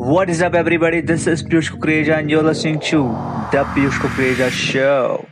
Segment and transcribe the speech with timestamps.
[0.00, 1.02] What is up, everybody?
[1.02, 3.02] This is Piyush Kukreja, and you're listening to
[3.52, 5.26] The Piyush Kukreja Show.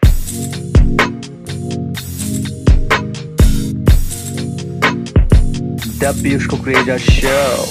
[5.96, 7.64] The Piyush Kukreja Show.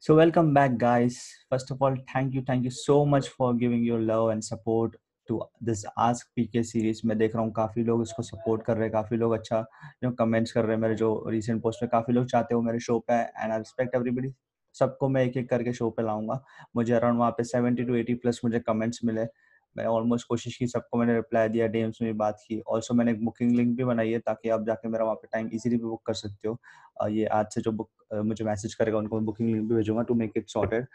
[0.00, 1.34] So, welcome back, guys.
[1.48, 4.96] First of all, thank you, thank you so much for giving your love and support
[5.30, 8.84] to this ask PK series मैं देख रहा हूँ, काफ़ी लोग इसको support कर रहे
[8.84, 9.64] हैं, काफ़ी लोग अच्छा
[10.02, 12.80] जो कमेंट्स कर रहे हैं मेरे जो रिसेंट पोस्ट में, काफ़ी लोग चाहते हो मेरे
[12.80, 14.32] शो पे एंड आई रिस्पेक्ट एवरीबॉडी
[14.74, 16.42] सबको मैं एक एक करके शो पे लाऊँगा।
[16.76, 19.24] मुझे अराउंड वहाँ पे सेवेंटी टू एटी प्लस मुझे कमेंट्स मिले।
[19.76, 23.12] मैंने ऑलमोस्ट कोशिश की, सबको मैंने रिप्लाई दिया डेम्स में भी बात की। ऑल्सो मैंने
[23.12, 25.84] एक बुकिंग लिंक भी बनाई है, ताकि आप जाके मेरा वहाँ पे टाइम इजीली भी
[25.84, 27.90] बुक कर सकते हो। ये आज से जो बुक
[28.24, 30.86] मुझे मैसेज करेगा, उनको बुकिंग लिंक भी भेजूँगा टू मेक इट सॉर्टेड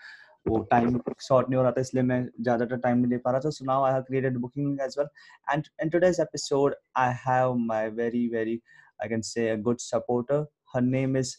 [0.48, 3.40] वो टाइम शॉर्ट नहीं हो रहा था, इसलिए मैं ज़्यादातर टाइम नहीं दे पा रहा
[3.40, 5.08] था। So now I have created booking as well
[5.52, 8.60] and in today's episode I have my very very
[9.02, 11.36] I can say a good supporter her name is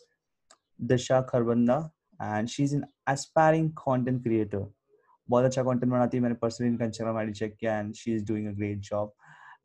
[0.85, 1.79] Disha Kharbanda
[2.23, 4.67] and she is an aspiring content creator
[5.29, 8.25] बहुत अच्छा content बनाती है। मैंने personally इनका Instagram ID check किया and she is
[8.27, 9.13] doing a great job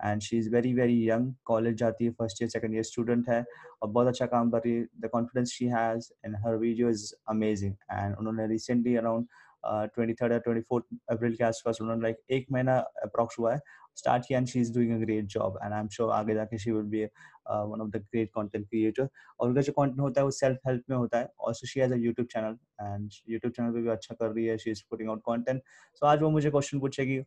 [0.03, 3.44] and she is very very young college जाती है first year second year student है
[3.81, 4.85] और बहुत अच्छा काम कर रही है.
[4.99, 9.27] The confidence she has in her video is amazing and उन्होंने रिसेंटली अराउंड
[9.66, 13.59] ट्वेंटी थर्ड या ट्वेंटी फोर्थ अप्रैल के आसपास उन्होंने लाइक एक महीना अप्रॉक्स हुआ है
[13.97, 16.58] स्टार्ट किया and she is doing a great job and I am sure आगे जाके
[16.58, 19.08] she will be one of the great content creator
[19.39, 21.27] और उनका जो कंटेंट होता है वो सेल्फ हेल्प में होता है.
[21.39, 24.58] Also she has a YouTube channel and YouTube channel पे भी अच्छा कर रही है.
[24.58, 25.61] She is putting out content
[25.95, 27.19] so आज वो मुझे क्वेश्चन पूछेगी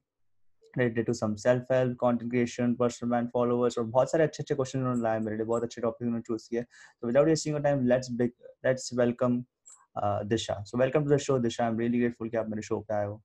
[0.78, 4.56] Related to some self help content creation personal brand followers और बहुत सारे अच्छे अच्छे
[4.56, 7.88] क्वेश्चन उन्होंने लाए मेरे लिए बहुत अच्छे टॉपिक उन्होंने चूज किए तो without wasting time
[7.88, 8.32] let's big
[8.66, 9.44] let's welcome
[10.36, 12.80] Disha so welcome to the show Disha I am really grateful कि आप मेरे शो
[12.80, 13.22] पे आए हो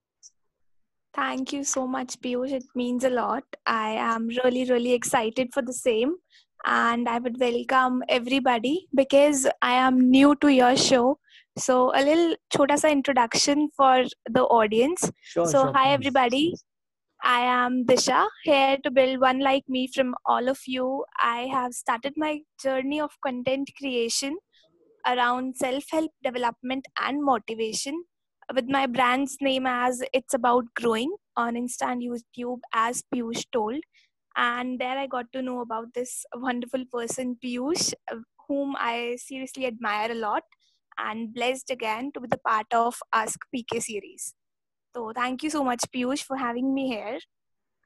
[1.14, 2.52] Thank you so much, Piyush.
[2.52, 3.44] It means a lot.
[3.72, 6.16] I am really, really excited for the same.
[6.64, 11.18] And I would welcome everybody because I am new to your show.
[11.56, 15.08] So, a little chota sa introduction for the audience.
[15.22, 16.42] Sure, so, sure, hi, everybody.
[17.21, 21.03] I am Disha, here to build one like me from all of you.
[21.21, 24.37] I have started my journey of content creation
[25.05, 28.05] around self help development and motivation
[28.55, 33.81] with my brand's name as It's About Growing on Insta and YouTube, as Piyush told.
[34.37, 37.93] And there I got to know about this wonderful person, Piyush,
[38.47, 40.43] whom I seriously admire a lot
[40.97, 44.33] and blessed again to be the part of Ask PK series.
[44.95, 47.19] So thank you so much, Piyush, for having me here.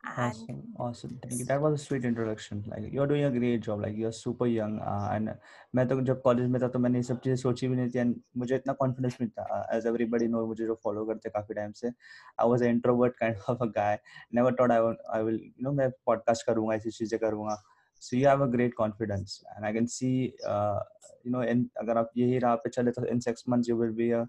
[0.03, 1.19] And awesome, awesome.
[1.21, 1.45] Thank you.
[1.45, 2.63] That was a sweet introduction.
[2.67, 3.81] Like you're doing a great job.
[3.81, 4.79] Like you're super young.
[4.79, 5.29] Uh, and
[5.75, 7.99] मैं तो जब college में था तो मैंने ये सब चीज़ें सोची भी नहीं थी
[7.99, 11.71] एंड मुझे इतना कॉन्फिडेंस नहीं था एज एवरीबॉडी नो मुझे जो फॉलो करते काफ़ी टाइम
[11.81, 13.97] से I was introvert kind of a guy
[14.35, 17.61] never thought I I will you know मैं पॉडकास्ट करूँगा ऐसी चीज़ें करूँगा
[18.01, 21.41] so you have a great confidence and I can see you know
[21.81, 24.25] अगर आप यही राह पे चले तो in six months you will be a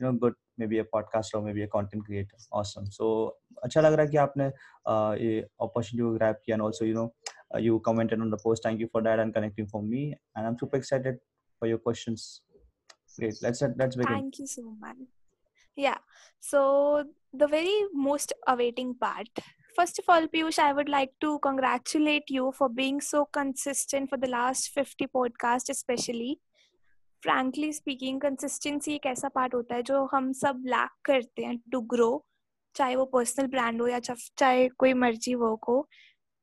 [0.00, 0.12] you
[0.55, 3.31] know good maybe a podcast or maybe a content creator awesome so
[3.63, 4.45] अच्छा लग रहा है कि आपने
[5.25, 7.13] ये opportunity को grab किया and also you know
[7.55, 10.47] uh, you commented on the post thank you for that and connecting for me and
[10.47, 11.15] I'm super excited
[11.59, 12.41] for your questions
[13.19, 14.97] great let's let's begin thank you so much
[15.75, 15.97] yeah
[16.39, 17.03] so
[17.33, 19.27] the very most awaiting part
[19.75, 24.17] first of all piyush i would like to congratulate you for being so consistent for
[24.17, 26.39] the last 50 podcasts especially
[27.26, 31.80] Frankly speaking consistency एक ऐसा part होता है जो हम सब lack करते हैं to
[31.92, 32.10] grow
[32.74, 35.88] चाहे वो पर्सनल ब्रांड हो या चाहे कोई मर्ज़ी वर्क हो।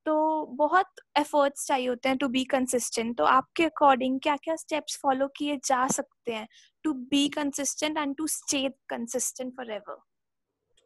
[0.05, 4.99] तो बहुत एफर्ट्स चाहिए होते हैं टू बी कंसिस्टेंट तो आपके अकॉर्डिंग क्या क्या स्टेप्स
[5.03, 6.47] फॉलो किए जा सकते हैं
[6.83, 9.97] to be consistent and to stay consistent forever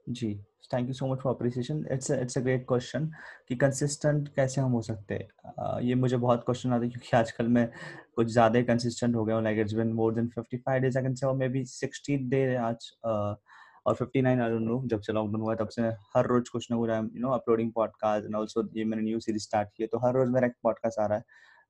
[0.07, 0.33] ji
[0.73, 3.05] thank you so much for appreciation it's it's a great question
[3.47, 5.79] कि कंसिस्टेंट कैसे हम हो सकते हैं?
[5.81, 7.67] ये मुझे बहुत क्वेश्चन आते हैं क्योंकि आजकल मैं
[8.15, 11.03] कुछ ज़्यादा ही कंसिस्टेंट हो गया हूँ like it's been more than 55 days I
[11.03, 15.13] can say और मे बी 60 डे आज और 59 आई डोंट नो जब से
[15.13, 15.81] लॉकडाउन हुआ तब से
[16.15, 19.19] हर रोज कुछ ना कुछ I you know uploading podcast and also ये मैंने न्यू
[19.19, 21.23] सीरीज़ स्टार्ट की तो हर रोज मेरा एक पॉडकास्ट आ रहा है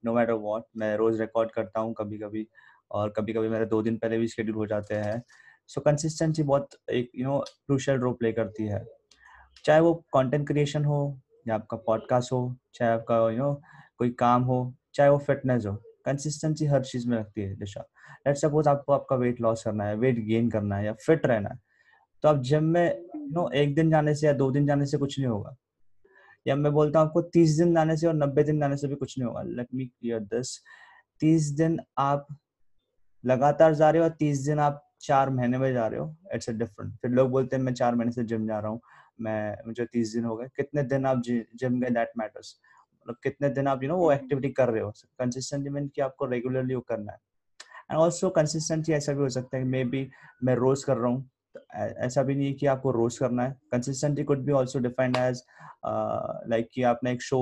[0.06, 2.48] नो मैटर व्हाट मैं रोज रिकॉर्ड करता हूँ कभी कभी
[2.92, 5.22] और कभी कभी मेरे दो दिन पहले भी शेड्यूल हो जाते हैं।
[5.70, 8.86] सो कंसिस्टेंसी बहुत एक you know crucial role play करती है।
[9.66, 13.54] चाहे वो कंटेंट क्रिएशन हो, या आपका पॉडकास्ट हो, चाहे आपका यू नो
[13.98, 15.74] कोई काम हो, चाहे वो फिटनेस हो
[16.06, 17.82] कंसिस्टेंसी हर चीज़ में लगती है दिशा
[18.28, 21.50] लेट्स सपोज़ आपको आपका वेट लॉस करना है वेट गेन करना है, या फिट रहना
[21.50, 21.60] है
[22.24, 24.98] तो आप जिम में यू नो एक दिन जाने से या दो दिन जाने से
[24.98, 25.56] कुछ नहीं होगा।
[26.46, 28.96] या मैं बोलता हूँ आपको तीस दिन जाने से और नब्बे दिन जाने से भी
[28.96, 30.58] कुछ नहीं होगा। लेट मी क्लियर दिस
[31.22, 32.28] तीस दिन आप
[33.24, 36.50] लगातार जा रहे हो और तीस दिन आप चार महीने में जा रहे हो इट्स
[36.50, 38.82] अ डिफरेंट फिर लोग बोलते हैं मैं चार महीने से जिम जा रहा हूँ
[39.22, 41.90] मैं मुझे तीस दिन हो गए। कितने दिन आप जिम गए?
[41.90, 42.56] दैट मैटर्स
[43.02, 44.92] मतलब कितने दिन आप यू नो वो हम्म। एक्टिविटी कर रहे हो?
[45.20, 47.20] कंसिस्टेंटली मीन कि आपको रेगुलरली वो करना है।
[47.92, 50.10] एंड ऑल्सो कंसिस्टेंटली ऐसा भी हो सकता है मे बी
[50.44, 51.30] मैं रोज कर रहा हूँ
[51.76, 55.44] ऐसा भी नहीं है कि आपको रोज करना है। Consistency could be also defined as
[55.86, 57.40] like कि आपने एक शो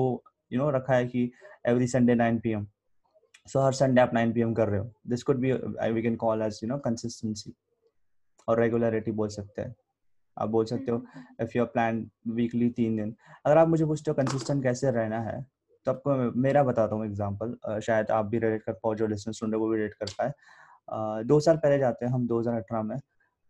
[0.52, 1.30] यू नो रखा है कि
[1.66, 2.66] every Sunday nine PM so
[3.46, 5.52] सो हर संडे आप नाइन पी एम कर रहे हो। This could be
[5.92, 7.52] we can call as you know consistency
[8.48, 9.74] और रेगुलरिटी बोल सकते हैं।
[10.36, 11.02] आप बोल सकते हो
[11.42, 13.14] इफ़ यू प्लान वीकली तीन दिन।
[13.46, 15.40] अगर आप मुझे पूछते हो कंसिस्टेंट कैसे रहना है
[15.86, 19.52] तो आपको मेरा बताता हूँ एग्ज़ाम्पल शायद आप भी रिलेट कर पाओ जो लिसनर सुन
[19.52, 22.98] रहे वो भी रिलेट कर पाए। दो साल पहले जाते हैं हम 2018 में।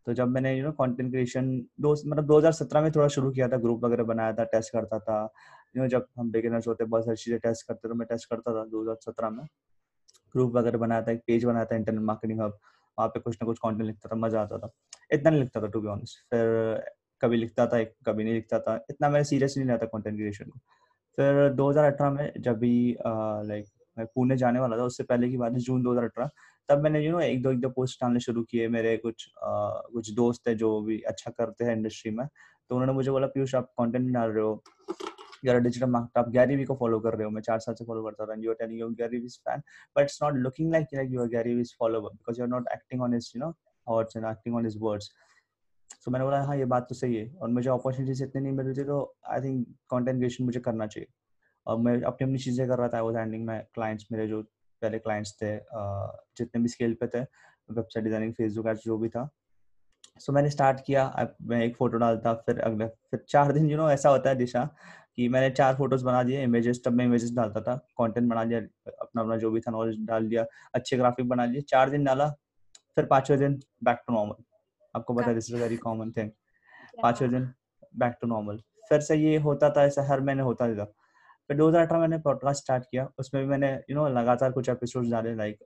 [0.06, 1.48] तो जब मैंने यू नो कंटेंट क्रिएशन
[1.80, 5.22] दो मतलब 2017 में थोड़ा शुरू किया था ग्रुप वगैरह बनाया था टेस्ट करता था।
[5.76, 8.52] यू नो जब हम बिगिनर्स होते बहुत सारी चीज़ें टेस्ट करते तो मैं टेस्ट करता
[8.54, 9.46] था 2017 में।
[10.36, 12.58] ग्रुप वगैरह बनाया था पेज बनाया था इंटरनेट मार्केटिंग हब
[12.98, 14.70] वहाँ पे कुछ ना कुछ कंटेंट लिखता था, मज़ा आता था।
[15.12, 16.84] इतना नहीं लिखता था टू बी ऑनेस्ट फिर
[17.20, 20.50] कभी लिखता था कभी नहीं लिखता था। इतना मैंने सीरियस नहीं लिया था कंटेंट क्रिएशन
[20.50, 20.58] को।
[21.18, 23.66] फिर 2018 में जब भी लाइक
[23.96, 26.30] मैं पुणे जाने वाला था, उससे पहले की बात है, जून 2018
[26.68, 30.10] तब मैंने यू नो एक दो एक दो पोस्ट डालने शुरू किए मेरे कुछ कुछ
[30.14, 33.70] दोस्त है जो भी अच्छा करते हैं इंडस्ट्री में। तो उन्होंने मुझे बोला, पीयूष, आप
[33.80, 34.62] कंटेंट डाल रहे हो।
[35.44, 37.84] यार डिजिटल मार्केट आप गैरी वी को फॉलो कर रहे हो। मैं चार साल से
[37.84, 39.62] फॉलो करता था you are telling you Gary Vee's fan
[39.96, 42.68] but it's not looking like like you are Gary Vee's follower because you are not
[42.72, 43.52] acting on his you know
[43.86, 45.10] thoughts and acting on his words
[46.04, 48.66] so मैंने बोला हाँ ये बात तो सही है, और मुझे अपॉर्चुनिटीज़ इतनी नहीं मिल
[48.66, 51.08] रही थी तो आई थिंक कंटेंट क्रिएशन मुझे करना चाहिए।
[51.66, 54.42] और मैं अपनी अपनी चीज़ें कर रहा था। I was handling my clients मेरे जो
[54.82, 55.56] पहले क्लाइंट्स थे
[56.38, 57.20] जितने भी स्केल पे थे
[57.70, 59.28] वेबसाइट डिज़ाइनिंग फेसबुक एड्स जो भी था
[60.18, 63.90] सो मैंने स्टार्ट किया मैं एक फ़ोटो डालता फिर अगले फिर चार दिन यू नो
[63.90, 64.68] ऐसा होता है दिशा
[65.16, 68.60] कि मैंने चार फ़ोटोज़ बना दिए इमेजेस तब मैं इमेजेस डालता था कंटेंट बना लिया
[69.00, 72.28] अपना अपना जो भी था नॉलेज डाल दिया अच्छे ग्राफिक बना लिए चार दिन डाला
[72.94, 74.44] फिर पाँचवें दिन बैक टू नॉर्मल
[74.96, 76.30] आपको पता है this is very common thing
[77.02, 77.50] पाँचवें दिन
[77.96, 78.56] बैक टू नॉर्मल
[78.88, 80.84] फिर से ये होता था ऐसा हर महीने होता था।
[81.48, 85.34] फिर 2018 मैंने पॉडकास्ट स्टार्ट किया उसमें भी मैंने यू नो लगातार कुछ एपिसोड डाले
[85.34, 85.58] लाइक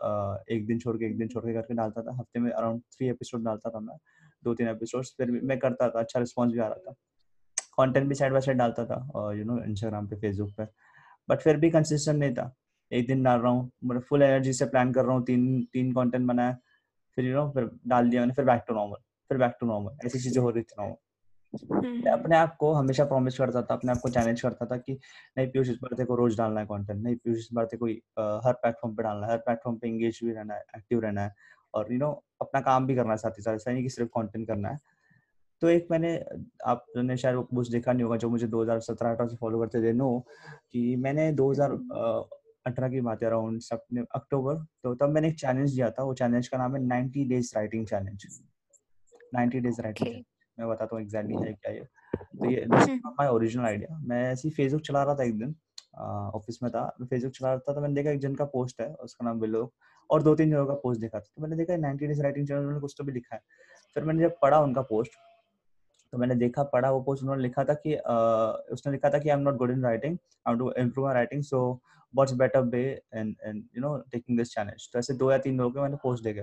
[0.50, 3.08] एक दिन छोड़ के एक दिन छोड़ के करके डालता था हफ़्ते में अराउंड थ्री
[3.08, 3.96] एपिसोड डालता था मैं।
[4.42, 6.94] दो तीन एपिसोड फिर मैं करता था अच्छा रिस्पॉन्स भी आ रहा था।
[7.78, 10.64] कंटेंट भी साइड बाय साइड डालता था और यू नो इंस्टाग्राम पे फेसबुक पे।
[11.28, 12.52] बट फिर भी कंसिस्टेंट नहीं था।
[12.92, 15.92] एक दिन डाल रहा हूँ मतलब फुल एनर्जी से प्लान कर रहा हूँ तीन तीन
[15.92, 16.56] कंटेंट बनाया।
[17.16, 18.96] फिर यू नो फिर डाल दिया मैंने फिर बैक टू नॉर्मल
[19.30, 20.96] फिर बैक टू नॉर्मल ऐसी चीज़ें हो रही थी नॉर्मल
[21.84, 24.92] मैं अपने आप को हमेशा प्रॉमिस करता था अपने आप को चैलेंज करता था कि
[25.38, 28.52] नहीं पीयूष इस बार को रोज डालना है कंटेंट नहीं पीयूष इस बार कोई हर
[28.52, 31.34] प्लेटफॉर्म पे डालना है हर प्लेटफॉर्म पे एंगेज भी रहना है एक्टिव रहना है।
[31.74, 34.10] और यू नो अपना काम भी करना है साथ ही साथ ऐसा नहीं कि सिर्फ़
[34.10, 34.78] कंटेंट करना है।
[35.62, 36.14] तो एक मैंने
[36.66, 40.08] आपने शायद वो पोस्ट देखा नहीं होगा जो मुझे 2017-18 से फॉलो करते थे नो
[40.72, 46.04] कि मैंने 2018 की बात अराउंड सब अक्टूबर तो तब मैंने एक चैलेंज दिया था
[46.04, 48.26] वो चैलेंज का नाम है 90 days writing challenge
[49.36, 50.22] 90 days writing
[50.58, 51.84] मैं बताता हूँ एग्जैक्टली है क्या ये।
[52.14, 52.66] तो ये
[53.06, 55.54] माय ओरिजिनल आइडिया मैं ऐसे ही फेसबुक चला रहा था एक दिन
[56.34, 58.94] ऑफ़िस में था फेसबुक चला रहा था तो मैंने देखा एक जन का पोस्ट है
[58.94, 59.72] उसका नाम बिलो
[60.10, 62.60] और दो तीन जनों का पोस्ट देखा था। तो मैंने देखा नाइनटी डेज़ राइटिंग चैनल
[62.60, 63.42] उन्होंने कुछ तो भी लिखा है।
[63.96, 65.12] फिर मैंने जब पढ़ा उनका पोस्ट
[66.12, 69.28] तो मैंने देखा पढ़ा वो पोस्ट उन्होंने लिखा था कि uh, उसने लिखा था कि
[69.28, 70.16] I am not good in writing
[70.48, 71.60] I to improve my writing so
[72.14, 72.82] what's better way
[73.14, 75.96] and and you know taking this challenge तो ऐसे दो या तीन लोगों के मैंने
[76.02, 76.42] पोस्ट देखे।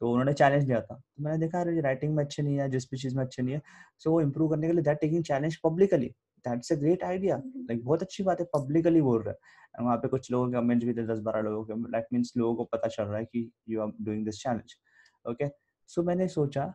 [0.00, 2.84] तो उन्होंने चैलेंज दिया था। तो मैंने देखा अरे राइटिंग में अच्छे नहीं है जिस
[2.90, 3.60] भी चीज़ में अच्छे नहीं है।
[3.98, 6.10] सो so, वो इम्प्रूव करने के लिए that taking challenge publicly
[6.46, 10.08] that's a great idea like बहुत अच्छी बात है पब्लिकली बोल रहा है। वहाँ पे
[10.08, 12.88] कुछ लोगों के कमेंट्स भी थे दस बारह लोगों के दैट मीन्स लोगों को पता
[12.88, 14.76] चल रहा है कि you are doing this challenge
[15.24, 15.48] okay
[15.90, 16.72] so मैंने सोचा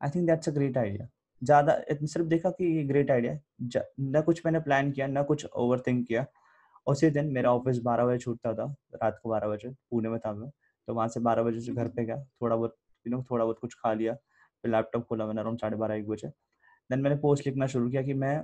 [0.00, 1.08] I think that's a great idea
[1.42, 5.80] ज़्यादा सिर्फ़ देखा कि ये ग्रेट आइडिया न कुछ मैंने प्लान किया ना कुछ ओवर
[5.86, 6.24] थिंक किया।
[6.86, 10.32] उसी दिन मेरा ऑफ़िस बारह बजे छूटता था रात को बारह बजे पुणे में था
[10.34, 10.50] मैं।
[10.88, 13.58] तो वहाँ से बारह बजे से घर पे गया थोड़ा बहुत यू नो थोड़ा बहुत
[13.60, 16.28] कुछ खा लिया। फिर लैपटॉप खोला मैंने अराउंड साढ़े बारह एक बजे।
[16.90, 18.36] देन मैंने पोस्ट लिखना शुरू किया कि मैं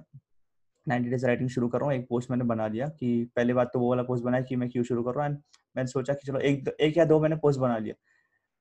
[0.88, 3.71] नाइनटी डेज़ राइटिंग शुरू कर रहा हूँ, एक पोस्ट मैंने बना लिया कि पहली बात
[3.73, 5.42] तो वो वाला पोस्ट बनाया कि मैं क्यों शुरू कर रहा हूँ एंड
[5.76, 7.95] मैंने सोचा कि चलो एक एक या दो मैंने पोस्ट बना लिया।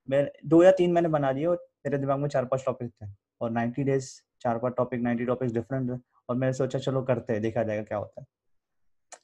[0.10, 1.56] मैं, दो या तीन मैंने बना लिए और
[1.86, 3.08] मेरे दिमाग में चार पाँच टॉपिक थे
[3.42, 7.42] और नाइन्टी डेज़ चार पाँच टॉपिक नाइन्टी टॉपिक डिफरेंट और मैंने सोचा चलो करते हैं,
[7.42, 8.28] देखा जाएगा क्या होता है।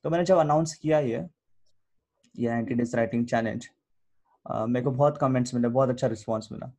[0.03, 1.25] तो मैंने जब अनाउंस किया ये
[2.35, 3.67] ये नाइनटी डेज़ राइटिंग चैलेंज
[4.45, 6.71] मेरे को बहुत कमेंट्स मिले, बहुत अच्छा रिस्पॉन्स मिला।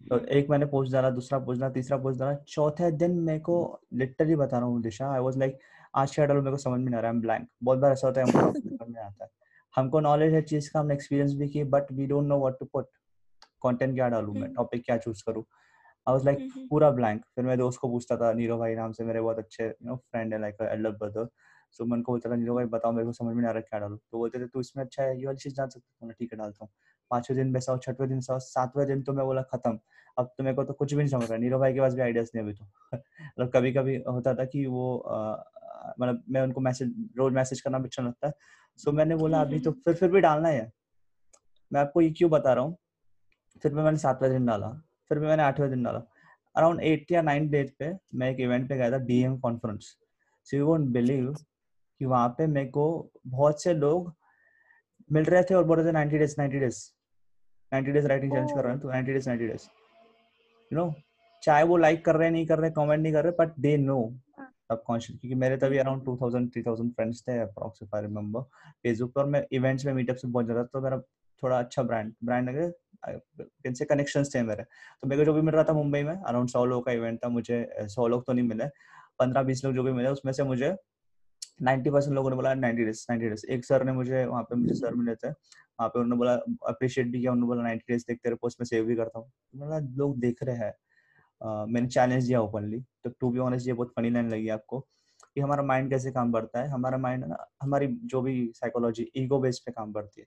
[0.00, 3.56] तो एक मैंने पोस्ट डाला दूसरा पोस्ट डाला तीसरा पोस्ट डाला। चौथे दिन मेरे को
[3.94, 5.58] लिटरली बता रहा हूँ दिशा आई वाज लाइक
[5.94, 8.06] आज क्या डालू मेरे को समझ में नहीं आ रहा है ब्लैंक बहुत बार ऐसा
[8.06, 9.30] होता है हमको समझ में आता है।
[9.74, 12.66] हमको नॉलेज है चीज़ का हमने एक्सपीरियंस भी की but we don't know what to
[12.72, 12.86] put
[13.62, 15.42] content क्या डालूं मैं टॉपिक क्या चूज़ करूँ।
[16.06, 19.04] आई वाज लाइक पूरा ब्लैंक फिर मैं दोस्त को पूछता था नीरो भाई नाम से
[19.04, 21.28] मेरे बहुत अच्छे यू नो फ्रेंड है लाइक एल्डर ब्रदर
[21.78, 23.60] सो मैं उनको बोलता था नीरो भाई, बताओ मेरे को समझ में नहीं आ रहा
[23.60, 23.96] क्या डालूं?
[23.96, 26.12] तो बोलते थे, तू इसमें अच्छा है, ये वाली चीज़ डाल सकता हूँ?
[26.12, 26.70] ठीक है, डालता हूँ।
[27.10, 29.78] पाँचवें दिन वैसा छठवें दिन सौ, सातवें दिन तो मैं बोला, खत्म।
[30.18, 32.02] अब तो मेरे को तो कुछ भी नहीं समझ रहा। नीरो भाई के पास भी
[32.02, 32.64] आइडियाज़ नहीं अभी तो।
[32.94, 34.86] मतलब कभी कभी होता था कि वो
[36.00, 38.32] मतलब मैं उनको मैसेज रोज मैसेज करना भी अच्छा लगता। है
[38.78, 40.72] सो मैंने बोला, अभी तो फिर फिर भी डालना है
[41.72, 42.76] मैं आपको ये क्यों बता रहा हूँ?
[43.62, 44.68] फिर भी मैंने सातवें दिन डाला,
[45.08, 46.02] फिर भी मैंने आठवें दिन डाला।
[46.56, 49.96] अराउंड एट या नाइन डेज़ पे मैं एक इवेंट पे गया था DM conference
[50.46, 51.34] so you won't believe
[52.00, 52.86] कि वहाँ पे मेरे को
[53.26, 54.12] बहुत से लोग
[55.12, 56.78] मिल रहे थे और बोल रहे थे ninety days ninety days
[57.72, 59.68] ninety days writing challenge कर रहे हैं तो ninety days ninety days
[60.70, 60.94] you know
[61.42, 63.98] चाहे वो लाइक कर रहे, नहीं कर रहे कमेंट नहीं कर रहे बट दे नो
[64.40, 68.40] सबकॉन्शियस क्योंकि मेरे तभी around two thousand three thousand friends थे approx if I remember
[68.82, 70.98] Facebook पर मैं इवेंट्स में मीटअप्स में बहुत ज़्यादा तो मेरा
[71.42, 72.50] थोड़ा अच्छा brand brand
[73.04, 74.62] can say connections थे मेरे।
[75.02, 77.18] तो मेरे को जो भी मिल रहा था मुंबई में अराउंड सौ लोग का इवेंट
[77.24, 78.66] था, मुझे, सौ लोग तो नहीं मिले,
[79.18, 80.74] पंद्रह, बीस लोग जो भी मिले, उसमें से मुझे
[81.60, 84.56] नाइन्टी परसेंट लोगों ने बोला नाइन्टी डेज़ नाइन्टी डेज़। एक सर ने मुझे वहाँ पे
[84.56, 86.34] मुझे सर मिले थे वहाँ पे उन्होंने बोला
[86.68, 89.30] अप्रिशिएट भी किया उन्होंने बोला नाइन्टी डेज़ देखते रहे पोस्ट में सेव भी करता हूँ।
[89.56, 90.72] बोला लोग देख रहे हैं।
[91.66, 95.40] मैंने चैलेंज दिया ओपनली तो टू बी ऑनेस्ट ये बहुत फनी लाइन लगी आपको कि
[95.40, 99.58] हमारा माइंड कैसे काम करता है। हमारा माइंड ना हमारी जो भी साइकोलॉजी ईगो बेस
[99.66, 100.26] पे काम करती है।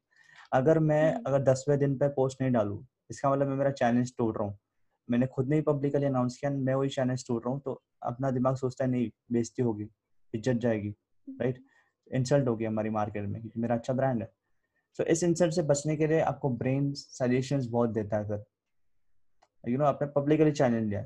[0.54, 4.36] अगर मैं अगर दसवें दिन पे पोस्ट नहीं डालू इसका मतलब मैं मेरा चैलेंज तोड़
[4.38, 4.58] रहा हूँ।
[5.10, 8.32] मैंने खुद ने ही पब्लिकली अनाउंस किया मैं वही चैलेंज तोड़ रहा हूँ तो अपना
[8.32, 9.90] दिमाग सोचता है नहीं बेजती होगी
[10.34, 10.94] इज़्ज़त जाएगी।
[11.42, 11.64] राइट
[12.12, 14.32] इंसल्ट होगी हमारी मार्केट में, क्योंकि मेरा अच्छा ब्रांड है।
[15.00, 18.44] सो इस इंसल्ट से बचने के लिए आपको ब्रेन सजेशंस बहुत देता है फिर
[19.64, 21.02] यू नो आपने पब्लिकली चैलेंज लिया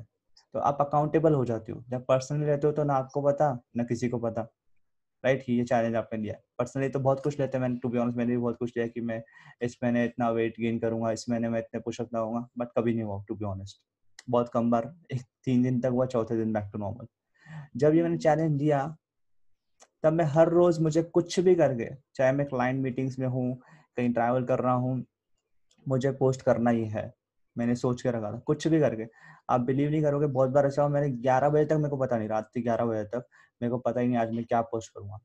[0.54, 3.84] तो आप अकाउंटेबल हो जाते हो। जब पर्सनली रहते हो तो ना आपको पता, ना
[3.84, 4.42] किसी को पता।
[5.24, 5.50] Right right?
[5.50, 8.38] ये चैलेंज आपने लिया। पर्सनली तो बहुत कुछ लेते हैं। टू बी ऑनेस्ट मैंने भी
[8.38, 9.22] बहुत कुछ लिया कि मैं,
[9.62, 13.04] इस महीने इतना वेट गेन करूँगा, इस महीने में इतने पुशअप लगाऊँगा बट कभी नहीं
[13.04, 13.82] हुआ टू बी ऑनेस्ट
[14.30, 17.06] बहुत कम बार, एक तीन दिन तक हुआ, चौथे दिन बैक टू नॉर्मल
[17.76, 18.84] जब ये मैंने चैलेंज लिया
[20.04, 23.60] तब मैं हर रोज मुझे कुछ भी करके, चाहे मैं क्लाइंट मीटिंग्स में हूँ,
[23.96, 25.04] कहीं ट्रैवल कर रहा हूँ,
[25.88, 27.12] मुझे पोस्ट करना ही है।
[27.58, 29.06] मैंने सोच के रखा था, कुछ भी करके।
[29.50, 32.18] आप बिलीव नहीं करोगे, बहुत बार ऐसा हो मैंने ग्यारह बजे तक, मेरे को पता
[32.18, 33.26] नहीं, रात के ग्यारह बजे तक,
[33.62, 35.18] मेरे को पता ही नहीं आज मैं क्या पोस्ट करूँगा।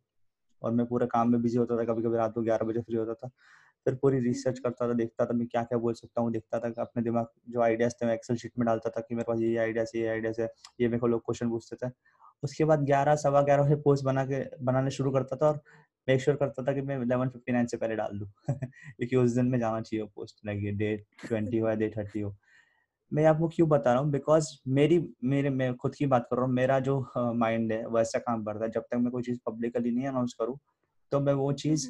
[0.63, 2.95] और मैं पूरे काम में बिज़ी होता था कभी कभी रात को ग्यारह बजे फ्री
[2.95, 3.27] होता था।
[3.86, 6.81] फिर पूरी रिसर्च करता था, देखता था मैं क्या क्या बोल सकता हूँ, देखता था
[6.81, 9.57] अपने दिमाग, जो आइडियाज़ थे, मैं एक्सेल शीट में डालता था कि मेरे पास ये
[9.57, 10.48] आइडियाज़ ये आइडियाज़ है,
[10.81, 11.91] ये मेरे को लोग क्वेश्चन पूछते थे।
[12.43, 15.62] उसके बाद ग्यारह सवा ग्यारह बजे पोस्ट बना के बनाने शुरू करता था और
[16.08, 19.31] मेक श्योर करता था कि मैं इलेवन फिफ्टी नाइन से पहले डाल दूँ। क्योंकि उस
[19.31, 20.96] दिन में जाना चाहिए पोस्ट लाइक डे
[21.27, 22.36] ट्वेंटी हो या डे थर्टी हो।
[23.13, 24.12] मैं आपको क्यों बता रहा हूँ?
[24.12, 28.19] बिकॉज़ मेरी मेरे मैं खुद की बात कर रहा हूँ। मेरा जो माइंड है वैसा
[28.19, 30.58] काम करता है। जब तक मैं कोई चीज़ पब्लिकली नहीं अनाउंस करूँ
[31.12, 31.89] तो मैं वो चीज़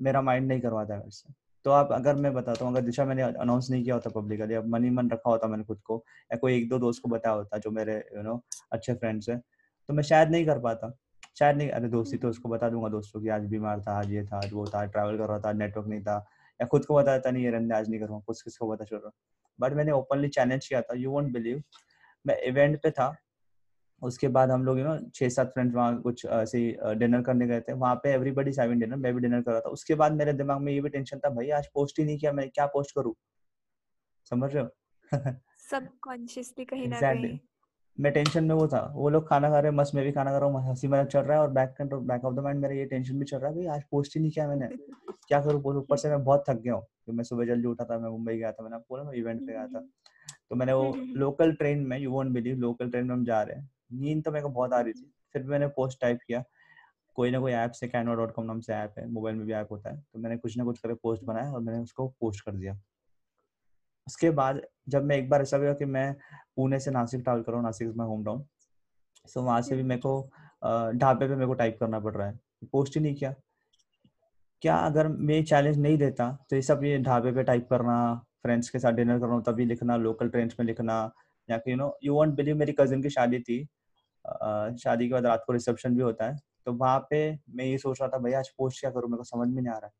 [0.00, 1.32] मेरा माइंड नहीं करवाता वैसे
[1.64, 4.66] तो आप अगर मैं बताता हूँ अगर दिशा मैंने अनाउंस नहीं किया होता पब्लिकली अब
[4.66, 7.58] मनी मन रखा होता मैंने खुद को या कोई एक दो दोस्त को बताया होता
[7.58, 9.42] जो मेरे यू नो अच्छे फ्रेंड्स हैं
[9.88, 10.92] तो मैं शायद नहीं कर पाता।
[11.38, 14.24] शायद नहीं अरे दोस्ती तो उसको बता दूँगा दोस्तों की आज बीमार था आज ये
[14.26, 16.16] था आज वो था ट्रैवल कर रहा था नेटवर्क नहीं था
[16.60, 18.96] या खुद को बताया था नहीं ये रंदे आज नहीं करूँगा कुछ किसको पता चल
[18.96, 19.10] रहा
[19.60, 21.62] बट मैंने ओपनली चैलेंज किया था यू वोंट बिलीव
[22.26, 23.14] मैं इवेंट पे था
[24.02, 26.60] उसके बाद हम लोग यू नो छह सात फ्रेंड्स वहाँ कुछ ऐसे
[26.94, 29.68] डिनर करने गए थे वहाँ पे एवरीबडी सेवन डिनर मैं भी डिनर कर रहा था।
[29.68, 32.32] उसके बाद मेरे दिमाग में ये भी टेंशन था भाई आज पोस्ट ही नहीं किया
[32.32, 33.14] मैं क्या पोस्ट करूँ?
[34.30, 34.70] समझ रहे हो?
[35.70, 37.38] सबकॉन्शियसली कहीं ना कहीं।
[37.98, 40.30] मैं टेंशन में वो था। वो लोग खाना खा रहे हैं मस्त मैं भी खाना
[40.30, 42.74] खा रहा हूँ हँसी मज़ाक चल रहा है और back back of the mind मेरा
[42.74, 44.68] ये टेंशन भी चल रहा है भाई आज पोस्ट ही नहीं किया मैंने।
[45.28, 47.98] क्या करूँ ऊपर से मैं बहुत थक गया हूँ। तो मैं सुबह जल्दी उठा था
[47.98, 49.80] मैं मुंबई गया था मैंने बोला मैं इवेंट पे गया था।
[50.50, 53.56] तो मैंने वो लोकल ट्रेन में you won't believe local train में हम जा रहे
[53.56, 56.42] हैं। नींद तो मेरे को बहुत आ रही थी। फिर भी मैंने पोस्ट टाइप किया।
[57.16, 59.52] कोई ना कोई ऐप से कैनवा डॉट कॉम नाम से ऐप है मोबाइल में भी
[59.52, 62.44] ऐप होता है। तो मैंने कुछ ना कुछ करके पोस्ट बनाया और मैंने उसको पोस्ट
[62.44, 62.74] कर दिया।
[64.06, 66.12] उसके बाद जब मैं एक बार ऐसा हुआ कि मैं
[66.56, 68.44] पुणे से नासिक ट्रैवल कर रहा हूँ, Nashik my home town
[69.28, 70.20] so वहाँ से भी मेरे को
[70.98, 72.38] ढाबे पे मेरे को टाइप करना पड़ रहा है।
[72.72, 73.34] पोस्ट ही नहीं किया।
[74.62, 77.96] क्या अगर मैं चैलेंज नहीं देता तो ये सब ये ढाबे पे टाइप करना
[78.42, 81.10] फ्रेंड्स के साथ डिनर करना, तभी लिखना लोकल ट्रेन में लिखना,
[81.48, 83.64] या कि you know you won't believe मेरी कजिन की शादी थी।
[84.78, 87.18] शादी के बाद रात को रिसेप्शन भी होता है। तो वहाँ पे
[87.50, 89.10] मैं ये सोच रहा था, भैया, आज पोस्ट क्या करूँ?
[89.10, 89.92] मेरे को समझ में नहीं आ रहा है।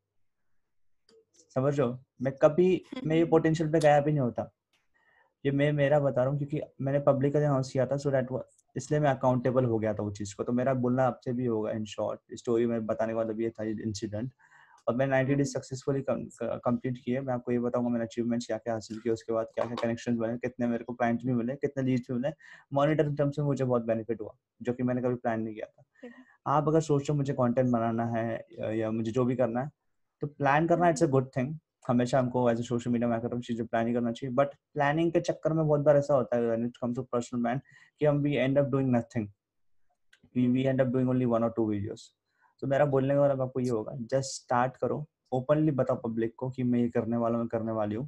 [1.55, 1.99] समझ रहे हो?
[2.21, 4.51] मैं कभी मैं ये पोटेंशियल पे गया भी नहीं होता।
[5.45, 8.27] ये मैं मेरा बता रहा हूँ क्योंकि मैंने पब्लिक अनाउंस किया था सो दैट
[8.75, 11.71] इसलिए मैं अकाउंटेबल हो गया था उस चीज़ को। तो मेरा बोलना आपसे भी होगा
[11.71, 14.31] इन शॉर्ट स्टोरी में बताने का मतलब ये था इंसिडेंट
[14.87, 18.73] और मैं नाइनटी डेज़ सक्सेसफुली कंप्लीट किए। मैं आपको ये बताऊँगा मैंने अचीवमेंट्स क्या क्या
[18.73, 21.83] हासिल किए उसके बाद क्या क्या कनेक्शन बने कितने मेरे को क्लाइंट्स भी मिले कितने
[21.83, 22.33] लीड्स भी मिले।
[22.73, 25.83] मॉनिटर टर्म्स में मुझे बहुत बेनिफिट हुआ जो कि मैंने कभी प्लान नहीं किया था।
[26.47, 29.71] आप अगर सोचो मुझे कॉन्टेंट बनाना है या मुझे जो भी करना है
[30.21, 31.55] तो प्लान करना इट्स अ गुड थिंग
[31.87, 35.19] हमेशा हमको as a social media maker चीज़ें प्लान ही करना चाहिए बट प्लानिंग के
[35.21, 37.61] चक्कर में बहुत बार ऐसा होता है when it comes to personal brand
[37.99, 39.27] कि हम we end up doing nothing
[40.35, 42.11] we we end up doing only one और टू वीडियोस
[42.61, 45.05] तो मेरा बोलने का मतलब आपको ये होगा जस्ट स्टार्ट करो.
[45.33, 48.07] ओपनली बताओ पब्लिक को कि मैं ये करने वाला हूँ करने वाली हूँ.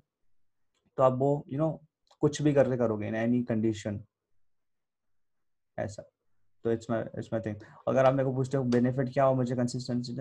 [0.97, 1.87] तो आप वो यू you नो know,
[2.21, 3.99] कुछ भी करके करोगे इन एनी कंडीशन
[5.77, 6.03] ऐसा.
[6.65, 7.55] तो it's my it's my thing
[7.87, 10.15] अगर आप मेरे को पूछते हो बेनिफिट क्या हो मुझे कंसिस्टेंसी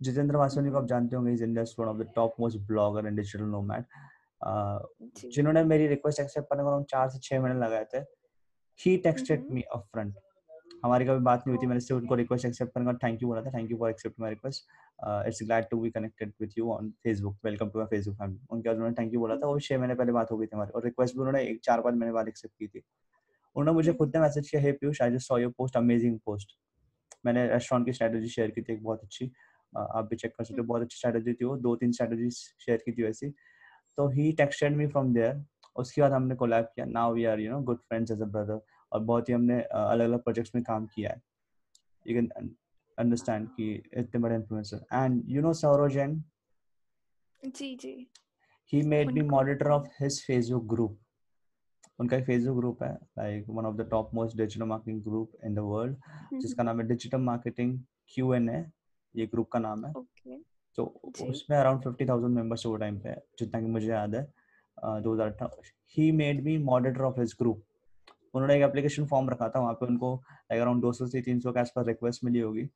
[0.00, 3.16] जितेंद्र वासवानी को आप जानते होंगे is India's one of the top most blogger and
[3.16, 3.84] digital nomad
[5.32, 7.98] जिन्होंने मेरी रिक्वेस्ट एक्सेप्ट करने में चार से छह महीने लगाए थे।
[8.80, 10.14] He texted me up front
[10.84, 13.28] हमारी कभी बात नहीं हुई थी मैंने सिर्फ़ उनको रिक्वेस्ट एक्सेप्ट करने का थैंक यू
[13.28, 14.64] बोला था। Thank you for accept my request
[15.26, 18.68] it's glad to be connected with you on Facebook welcome to my Facebook family उनके
[18.68, 20.70] बाद उन्होंने थैंक यू बोला था। वो छह महीने पहले बात हो गई थी हमारी।
[20.70, 22.82] और रिक्वेस्ट भी उन्होंने एक चार पाँच महीने बाद एक्सेप्ट की थी।
[23.56, 26.56] उन्होंने मुझे खुद ने मैसेज किया hey Piyush I just saw your post amazing post
[27.26, 29.30] मैंने रेस्टोरेंट की स्ट्रेटजी शेयर की थी एक बहुत अच्छी।
[29.72, 32.82] आप भी चेक कर सकते हो। बहुत अच्छी स्ट्रेटजी थी वो दो तीन स्ट्रेटजी शेयर
[32.84, 33.30] की थी वैसी।
[33.98, 35.44] तो he texted me from there
[35.76, 38.60] उसके बाद हमने कोलैब किया। Now we are you know good friends as a brother
[38.92, 41.22] और बहुत ही हमने अलग अलग प्रोजेक्ट्स में काम किया है।
[42.06, 42.54] यू कैन
[42.98, 46.22] अंडरस्टैंड कि इतने बड़े influencer and you know Saurav Jain
[47.42, 47.92] ji ji.
[48.72, 50.98] He made me monitor of his Facebook group
[51.98, 55.54] उनका एक फेसबुक ग्रुप है। Like one of the top most digital marketing group in
[55.54, 57.78] the world जिसका नाम है digital marketing
[58.14, 58.64] Q N A
[59.16, 60.38] ये group का नाम है। okay.
[60.78, 60.84] तो
[61.22, 64.22] उसमें अराउंड फिफ्टी थाउज़ेंड मेंबर्स वो टाइम पे जितना कि मुझे याद है
[65.02, 67.62] दो हज़ार अठारह he made me moderator of his group
[68.34, 71.40] उन्होंने एक एप्लीकेशन फॉर्म रखा था वहाँ पे उनको लाइक अराउंड दो सौ से तीन
[71.40, 72.68] सौ के आसपास रिक्वेस्ट मिली होगी।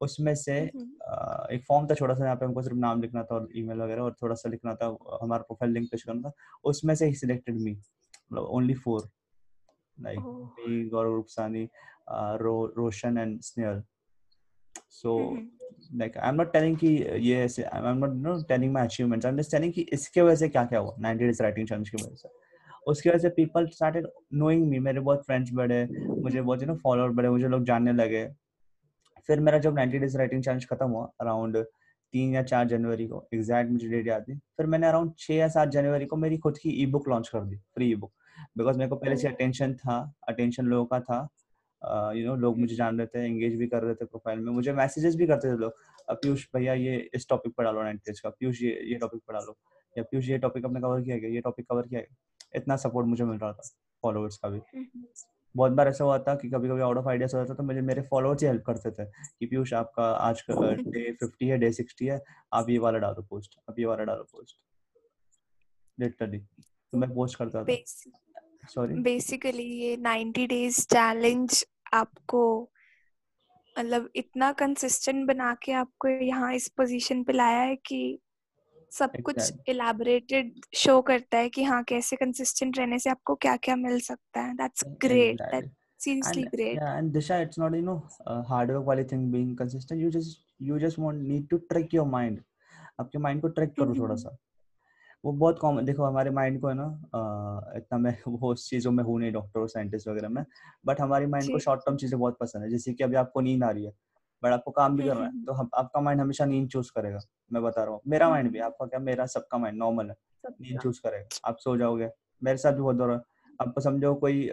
[0.00, 3.48] उसमें से एक फॉर्म था छोटा सा यहाँ पे हमको सिर्फ़ नाम लिखना था और
[3.56, 4.86] ईमेल वगैरह और थोड़ा सा लिखना था
[5.22, 6.32] हमारा प्रोफ़ाइल लिंक पेश करना था।
[6.64, 9.08] उसमें से ही सिलेक्टेड मी मतलब only four
[9.98, 10.18] like
[10.58, 11.68] me Gaurav Rupsani
[12.10, 13.82] Roshan and Snehal
[14.92, 15.18] so
[16.00, 16.88] like i'm not telling कि
[17.18, 19.26] ये ऐसे i'm not you know telling my achievements.
[19.26, 20.96] I'm just telling कि इसके वजह से क्या क्या हुआ?
[21.00, 22.28] 90 days writing challenge की वजह से।
[22.86, 25.88] उसकी वजह से पीपल स्टार्टेड नोइंग मी मेरे बहुत फ्रेंड्स बढ़े
[26.22, 28.28] मुझे बहुत यू नो फॉलोअर बढ़े मुझे लोग जानने लगे।
[29.26, 31.56] फिर मेरा जब 90 डेज़ राइटिंग चैलेंज खत्म हुआ अराउंड
[32.12, 35.48] तीन या चार जनवरी को एग्जैक्ट मुझे डेट याद नहीं। फिर मैंने अराउंड छह या
[35.48, 38.12] सात जनवरी को मेरी खुद की ई बुक लॉन्च कर दी फ्री ई बुक
[38.58, 41.28] बिकॉज़ मेरे को पहले से अटेंशन था अटेंशन लोगों का था।
[42.16, 44.72] यू नो लोग मुझे जान रहे थे एंगेज भी कर रहे थे प्रोफ़ाइल में मुझे
[44.72, 45.72] मैसेजेस भी करते थे लोग।
[46.10, 49.56] पीयूष भैया ये इस टॉपिक पर डालो नाइन्टी का। पीयूष ये ये टॉपिक पर डालो।
[49.96, 53.06] या पीयूष ये टॉपिक अपने कवर किया गया ये टॉपिक कवर किया गया इतना सपोर्ट
[53.06, 53.62] मुझे मिल रहा था
[54.02, 54.60] फॉलोअर्स का भी।
[55.54, 57.80] बहुत बार ऐसा हुआ था कि कभी कभी आउट ऑफ़ आइडियाज़ होता था तो मुझे
[57.80, 61.70] मेरे फॉलोअर्स ही हेल्प करते थे कि पीयूष आपका आज का डे फिफ्टी है डे
[61.72, 62.20] सिक्सटी है
[62.52, 64.56] आप ये वाला डालो पोस्ट आप ये वाला डालो पोस्ट
[65.98, 67.76] लिटरली तो मैं पोस्ट करता था।
[68.68, 72.70] सॉरी बेसिकली ये 90 डेज़ चैलेंज आपको
[73.78, 78.18] मतलब इतना कंसिस्टेंट बना के आपको यहाँ इस पोजीशन पे लाया है कि
[78.90, 83.76] सब कुछ इलाबरेटेड शो करता है कि हाँ कैसे कंसिस्टेंट रहने से आपको क्या क्या
[83.76, 85.40] मिल सकता है। दैट्स ग्रेट
[93.00, 94.02] आपके माइंड को ट्रिक करो mm-hmm.
[94.02, 94.36] थोड़ा सा।
[95.24, 99.18] वो बहुत कॉमन देखो हमारे माइंड को है ना इतना मैं वो चीज़ों में हूँ
[99.20, 100.44] नहीं डॉक्टर साइंटिस्ट वगैरह में
[100.86, 103.64] बट हमारी माइंड को शॉर्ट टर्म चीज़ें बहुत पसंद है जैसे कि अभी आपको नींद
[103.64, 103.92] आ रही है
[104.42, 107.18] बट आपको काम भी करना है तो हम आपका माइंड हमेशा नींद चूज़ करेगा
[107.52, 110.16] मैं बता रहा हूँ। मेरा माइंड भी आपका क्या मेरा सबका माइंड नॉर्मल है
[110.60, 112.10] नींद चूज़ करेगा आप सो जाओगे
[112.42, 113.22] मेरे साथ भी बहुत हो रहा है
[113.60, 114.50] आपको समझो कोई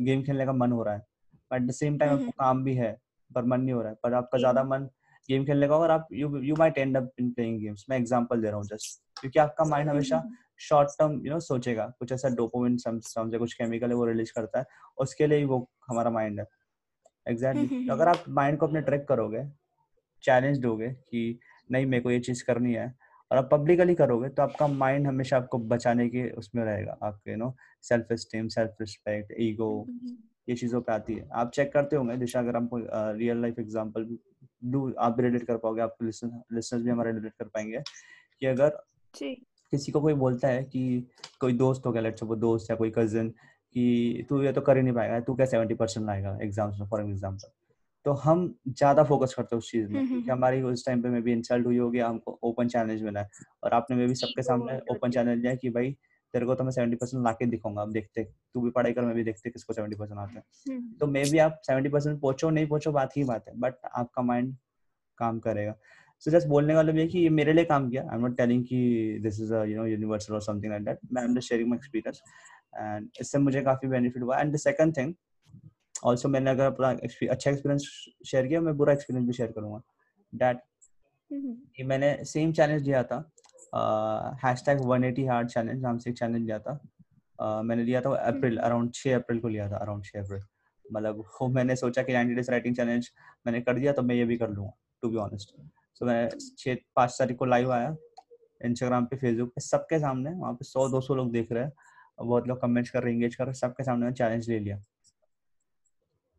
[0.00, 1.06] गेम खेलने का मन हो रहा है
[1.50, 2.92] बट द सेम टाइम आपको काम भी है
[3.34, 4.88] पर मन नहीं हो रहा है पर आपका ज़्यादा मन
[5.30, 8.42] गेम खेलने का और आप you you might end up in playing games मैं एग्जांपल
[8.42, 10.22] दे रहा हूँ जस्ट क्योंकि आपका माइंड हमेशा
[10.58, 14.58] शॉर्ट टर्म यू नो सोचेगा। कुछ ऐसा डोपामिन समझे कुछ केमिकल है वो रिलीज़ करता
[14.58, 14.64] है।
[14.98, 16.46] उसके लिए ही वो हमारा माइंड है।
[17.28, 17.88] Exactly exactly.
[17.88, 19.44] तो अगर आप माइंड को अपने ट्रैक करोगे
[20.24, 21.38] चैलेंज दोगे कि
[21.72, 22.94] नहीं मेरे को ये चीज़ करनी है
[23.30, 27.36] और आप पब्लिकली करोगे तो आपका माइंड हमेशा आपको बचाने के उसमें रहेगा। आपके you
[27.36, 29.70] know self esteem self respect ego
[30.48, 32.78] ये चीज़ों पे आती है। आप चेक करते होंगे दिशा अगर हमको
[33.18, 34.04] रियल लाइफ एग्जांपल
[34.70, 37.82] डू आप भी रिलेट कर पाओगे आपके लिसनर्स भी हमारे रिलेट कर पाएँगे
[38.40, 38.78] कि अगर
[39.72, 41.06] किसी को कोई बोलता है कि
[41.40, 43.28] कोई दोस्त हो गया लेट्स वो दोस्त या कोई कजिन
[43.74, 46.86] कि तू ये तो कर ही नहीं पाएगा तू क्या सेवेंटी परसेंट लाएगा एग्ज़ाम्स में
[46.86, 47.48] फॉर एग्ज़ाम्पल
[48.06, 51.20] तो हम ज़्यादा फोकस करते हैं उस चीज़ में क्योंकि हमारी उस टाइम पे मे
[51.20, 53.28] भी इंसल्ट हुई होगी हमको ओपन चैलेंज मिला है।
[53.64, 55.96] और आपने मे भी सबके सामने ओपन चैलेंज दिया कि भाई
[56.36, 59.04] तेरे को तो मैं सेवेंटी परसेंट ला के दिखाऊँगा अब देखते तू भी पढ़ाई कर
[59.04, 62.50] मैं भी देखते किसको सेवेंटी परसेंट आता है। तो मे भी आप सेवेंटी परसेंट पहुंचो
[62.50, 64.54] नहीं पहुंचो बात ही बात है बट आपका माइंड
[65.18, 65.74] काम करेगा।
[66.22, 68.36] सो जस्ट बोलने वाला भी है कि ये मेरे लिए काम किया। आई एम नॉट
[68.36, 71.48] टेलिंग कि this is you know universal और समथिंग लाइक दैट मैं I am just
[71.48, 72.22] sharing my experience
[72.76, 75.14] and इससे मुझे काफ़ी बेनिफिट हुआ। And the second thing
[76.04, 77.88] also मैंने अगर अपना अच्छा एक्सपीरियंस
[78.26, 79.80] शेयर किया मैं बुरा एक्सपीरियंस भी शेयर करूँगा।
[80.32, 80.60] दैट
[81.84, 83.18] मैंने सेम चैलेंज लिया था
[84.66, 86.78] hashtag one eighty hard challenge नाम से एक चैलेंज लिया था।
[87.38, 90.42] uh, मैंने लिया था अप्रैल अराउंड छः अप्रैल को लिया था अराउंड छः अप्रैल।
[90.86, 93.10] मतलब वो मैंने सोचा कि नाइनटी डेज़ राइटिंग चैलेंज
[93.46, 95.54] मैंने कर दिया तो मैं ये भी कर लूँगा टू बी ऑनेस्ट
[95.98, 97.94] सो मैं छः पाँच तारीख को लाइव आया
[98.64, 101.72] इंस्टाग्राम पे फेसबुक पे सबके सामने वहाँ पे सौ दो सौ लोग देख रहे हैं
[102.20, 104.58] बहुत लोग कमेंट्स कर रहे हैं इंगेज कर रहे हैं सबके सामने मैं चैलेंज ले
[104.58, 104.76] लिया।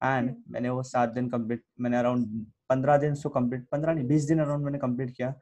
[0.02, 4.08] And hmm. मैंने वो सात दिन कंप्लीट मैंने अराउंड पंद्रह दिन उसको कंप्लीट पंद्रह नहीं
[4.08, 5.34] बीस दिन अराउंड मैंने कंप्लीट किया।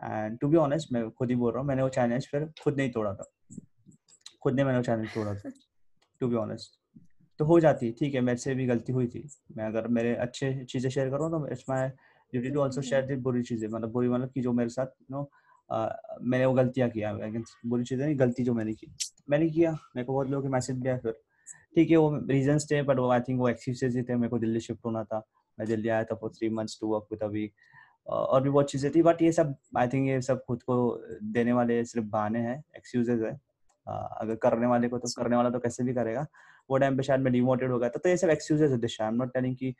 [0.00, 2.76] एंड टू बी ऑनेस्ट मैं खुद ही बोल रहा हूँ, मैंने वो चैलेंज फिर खुद
[2.76, 3.24] नहीं तोड़ा था।
[4.42, 5.50] खुद ने मैंने वो चैलेंज तोड़ा था
[6.20, 6.78] टू बी ऑनेस्ट
[7.40, 10.52] तो हो जाती ठीक है, मेरे से भी गलती हुई थी। मैं अगर मेरे अच्छे
[10.64, 14.08] चीज़ें शेयर करूँ तो it's my duty to also share the बुरी चीज़ें मतलब बुरी
[14.08, 15.30] मतलब कि जो मेरे साथ नो
[15.70, 18.92] मैंने वो गलतियाँ किया बुरी चीज़ें नहीं, गलती जो मैंने की।
[19.30, 21.12] मैंने किया, मेरे को बहुत लोगों के मैसेज दिया फिर।
[21.74, 24.38] ठीक है, वो रीजन थे बट वो आई थिंक वो एक्सक्यूजेज ही थे, मेरे को
[24.38, 25.22] दिल्ली शिफ्ट होना था।
[25.58, 27.44] मैं दिल्ली आया था for three months to work with अभी।
[28.10, 30.76] और भी बहुत चीज़ें थी बट ये सब आई थिंक ये सब खुद को
[31.32, 33.32] देने वाले सिर्फ़ बहाने हैं एक्सक्यूजेज है।
[33.86, 36.26] अगर करने वाले को तो करने वाला तो कैसे भी करेगा।
[36.70, 39.04] वो टाइम पे शायद मैं डिमोटेड हो गया था तो ये सब एक्सक्यूजेज है Disha.
[39.04, 39.74] I am not telling कि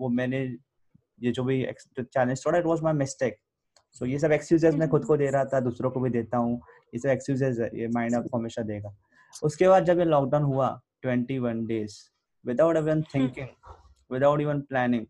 [0.00, 0.40] वो मैंने
[1.20, 1.62] ये जो भी
[1.98, 3.38] चैलेंज थोड़ा it was my mistake
[3.96, 6.60] so ये सब एक्सक्यूजेज मैं खुद को दे रहा था दूसरों को भी देता हूँ।
[6.94, 8.94] ये सब एक्सक्यूजेज है ये माइंड आपको हमेशा देगा।
[9.42, 10.68] उसके बाद जब ये लॉकडाउन हुआ
[11.06, 11.96] 21 days
[12.44, 13.46] without even thinking
[14.10, 15.06] without even planning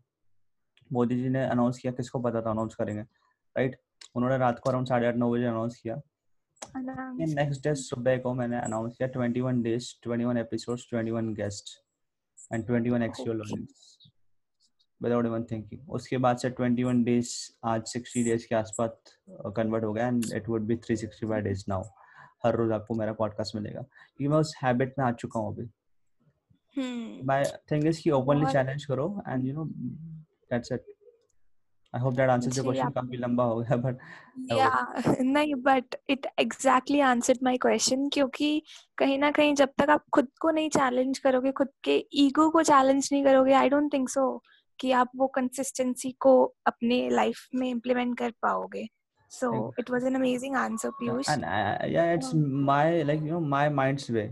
[0.93, 3.75] Modi ji ने अनाउंस किया किसको पता था अनाउंस करेंगे राइट
[4.15, 6.01] उन्होंने रात को अराउंड साढ़े आठ नौ बजे अनाउंस किया।
[6.75, 11.69] नेक्स्ट डे सुबह को मैंने अनाउंस किया 21 days 21 episodes 21 guest
[12.53, 14.09] and 21 actual learnings
[15.01, 17.29] without even thinking उसके बाद से 21 डेज़
[17.63, 19.17] आज 60 डेज़ के आसपास
[19.55, 21.83] कन्वर्ट हो गया and it would be 365 days now
[22.45, 25.69] हर रोज आपको मेरा पॉडकास्ट मिलेगा। क्योंकि मैं उस हैबिट में आ चुका हूँ अभी।
[27.25, 29.65] माय थिंग इज़ कि ओपनली चैलेंज करो and you know
[30.51, 30.85] that's it
[31.95, 33.97] I hope that answers your question काफ़ी लंबा हो गया बट
[34.51, 38.61] या नहीं but it exactly answered my question क्योंकि
[38.97, 42.63] कहीं ना कहीं जब तक आप खुद को नहीं चैलेंज करोगे खुद के ईगो को
[42.63, 44.43] चैलेंज नहीं करोगे आई डोंट थिंक सो
[44.79, 46.33] कि आप वो कंसिस्टेंसी को
[46.67, 48.87] अपने लाइफ में इम्प्लीमेंट कर पाओगे।
[49.29, 51.29] So it was an amazing answer piyush.
[51.29, 54.31] and uh, yeah it's my like you know my mind's way.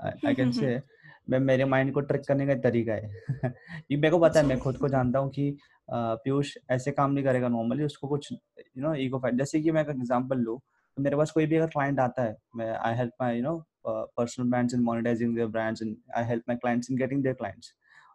[0.00, 0.82] I, I can say
[1.28, 3.22] मैं, मेरे माइंड को ट्रिक करने का तरीका है।
[3.90, 5.56] ये मेरे को पता है, मैं खुद को जानता हूँ कि
[5.90, 9.82] पीयूष ऐसे काम नहीं करेगा नॉर्मली उसको कुछ यू नो ईगो फाइट जैसे कि मैं
[9.82, 10.58] एक एग्जांपल लूँ
[10.96, 13.56] तो मेरे पास कोई भी अगर क्लाइंट आता है, मैं I help my you know
[13.86, 17.72] personal brands in monetizing their brands and I help my clients in getting their clients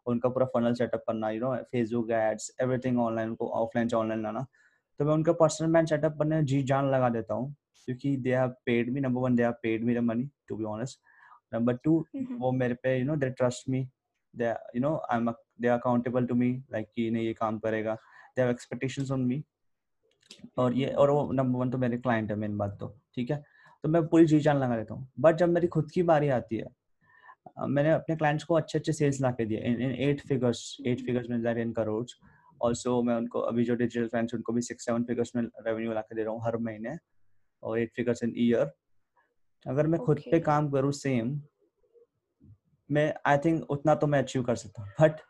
[0.08, 4.24] उनका पूरा फनल सेटअप करना you know Facebook ads everything online उनको ऑफलाइन से ऑनलाइन
[4.24, 4.46] लाना।
[5.00, 7.54] तो मैं उनका पर्सनल ब्रांड सेटअप करने जी जान लगा देता हूँ,
[7.88, 10.64] क्योंकि they have paid me number one they have paid me the money to be
[10.66, 11.00] honest
[11.52, 11.98] number two
[12.40, 13.88] वो मेरे पे you know they trust me
[14.34, 17.60] they you know I am they are accountable to me like कि नहीं ये काम
[17.60, 17.94] करेगा।
[18.36, 19.44] They have expectations on me
[20.58, 23.44] और ये और वो नंबर वन तो मेरे क्लाइंट है मेन बात तो ठीक है?
[23.84, 26.58] तो मैं पूरी जी जान लगा देता हूँ। बट जब मेरी खुद की बारी आती
[26.58, 26.68] है
[27.68, 31.30] मैंने अपने क्लाइंट्स को अच्छे अच्छे सेल्स ला के दिए। In eight figures eight figures
[31.30, 32.06] में इन करोड़
[32.62, 36.02] ऑल्सो मैं उनको अभी जो डिजिटल फ्रेंड्स उनको भी सिक्स सेवन फिगर्स में रेवेन्यू ला
[36.02, 36.96] के दे रहा हूँ हर महीने।
[37.64, 38.72] और एट फिगर्स इन ईयर
[39.68, 41.42] अगर मैं खुद पे काम करूँ सेम
[42.90, 45.22] मैं आई थिंक उतना तो मैं अचीव कर सकता हूँ। बट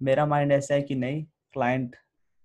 [0.00, 1.96] मेरा माइंड ऐसा है कि नहीं क्लाइंट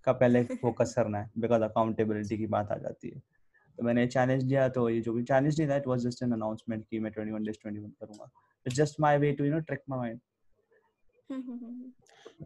[0.04, 3.20] का पहले फोकस करना है बिकॉज़ अकाउंटेबिलिटी की बात आ जाती है।
[3.78, 6.32] तो मैंने चैलेंज दिया तो ये जो भी चैलेंज नहीं था it was just an
[6.32, 8.30] announcement कि मैं 21 डेज़ 21 करूँगा।
[8.66, 10.20] It's just my way to you know trick my mind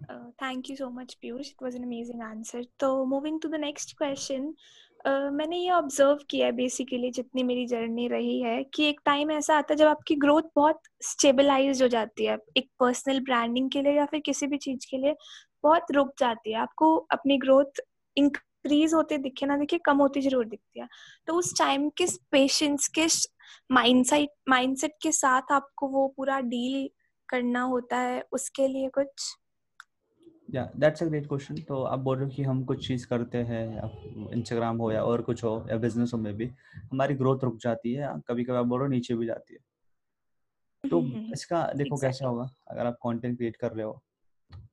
[0.10, 1.48] Uh, thank you so much, Piyush.
[1.54, 2.60] It was an amazing answer.
[2.82, 4.46] So, moving to the next question,
[5.06, 9.58] मैंने ये observe किया है basically जितनी मेरी journey रही है कि एक टाइम ऐसा
[9.58, 13.94] आता है जब आपकी ग्रोथ बहुत स्टेबलाइज हो जाती है, एक पर्सनल ब्रांडिंग के लिए
[13.94, 15.16] या फिर किसी भी चीज़ के लिए
[15.64, 17.82] बहुत रुक जाती है। आपको अपनी ग्रोथ
[18.18, 20.88] इंक्रीज होते दिखे ना दिखे, कम होती ज़रूर दिखती है।
[21.28, 23.26] तो उस टाइम किस पेशेंस किस
[23.72, 26.90] माइंडसेट माइंडसेट के साथ आपको वो पूरा डील
[27.30, 29.36] करना होता है, उसके लिए कुछ
[30.52, 33.38] या दैट्स अ ग्रेट क्वेश्चन तो आप बोल रहे हो कि हम कुछ चीज़ करते
[33.44, 33.66] हैं
[34.32, 36.50] इंस्टाग्राम हो या और कुछ हो या बिज़नेस हो में भी
[36.92, 39.60] हमारी ग्रोथ रुक जाती है कभी कभी आप बोल रहे हो नीचे भी जाती है।
[40.84, 41.02] तो
[41.34, 42.02] इसका देखो exactly.
[42.02, 44.02] कैसा होगा अगर आप कंटेंट क्रिएट कर रहे हो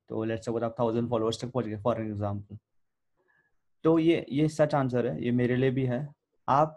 [0.09, 2.57] तो लेट्स सपोज़ आप थाउज़ेंड फॉलोअर्स तक पहुँच गए फॉर एग्जांपल
[3.83, 6.07] तो ये ये सच आंसर है ये मेरे लिए भी है।
[6.47, 6.75] आप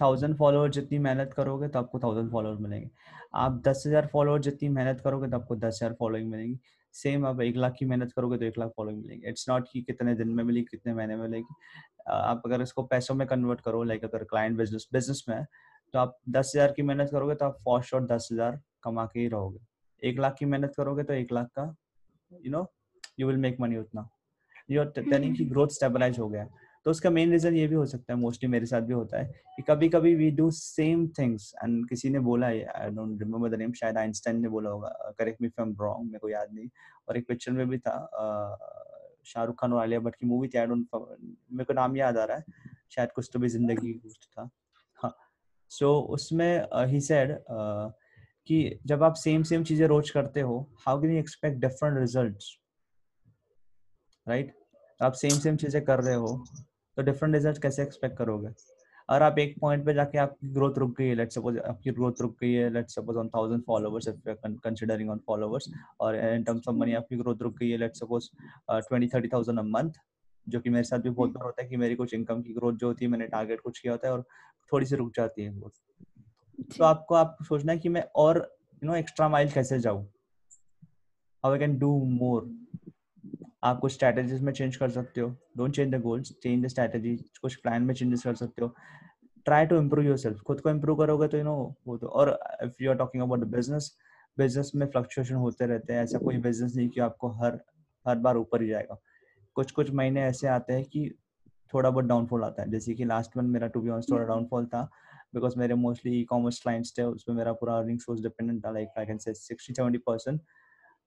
[0.00, 2.90] थाउज़ेंड फॉलोअर जितनी मेहनत करोगे तो आपको थाउज़ेंड फॉलोअर मिलेंगे।
[3.34, 6.58] आप दस हज़ार फॉलोअर जितनी मेहनत करोगे तो आपको दस हज़ार फॉलोइंग मिलेंगी।
[6.94, 9.82] सेम आप एक लाख की मेहनत करोगे तो एक लाख फॉलोइंग मिलेगी। इट्स नॉट कि
[9.82, 11.54] कितने दिन में मिलेगी कितने महीने में मिलेगी।
[12.10, 15.44] आप अगर इसको पैसों में कन्वर्ट करो लाइक अगर क्लाइंट बिज़नेस बिज़नेस में
[15.94, 19.20] तो आप दस हज़ार की मेहनत करोगे तो आप फॉर शॉर्ट दस हज़ार कमा के
[19.20, 19.58] ही रहोगे।
[20.02, 21.74] एक लाख की मेहनत करोगे तो एक लाख का
[22.32, 22.66] you know
[23.20, 24.08] you will make money उतना
[24.70, 26.46] योर आर की ग्रोथ स्टेबलाइज हो गया।
[26.86, 29.32] तो उसका मेन रीजन ये भी हो सकता है मोस्टली मेरे साथ भी होता है
[29.56, 33.50] कि कभी कभी we do same things and किसी ने बोला है I don't remember
[33.50, 36.68] the name शायद आइंस्टाइन ने बोला होगा करेक्ट मी एम रॉन्ग मेरे को याद नहीं।
[37.08, 37.96] और एक पिक्चर में भी था
[39.26, 40.86] शाहरुख खान और आलिया भट्ट की मूवी थी आई डोंट
[41.22, 42.44] मेरे को नाम याद आ रहा है,
[42.90, 44.48] शायद कुछ तो भी ज़िंदगी कुछ था।
[44.98, 45.14] हाँ
[45.70, 47.36] सो उसमें ही सेड
[48.48, 52.56] कि जब आप सेम सेम चीज़ें रोज करते हो how can you expect different results
[54.26, 54.54] right
[55.00, 56.32] आप सेम सेम चीज़ें कर रहे हो
[57.00, 58.48] तो डिफरेंट रिज़ल्ट कैसे एक्सपेक्ट करोगे?
[59.08, 62.20] और आप एक पॉइंट पे जाके आपकी ग्रोथ रुक गई है लेट्स सपोज़ आपकी ग्रोथ
[62.20, 65.68] रुक गई है let's suppose on thousand followers if you are considering on followers
[66.00, 68.28] और इन टर्म्स ऑफ़ मनी आपकी ग्रोथ रुक गई है let's suppose
[68.70, 69.98] twenty thirty thousand a month
[70.46, 72.72] जो कि मेरे साथ भी बहुत बार होता है कि मेरी कुछ इनकम की ग्रोथ
[72.74, 74.24] जो होती है मैंने टारगेट कुछ किया होता है और
[74.72, 78.38] थोड़ी सी रुक जाती है ग्रोथ तो आपको आप सोचना है कि मैं और
[78.82, 80.06] यू नो एक्स्ट्रा माइल कैसे जाऊँ?
[81.44, 82.50] How I can do more
[83.62, 87.16] आप कुछ स्ट्रैटेजीज में चेंज कर सकते हो। Don't change the goals change the strategy
[87.42, 88.74] कुछ प्लान में चेंजेस कर सकते हो।
[89.46, 91.54] Try to improve your self खुद को इम्प्रूव करोगे तो यू नो
[91.86, 93.90] वो तो और if you are talking about business
[94.38, 97.58] business में फ्लक्चुएशन होते रहते हैं ऐसा कोई बिज़नेस नहीं कि आपको हर
[98.06, 98.96] हर बार ऊपर ही जाएगा।
[99.56, 101.10] कुछ कुछ महीने ऐसे आते हैं कि
[101.72, 104.66] थोड़ा बहुत डाउनफॉल आता है। जैसे कि लास्ट मंथ मेरा टू बी ऑनस्ट थोड़ा डाउनफॉल
[104.66, 104.88] था
[105.34, 108.98] बिकॉज़ मेरे मोस्टली ई कॉमर्स क्लाइंट्स थे उसमें मेरा पूरा अर्निंग सोर्स डिपेंडेंट था like
[108.98, 110.40] I can say sixty seventy percent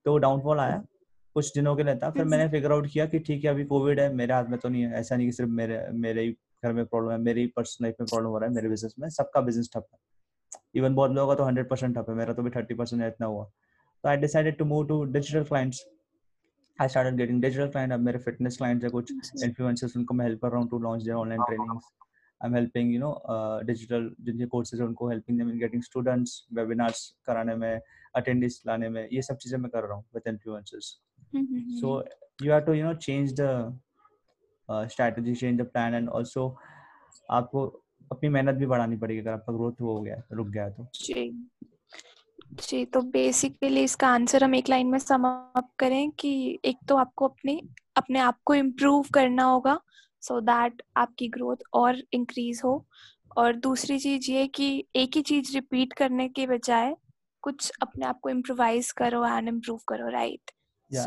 [0.06, 0.84] तो डाउनफॉल आया।
[1.36, 4.00] कुछ दिनों के लिए था। फिर मैंने फिगर आउट किया कि ठीक है अभी कोविड
[4.00, 6.32] है मेरे हाथ में तो नहीं है। ऐसा नहीं कि सिर्फ़ मेरे मेरे ही
[6.64, 9.10] घर में प्रॉब्लम है मेरी पर्सनल लाइफ में प्रॉब्लम हो रहा है मेरे बिज़नेस में
[9.12, 10.00] सबका बिज़नेस ठप है।
[10.76, 13.28] इवन बहुत लोगों का तो हंड्रेड परसेंट ठप है मेरा तो भी थर्टी परसेंट इतना
[13.28, 13.44] हुआ।
[14.04, 15.84] तो I decided to move to digital clients
[16.80, 19.12] I started getting digital client अब मेरे फिटनेस क्लाइंट्स है कुछ
[19.44, 21.92] इन्फ्लुएंसर्स उनको मैं हेल्प कर रहा हूँ to launch their online trainings
[22.42, 23.12] I am helping you know
[23.66, 27.80] digital जिनके कोर्सेज है उनको helping them in getting students webinars कराने में
[28.16, 30.98] अटेंडेंस लाने में ये सब चीज़ें मैं कर रहा हूँ with influencers
[31.80, 31.92] so
[32.44, 33.48] you have to you know change the
[34.70, 36.44] uh, strategy change the plan and also
[37.32, 37.66] आपको
[38.12, 41.50] अपनी मेहनत भी बढ़ानी पड़ेगी अगर आपका ग्रोथ हो गया रुक गया तो। जी।
[42.68, 45.24] जी तो बेसिकली इसका आंसर हम एक लाइन में सम
[45.56, 47.62] अप करें कि एक तो आपको अपने
[47.98, 49.80] अपने आप को इम्प्रूव करना होगा
[50.22, 52.86] सो so दैट आपकी ग्रोथ और इंक्रीज हो।
[53.38, 56.96] और दूसरी चीज़ ये कि एक ही चीज़ रिपीट करने के बजाय
[57.44, 60.52] कुछ अपने आप को इम्प्रोवाइज करो एंड इम्प्रूव करो right
[60.92, 61.02] the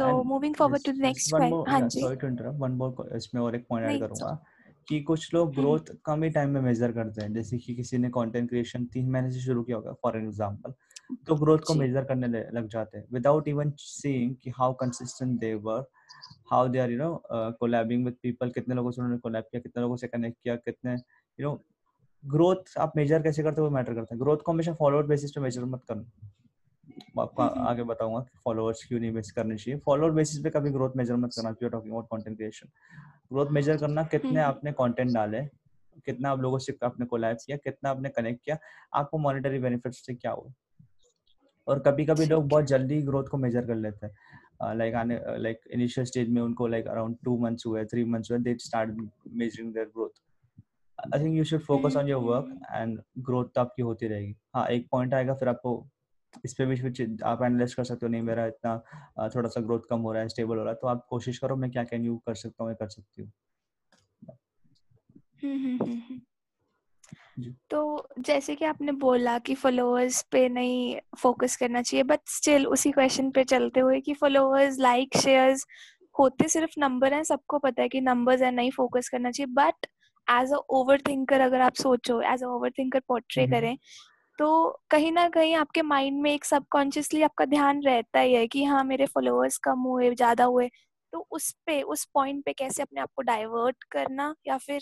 [0.85, 2.01] this next one question more हाँ जी.
[2.03, 4.31] to interrupt one more को- इसमें और एक पॉइंट ऐड करूँगा
[4.89, 7.99] कि कुछ लोग हम्म। ग्रोथ कम ही टाइम में मेजर करते हैं जैसे कि किसी
[7.99, 10.73] ने कंटेंट क्रिएशन तीन महीने से शुरू किया होगा फॉर एग्जांपल
[11.27, 15.55] तो ग्रोथ को मेजर करने लग जाते हैं विदाउट इवन सीइंग कि how consistent they
[15.67, 15.85] were
[16.53, 17.11] how they are you know
[17.61, 20.95] collabing with people कितने लोगों से उन्होंने कोलैब किया कितने लोगों से कनेक्ट किया कितने
[21.39, 21.55] यू नो
[22.27, 25.31] ग्रोथ आप मेजर कैसे करते हो वो मैटर करता है। ग्रोथ को हमेशा फॉलोअर बेसिस
[25.31, 29.81] पे मेजर मत करना। आपको हम्म आगे बताऊँगा कि फॉलोअर्स क्यों नहीं मिस करने चाहिए।
[29.81, 32.69] फॉलोअर बेसिस पे कभी ग्रोथ मेजर मत करना you talking about content creation
[33.33, 35.43] growth measure करना कितने हम्म। आपने कंटेंट डाले
[36.07, 38.59] कितना आप लोगों से आपने कोलैब किया कितना आपने कनेक्ट किया
[38.95, 40.53] आपको मॉनेटरी बेनिफिट्स से क्या हुआ?
[41.67, 45.61] और कभी कभी लोग बहुत जल्दी ग्रोथ को मेजर कर लेते हैं। लाइक आने लाइक
[45.71, 48.97] इनिशियल स्टेज में उनको लाइक अराउंड टू मंथ्स हुए थ्री मंथ्स हुए they start
[49.33, 50.21] measuring their growth
[50.99, 54.67] I think you should focus on your work and growth तो आपकी होती रहेगी। हाँ
[54.69, 55.87] एक पॉइंट आएगा फिर आपको
[56.45, 58.77] इस पे भी कुछ आप एनालाइज कर सकते हो नहीं मेरा इतना
[59.35, 61.57] थोड़ा सा ग्रोथ कम हो रहा है स्टेबल हो रहा है तो आप कोशिश करो
[61.57, 63.33] मैं क्या कैन यू कर सकता हूँ मैं कर सकती हूँ।
[65.43, 66.21] हम्म हम्म हम्म
[67.71, 72.91] तो जैसे कि आपने बोला कि फॉलोअर्स पे नहीं फोकस करना चाहिए बट स्टिल उसी
[72.91, 75.67] क्वेश्चन पे चलते हुए कि फॉलोअर्स लाइक शेयर्स
[76.19, 79.87] होते सिर्फ़ नंबर हैं सबको पता है कि नंबर्स है नहीं फोकस करना चाहिए but
[80.31, 83.77] as a over thinker अगर आप सोचो as a over thinker portray करें
[84.39, 88.65] तो कहीं ना कहीं आपके माइंड में एक सबकॉन्शियसली आपका ध्यान रहता ही है कि
[88.65, 90.69] हाँ मेरे फॉलोअर्स कम हुए ज़्यादा हुए।
[91.13, 94.81] तो उस पे उस पॉइंट पे कैसे अपने आप को डाइवर्ट करना या फिर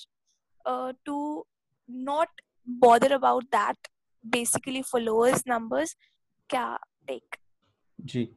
[1.05, 1.47] to
[1.91, 3.89] not bother about that
[4.27, 5.97] basically followers numbers
[6.51, 7.37] क्या टेक
[8.01, 8.29] जी।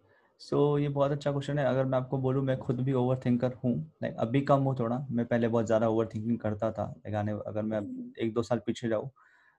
[0.42, 3.20] सो so, ये बहुत अच्छा क्वेश्चन है। अगर मैं आपको बोलूँ मैं खुद भी ओवर
[3.26, 3.72] थिंकर हूँ।
[4.04, 7.32] लाइक अभी कम हूँ थोड़ा। मैं पहले बहुत ज़्यादा ओवर थिंकिंग करता था। लाइक आने
[7.48, 7.80] अगर मैं
[8.20, 9.10] एक दो साल पीछे जाऊँ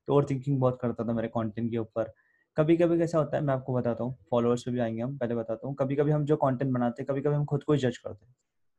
[0.09, 2.13] तो ओवर थिंकिंग बहुत करता था मेरे कंटेंट के ऊपर।
[2.57, 5.35] कभी कभी कैसा होता है मैं आपको बताता हूँ। फॉलोअर्स पे भी आएँगे हम पहले
[5.35, 7.79] बताता हूँ। कभी कभी हम जो कंटेंट बनाते हैं कभी कभी हम खुद को ही
[7.79, 8.35] जज करते हैं।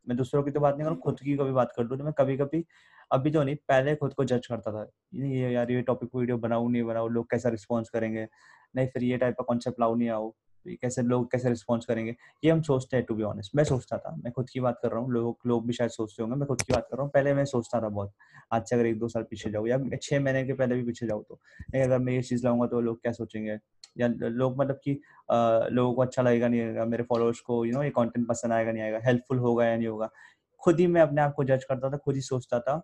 [0.08, 2.14] मैं दूसरों की तो बात नहीं करूँ खुद की कभी बात कर लूँ तो मैं
[2.14, 2.66] कभी कभी
[3.12, 6.72] अभी तो नहीं पहले खुद को जज करता था। ये यार ये टॉपिक वीडियो बनाऊँ
[6.72, 8.28] नहीं बनाऊँ लोग कैसा रिस्पॉन्स करेंगे?
[8.76, 10.34] नहीं फिर ये टाइप का कॉन्सेप्ट लाऊ नहीं आओ
[10.68, 12.16] कैसे लोग कैसे रिस्पॉन्स करेंगे?
[12.44, 14.92] ये हम सोचते हैं टू बी ऑनेस्ट मैं सोचता था, मैं खुद की बात कर
[14.92, 17.12] रहा हूँ, लोग लोग भी शायद सोचते होंगे, मैं खुद की बात कर रहा हूँ।
[17.14, 18.14] पहले मैं सोचता था बहुत,
[18.54, 21.08] आज से अगर एक दो साल पीछे जाऊँ, या छह महीने के पहले भी पीछे
[21.08, 21.40] जाऊँ तो।
[21.76, 23.58] अगर मैं ये चीज़ लाऊँगा तो लोग क्या सोचेंगे?
[23.98, 24.92] या लोग मतलब कि
[25.74, 26.86] लोगों को अच्छा लगेगा, नहीं लगेगा?
[26.86, 29.00] मेरे फॉलोअर्स को यू नो ये कंटेंट पसंद आएगा, नहीं आएगा?
[29.06, 30.10] हेल्पफुल होगा या नहीं होगा?
[30.64, 32.82] खुद ही मैं अपने आप को जज करता था, खुद ही सोचता था।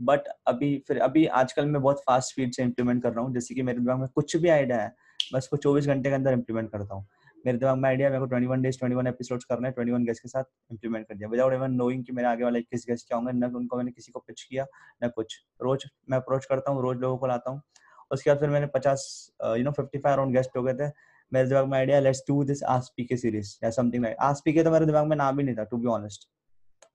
[0.00, 3.54] बट अभी, फिर अभी आजकल मैं बहुत फास्ट स्पीड से इम्प्लीमेंट कर रहा हूँ, जैसे
[3.54, 4.94] कि मेरे दिमाग में कुछ भी आइडिया है
[5.34, 7.06] बस को 24 घंटे के अंदर इम्प्लीमेंट करता हूँ।
[7.44, 10.28] मेरे दिमाग में आइडिया मेरे को 21 डेज़ 21 एपिसोड्स करना है 21 गेस्ट के
[10.28, 13.32] साथ इम्प्लीमेंट कर दिया। विदाउट इवन नोइंग कि मेरे आगे वाले किस गेस्ट क्या होंगे,
[13.32, 14.66] न उनको मैंने किसी को पिच किया,
[15.04, 17.62] न कुछ। रोज मैं अप्रोच करता हूँ, रोज लोगों को लाता हूँ।
[18.10, 19.04] उसके बाद फिर मैंने पचास
[19.46, 20.90] you know fifty five around guest हो गए थे।
[21.32, 24.62] मेरे दिमाग में idea let's do this ask PK series या समथिंग लाइक आस्क पीके
[24.64, 26.28] तो मेरे दिमाग में नाम ही नहीं था टू बी ऑनेस्ट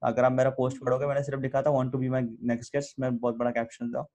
[0.03, 2.99] अगर आप मेरा पोस्ट पढ़ोगे, मैंने सिर्फ़ लिखा था want to be my next guest
[2.99, 4.05] मैं बहुत बड़ा कैप्शन था,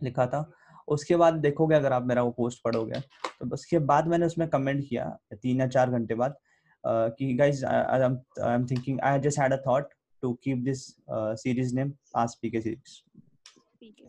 [0.00, 0.40] लिखा था।
[0.88, 3.00] उसके बाद देखोगे अगर आप मेरा वो पोस्ट पढ़ोगे
[3.40, 5.08] तो उसके बाद मैंने उसमें कमेंट किया
[5.42, 6.36] तीन या चार घंटे बाद
[6.84, 8.00] कि guys I
[8.54, 10.86] am thinking I just had a thought to keep this
[11.42, 13.00] series name ask PK series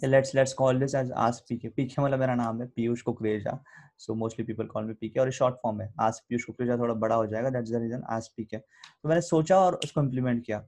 [0.04, 3.58] let's let's call this as ask pk pk मतलब मेरा नाम है Piyush Kukreja
[4.00, 7.16] so mostly people call me PK और short form है। Ask Piyush Kukreja थोड़ा बड़ा
[7.16, 10.60] हो जाएगा that's the reason ask PK तो मैंने सोचा और उसको इम्प्लीमेंट किया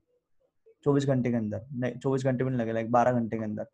[0.83, 3.67] चौबीस घंटे के अंदर नहीं चौबीस घंटे नहीं लगे लाइक बारह घंटे के अंदर।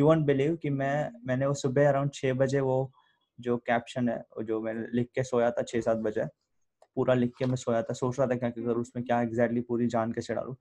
[0.00, 2.90] यू वॉन्ट बिलीव कि मैं, मैंने वो सुबह अराउंड छः बजे वो
[3.38, 6.24] जो कैप्शन है, वो जो मैंने लिख के सोया था छः सात बजे,
[6.96, 9.86] पूरा लिख के मैं सोया था, सोच रहा था क्या करूँ उसमें क्या एग्जैक्टली पूरी
[9.88, 10.56] जान के डालूँ।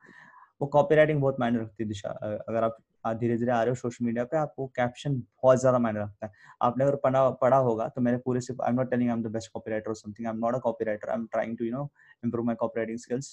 [0.61, 2.09] वो कॉपी राइटिंग बहुत मायने रखती है दिशा।
[2.49, 2.77] अगर आप
[3.19, 6.31] धीरे धीरे आ रहे हो सोशल मीडिया पे, आपको कैप्शन बहुत ज़्यादा मायने रखता है।
[6.61, 9.23] आपने अगर पढ़ा पढ़ा होगा तो मैंने पूरे से I am not telling I am
[9.23, 11.65] the best copy writer something I am not a copy writer I am trying to
[11.65, 11.89] you know
[12.23, 13.29] improve my copy writing skills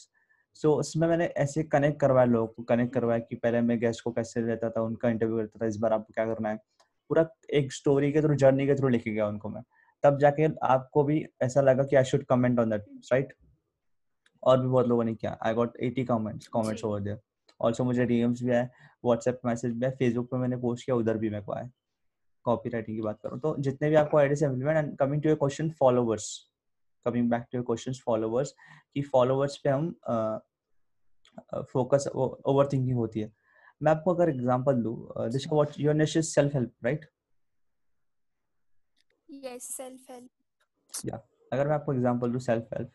[0.57, 4.03] so so, उसमें मैंने ऐसे कनेक्ट करवाया लोगों को connect करवाया कि पहले मैं गेस्ट
[4.05, 6.57] को कैसे लेता था उनका इंटरव्यू करता था इस बार आपको क्या करना है।
[7.11, 9.62] पूरा एक स्टोरी के थ्रू जर्नी के थ्रू लिखे गया उनको मैं।
[10.05, 13.35] तब जाके आपको भी ऐसा लगा कि I should comment on that right
[14.42, 17.21] और भी बहुत लोगों ने किया। I got eighty comments comments over there
[17.61, 18.69] also मुझे डीएम्स भी आए
[19.05, 21.69] व्हाट्सएप मैसेज भी आए फेसबुक पे मैंने पोस्ट किया उधर भी मेरे को आए।
[22.45, 25.38] कॉपी राइटिंग की बात करूँ तो जितने भी आपको idea implement and coming to your
[25.38, 26.29] question followers
[27.07, 28.55] coming back to question followers
[28.95, 29.90] कि फॉलोवर्स पे हम
[31.73, 33.33] फोकस ओवर थिंकिंग होती है।
[33.83, 37.05] मैं आपको अगर एग्जांपल दूँ this what your niche is self help right
[39.29, 40.31] yes self help
[41.07, 41.16] या
[41.53, 42.92] अगर मैं आपको एग्जांपल दूँ सेल्फ हेल्प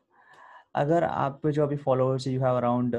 [0.75, 2.95] अगर आप जो अभी फॉलोअर्स यू हैव अराउंड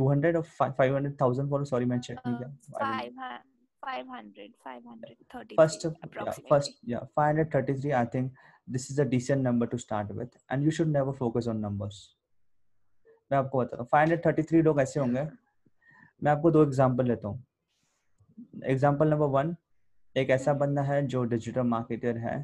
[0.00, 2.48] 200 और 500000 फॉलोअर्स सॉरी मैं चेक नहीं किया।
[2.78, 3.42] 500
[3.86, 10.12] 533 first yeah, first yeah 533 i think this is a decent number to start
[10.14, 11.96] with and you should never focus on numbers.
[13.30, 15.22] मैं आपको बताता हूँ 533 लोग ऐसे होंगे।
[16.22, 17.42] मैं आपको दो एग्जांपल लेता हूँ।
[18.64, 19.54] एग्जांपल नंबर वन
[20.16, 22.34] एक ऐसा बंदा है जो डिजिटल मार्केटर है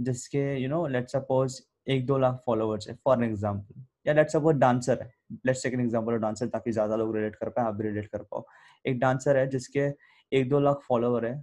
[0.00, 4.56] जिसके यू नो लेट्स सपोज़ एक दो लाख फॉलोअर्स है फॉर एग्ज़ाम्पल या लेट्स सपोज़
[4.56, 5.12] डांसर है।
[5.46, 8.22] Let's take an example dancer ताकि ज़्यादा लोग रिलेट कर पाए आप भी रिलेट कर
[8.22, 8.44] पाओ।
[8.84, 9.88] एक डांसर है जिसके
[10.32, 11.34] एक दो लाख फॉलोवर है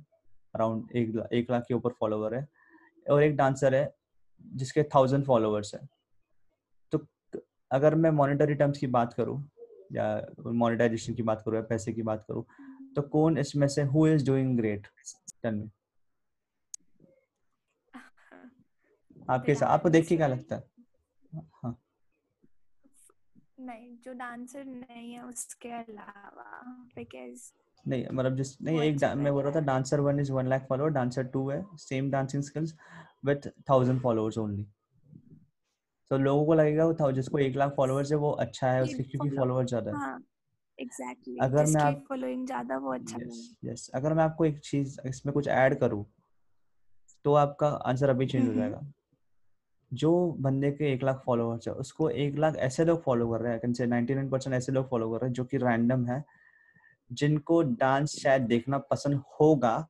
[0.54, 2.48] अराउंड एक एक लाख के ऊपर फॉलोवर है
[3.06, 3.84] और एक डांसर है
[4.46, 5.82] जिसके थाउज़ेंड फॉलोअर्स है।
[6.92, 7.06] तो
[7.72, 9.44] अगर मैं मॉनिटरी टर्म्स की बात करूँ
[9.92, 10.06] या
[10.48, 12.44] मोनेटाइजेशन की बात करूँ या पैसे की बात करूँ
[12.96, 14.88] तो कौन इसमें से who is doing great
[15.44, 15.70] tell me
[19.30, 20.64] आपके साथ आपको देख के क्या लगता है?
[21.64, 21.76] हाँ।
[23.60, 26.62] नहीं जो डांसर नहीं है उसके अलावा
[26.96, 27.52] बिकॉज़
[27.86, 30.90] नहीं मतलब जिस नहीं एक मैं बोल रहा था dancer one is one lakh follower
[30.92, 32.74] dancer two है same dancing skills
[33.26, 34.66] with thousand followers only
[36.12, 39.38] तो लोगों को लगेगा वो जिसको एक लाख फॉलोअर्स है वो अच्छा है उसके क्योंकि
[39.38, 40.20] फॉलोअर ज़्यादा है हाँ,
[40.80, 41.36] exactly.
[41.42, 43.38] अगर मैं आप फॉलोइंग ज़्यादा वो अच्छा yes,
[43.70, 43.90] yes.
[43.90, 46.06] अगर मैं आपको एक चीज़ इसमें कुछ ऐड करूँ
[47.26, 48.82] तो आपका आंसर अभी चेंज हो जाएगा
[49.94, 53.54] जो बंदे के एक लाख फॉलोअर्स है उसको एक लाख ऐसे लोग फॉलो कर रहे
[53.54, 56.24] हैं नाइनटी नाइन परसेंट ऐसे लोग फॉलो कर रहे हैं जो कि रैंडम है
[57.12, 59.88] जिनको डांस शायद देखना पसंद होगा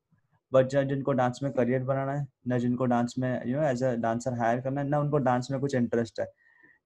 [0.54, 3.94] बट जिनको डांस में करियर बनाना है, ना जिनको डांस में you know as a
[3.98, 6.28] dancer hire करना है, ना उनको डांस में कुछ इंटरेस्ट है।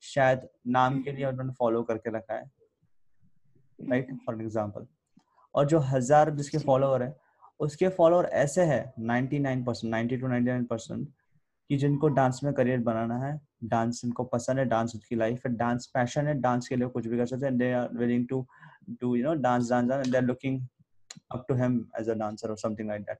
[0.03, 2.49] शायद नाम के लिए उन्होंने फॉलो करके रखा है।
[3.79, 4.85] राइट फॉर एग्ज़ाम्पल
[5.55, 7.15] और जो हज़ार जिसके फॉलोअर है,
[7.59, 11.07] उसके फॉलोअर ऐसे है 99 percent ninety two ninety nine percent
[11.69, 15.53] कि जिनको डांस में करियर बनाना है डांस इनको पसंद है डांस उनकी लाइफ है
[15.55, 18.45] डांस पैशन है डांस के लिए कुछ भी कर सकते हैं they are willing to
[19.01, 20.61] do you know dance dance they are looking
[21.31, 23.19] up to him as a dancer और समथिंग लाइक दैट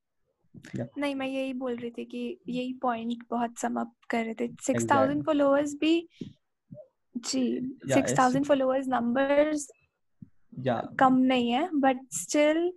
[0.55, 0.87] yeah.
[0.97, 4.47] नहीं मैं यही बोल रही थी कि यही पॉइंट बहुत सम अप कर रहे थे।
[4.47, 6.07] 6000 फॉलोअर्स भी
[7.17, 9.71] जी 6000 फॉलोअर्स नंबर्स
[10.59, 12.71] या कम नहीं है but still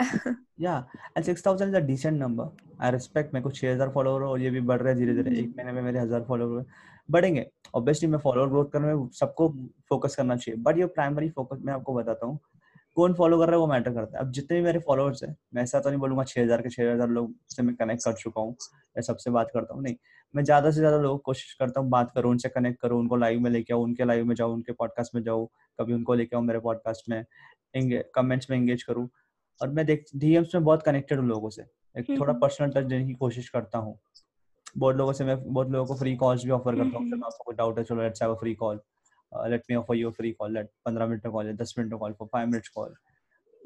[0.58, 0.82] yeah
[1.16, 2.48] and 6000 is a decent number.
[2.80, 5.54] I respect मेरे को 6000 फॉलोअर और ये भी बढ़ रहे हैं धीरे धीरे। एक
[5.56, 6.64] महीने में मेरे हज़ार फॉलोअर
[7.10, 9.48] बढ़ेंगे। ऑब्वियसली मैं फॉलोअर ग्रोथ करने में सबको
[9.88, 12.38] फोकस करना चाहिए बट ये प्राइमरी फोकस मैं आपको बताता हूँ।
[12.96, 15.34] कौन फॉलो कर रहा है वो मैटर करता है। अब जितने भी मेरे फॉलोअर्स हैं
[15.54, 18.12] मैं ऐसा तो नहीं बोलूँगा छह हज़ार के छह हज़ार लोग से मैं कनेक्ट कर
[18.14, 18.54] चुका हूँ
[18.96, 19.94] या सबसे बात करता हूँ नहीं।
[20.34, 23.40] मैं ज़्यादा से ज़्यादा लोगों कोशिश करता हूँ बात करूँ उनसे कनेक्ट करूँ उनको लाइव
[23.40, 25.46] में लेके आऊँ उनके लाइव में जाऊँ उनके पॉडकास्ट में जाऊँ
[25.78, 27.24] कभी उनको लेके आऊँ मेरे पॉडकास्ट में
[28.14, 29.08] कमेंट्स में एंगेज करूँ।
[29.60, 31.62] और मैं देख डीएम्स में बहुत कनेक्टेड हूँ लोगों से।
[31.96, 33.98] एक थोड़ा पर्सनल टच देने की कोशिश करता हूँ।
[34.78, 37.54] बहुत लोगों से मैं बहुत लोगों को फ्री कॉल्स भी ऑफ़र करता हूँ। आपको कोई
[37.56, 38.80] डाउट है चलो let's have a free call
[39.32, 41.96] let me offer you free call let पंद्रह मिनट का कॉल है दस मिनट का
[41.96, 42.94] call for five minutes call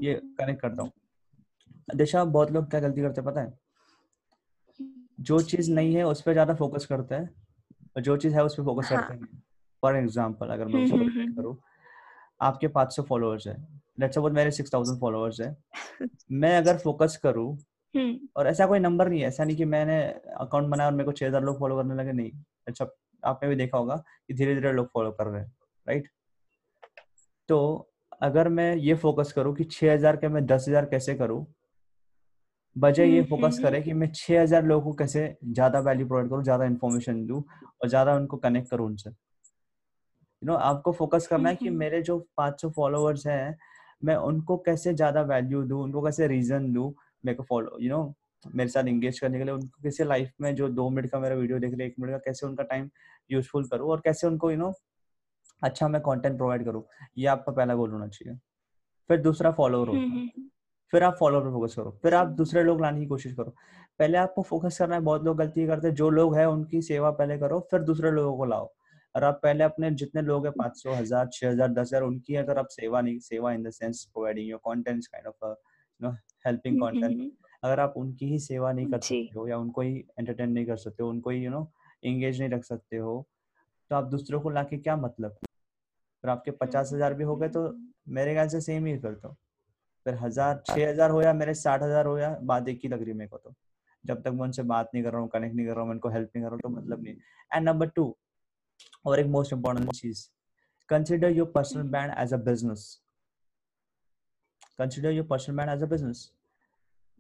[0.01, 0.91] ये कनेक्ट करता हूँ।
[1.95, 3.59] दिशा बहुत लोग क्या गलती करते पता है?
[5.21, 7.29] जो चीज़ नहीं है उस पर ज़्यादा फोकस करते हैं
[7.97, 8.99] और जो चीज़ है उस पर फोकस हाँ.
[8.99, 9.43] करते हैं।
[9.83, 10.99] फॉर एग्ज़ाम्पल अगर मैं उसको
[11.35, 11.57] करूँ
[12.41, 13.57] आपके 500 फॉलोअर्स है।
[14.01, 15.57] लेट्स सपोज़ मेरे 6000 फॉलोअर्स है।
[16.33, 17.57] मैं अगर फोकस करूँ
[18.37, 20.03] और ऐसा कोई नंबर नहीं है ऐसा नहीं कि मैंने
[20.41, 22.31] अकाउंट बनाया और मेरे को 6000 लोग फॉलो करने लगे नहीं।
[22.67, 22.85] अच्छा
[23.25, 23.97] आपने भी देखा होगा
[24.29, 25.53] कि धीरे धीरे लोग फॉलो कर रहे हैं
[25.87, 26.09] राइट
[27.49, 27.59] तो
[28.23, 31.47] अगर मैं ये फोकस करूँ कि 6000 के मैं 10000 कैसे करूँ
[32.77, 36.43] बजाय ये फोकस हम्म, करे कि मैं 6000 लोगों को कैसे ज़्यादा वैल्यू प्रोवाइड करूँ
[36.43, 37.43] ज़्यादा इन्फॉर्मेशन दूँ
[37.83, 42.19] और ज़्यादा उनको कनेक्ट करूँ उनसे। यू नो आपको फोकस करना है कि मेरे जो
[42.37, 43.57] 500 फॉलोअर्स हैं
[44.05, 46.93] मैं उनको कैसे ज़्यादा वैल्यू दूँ उनको कैसे रीजन दूँ
[47.25, 48.03] मेरे को फॉलो यू नो
[48.47, 51.35] मेरे साथ एंगेज करने के लिए उनको कैसे लाइफ में जो दो मिनट का मेरा
[51.35, 52.89] वीडियो देख रहे एक मिनट का कैसे उनका टाइम
[53.31, 54.81] यूजफुल करूँ और कैसे उनको यू you नो know,
[55.63, 56.83] अच्छा मैं कंटेंट प्रोवाइड करूँ
[57.19, 58.39] ये आपका पहला गोल होना चाहिए।
[59.11, 60.29] फिर दूसरा फॉलोअर है।
[60.93, 63.55] फिर आप फॉलोअर पे फोकस करो। फिर आप दूसरे लोग लाने की कोशिश करो।
[63.99, 67.11] पहले आपको फोकस करना है बहुत लोग गलती करते हैं जो लोग हैं उनकी सेवा
[67.13, 68.69] पहले करो फिर दूसरे लोगों को लाओ।
[69.15, 72.35] और आप पहले अपने जितने लोग हैं पाँच सौ हज़ार छह हज़ार दस हज़ार उनकी
[72.37, 75.55] अगर आप सेवा नहीं सेवा in the sense providing your content kind of
[76.01, 76.11] no
[76.47, 77.33] helping content
[77.65, 80.77] अगर आप उनकी ही सेवा नहीं कर सकते हो या उनको ही एंटरटेन नहीं कर
[80.77, 81.71] सकते हो उनको ही यू नो
[82.03, 83.15] एंगेज नहीं रख सकते हो
[83.91, 85.37] तो आप दूसरों को लाके क्या मतलब?
[86.25, 87.63] फिर आपके पचास हज़ार भी हो गए तो
[88.17, 89.35] मेरे ख्याल से सेम ही करते हो
[90.07, 93.03] फिर हज़ार छह हज़ार हो या मेरे साठ हज़ार हो या बात एक ही लग
[93.03, 93.55] रही मेरे को तो।
[94.05, 96.09] जब तक मैं उनसे बात नहीं कर रहा हूँ कनेक्ट नहीं कर रहा हूँ उनको
[96.09, 97.15] हेल्प नहीं कर रहा हूँ तो मतलब नहीं।
[97.51, 98.15] एंड नंबर टू
[99.07, 100.27] और एक most important cheese
[100.89, 102.87] consider your personal brand as a business
[104.79, 106.31] consider your personal brand as a business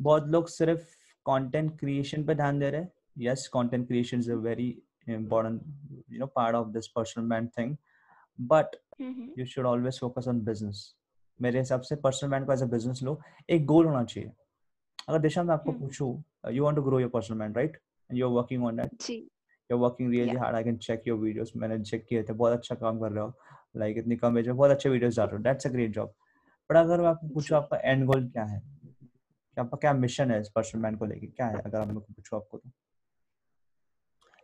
[0.00, 0.94] बहुत लोग सिर्फ़
[1.26, 4.74] कंटेंट क्रिएशन पे ध्यान दे रहे हैं। Yes content creation is a very
[5.08, 5.64] important
[6.10, 7.72] you know part of this personal brand thing
[8.38, 9.26] but mm-hmm.
[9.36, 10.78] you should always focus on business.
[11.40, 13.18] मेरे हिसाब से पर्सनल ब्रांड को एज अ बिज़नेस लो
[13.50, 14.30] एक गोल होना चाहिए।
[15.08, 16.08] अगर दिशा मैं आपको पूछूँ
[16.52, 17.76] you want to grow your personal brand right
[18.10, 21.02] and you are working on that ji. You are working really hard I can check
[21.08, 23.32] your videos मैंने चेक किए थे। बहुत अच्छा काम कर रहे हो।
[23.76, 25.92] लाइक like, इतनी कम एज में बहुत अच्छे वीडियोस डाल रहे हो। That's a great
[25.94, 26.14] job
[26.70, 28.62] but अगर मैं आपको पूछूँ आपका एंड गोल क्या है?
[29.58, 31.26] आपका क्या मिशन है इस पर्सनल ब्रांड को लेके?
[31.26, 31.60] क्या है?
[31.60, 32.70] अगर मैं पूछूँ आपको तो।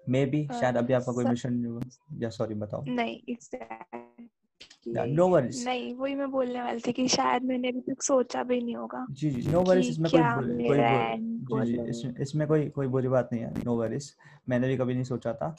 [0.04, 1.80] मे बी शायद अभी आपका कोई मिशन
[2.18, 3.36] या सॉरी बताओ। नहीं
[4.86, 8.60] नो वरीज नहीं वही मैं बोलने वाली थी कि शायद मैंने अभी तक सोचा भी
[8.60, 10.20] नहीं होगा जी जी नो वरीज इसमें कोई
[11.46, 14.14] कोई जी जी इसमें कोई कोई बुरी बात नहीं है। नो वरीज
[14.48, 15.54] मैंने भी कभी नहीं सोचा था।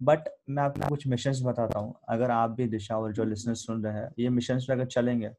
[0.00, 3.84] बट मैं आपको कुछ मिशंस बताता हूँ। अगर आप भी दिशा और जो लिसनर्स सुन
[3.84, 5.30] रहे हैं ये मिशंस पे अगर चलेंगे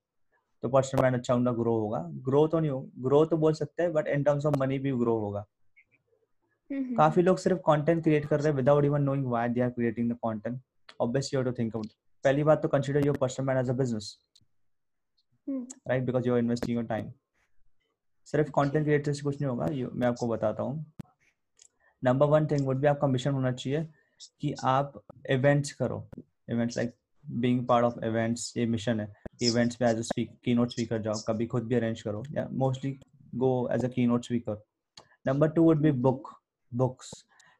[0.63, 3.83] तो पर्सनल ब्रांड अच्छा उनका ग्रो होगा। ग्रो तो नहीं होगा ग्रो तो बोल सकते
[3.83, 5.45] हैं but in terms of money भी ग्रो होगा।
[6.97, 10.11] काफ़ी लोग सिर्फ़ कंटेंट क्रिएट कर रहे हैं without even knowing why they are creating
[10.11, 10.59] the content
[10.99, 11.87] obviously you have to think about
[12.25, 14.17] पहली बात तो consider your personal brand as a business
[15.87, 17.11] right because you are investing your time
[18.27, 20.85] सिर्फ़ content creator से कुछ नहीं होगा मैं आपको बताता हूँ।
[22.03, 23.87] नंबर वन थिंग वुड भी आपका मिशन होना चाहिए
[24.41, 25.01] कि आप
[25.31, 26.07] इवेंट्स करो।
[26.49, 26.95] Events like
[27.25, 29.11] being part of events ये मिशन है।
[29.41, 32.97] इवेंट्स पे as a keynote speaker जाओ, कभी खुद भी अरेंज करो, या mostly
[33.35, 34.63] go as a keynote speaker
[35.27, 36.29] number two would be book
[36.71, 37.11] books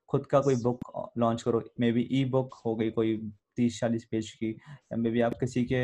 [0.10, 3.18] खुद का कोई बुक लॉन्च करो मे बी ई बुक हो गई कोई
[3.56, 5.82] तीस चालीस पेज की, या मे बी आप किसी के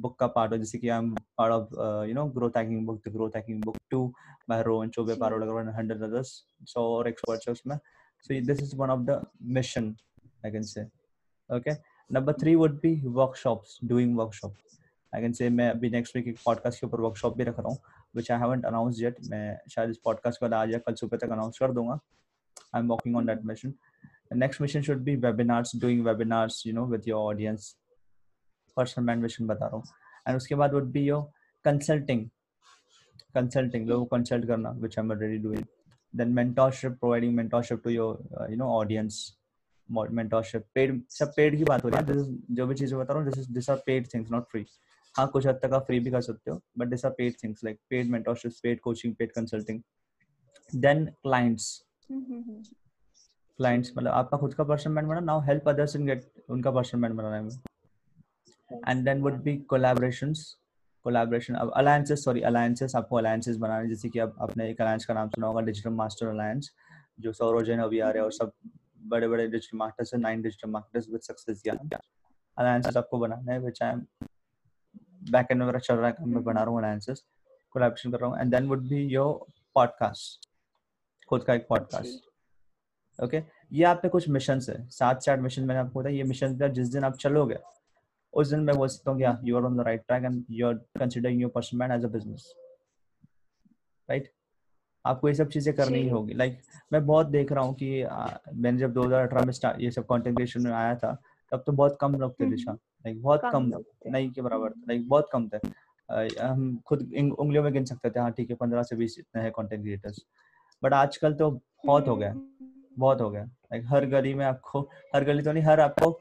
[0.00, 3.00] बुक का पार्ट हो, जैसे कि I am part of you know growth hacking book
[3.08, 4.06] the growth hacking book two
[4.50, 6.30] by Rohan Choubey Agarwal hundred others
[6.72, 7.76] सौ और एक्सपर्ट्स है उसमें.
[8.24, 9.24] So this is one of the
[9.58, 9.94] mission
[10.44, 10.84] I can say
[11.50, 11.72] okay
[12.10, 14.54] number three would be workshops doing workshop
[15.16, 17.68] I can say मैं अभी next week एक podcast के ऊपर workshop भी रख रहा
[17.68, 17.78] हूँ
[18.16, 21.30] which I haven't announce yet मैं शायद इस पॉडकास्ट के आज या कल सुबह तक
[21.32, 21.98] अनाउंस कर दूँगा।
[22.74, 23.72] I am working on that mission
[24.32, 27.74] next mission should be webinars doing webinars you know with your audience
[28.76, 29.84] personal man mission बता रहा हूँ।
[30.28, 31.22] एंड उसके बाद would be your
[31.64, 32.28] consulting
[33.34, 35.64] consulting लोगों को कंसल्ट करना which I am already doing
[36.14, 39.36] then mentorship providing mentorship to your you know audience
[39.88, 43.12] mentorship paid सब paid की बात हो रही है। दिस इज़ जो भी चीज़ें बता
[43.12, 44.64] रहा हूँ this is this are paid things not free
[45.18, 47.64] हाँ कुछ हद तक आप फ्री भी कर सकते हो but this are paid things
[47.64, 49.80] like paid mentorship paid coaching paid consulting
[50.74, 51.68] then clients
[53.58, 57.00] clients मतलब आपका खुद का पर्सनल ब्रांड बना now help others in get उनका पर्सनल
[57.00, 60.56] ब्रांड बनाने में। And then would be collaborations
[61.06, 65.14] collaboration अब अलायंसेस सॉरी अलायंसेस आपको अलायंसेस बनाने जैसे कि अब आपने एक अलायंस का
[65.14, 66.70] नाम सुना होगा डिजिटल मास्टर अलायंस
[67.20, 68.52] जो सौरव जैन अभी आ रहे हैं और सब
[69.06, 71.74] बड़े बड़े डिजिटल मार्केटर्स है nine digital marketers with success या
[72.58, 74.04] अलायंसेस आपको बनाना है which I am
[75.30, 77.24] back end वगैरह चल रहा है मैं बना रहा हूँ अलायंसेस
[77.70, 80.48] कोलैबोरेशन कर रहा हूँ and then would be your podcast
[81.28, 82.30] खुद का एक पॉडकास्ट
[83.24, 86.22] ओके ये आप पे कुछ मिशन है। सात से आठ मिशन मैंने आपको बताया। ये
[86.22, 87.58] मिशन जिस दिन आप चलोगे
[88.32, 90.74] उस दिन मैं बोल सकता हूँ you are on the right track and you are
[90.74, 92.54] considering your person man as a business
[94.10, 94.32] right
[95.06, 98.02] आपको ये सब चीज़ें करनी ही होगी। लाइक like, मैं बहुत देख रहा हूँ कि
[98.02, 101.22] आ, मैंने जब 2018 में ये सब कंटेंट क्रिएशन में आया था
[101.52, 103.70] तब तो बहुत कम लोग थे हम्म। दिशा। लाइक बहुत कम
[104.06, 105.58] नहीं के बराबर लाइक बहुत कम थे।
[106.38, 107.00] हम खुद
[107.38, 110.24] उंगलियों में गिन सकते थे। हाँ ठीक है पंद्रह से बीस इतने हैं कंटेंट क्रिएटर्स
[110.82, 111.50] बट आजकल तो
[111.86, 112.32] बहुत हो गया।
[112.98, 114.80] बहुत हो गया। लाइक हर गली में आपको
[115.14, 116.20] हर गली तो नहीं हर आपको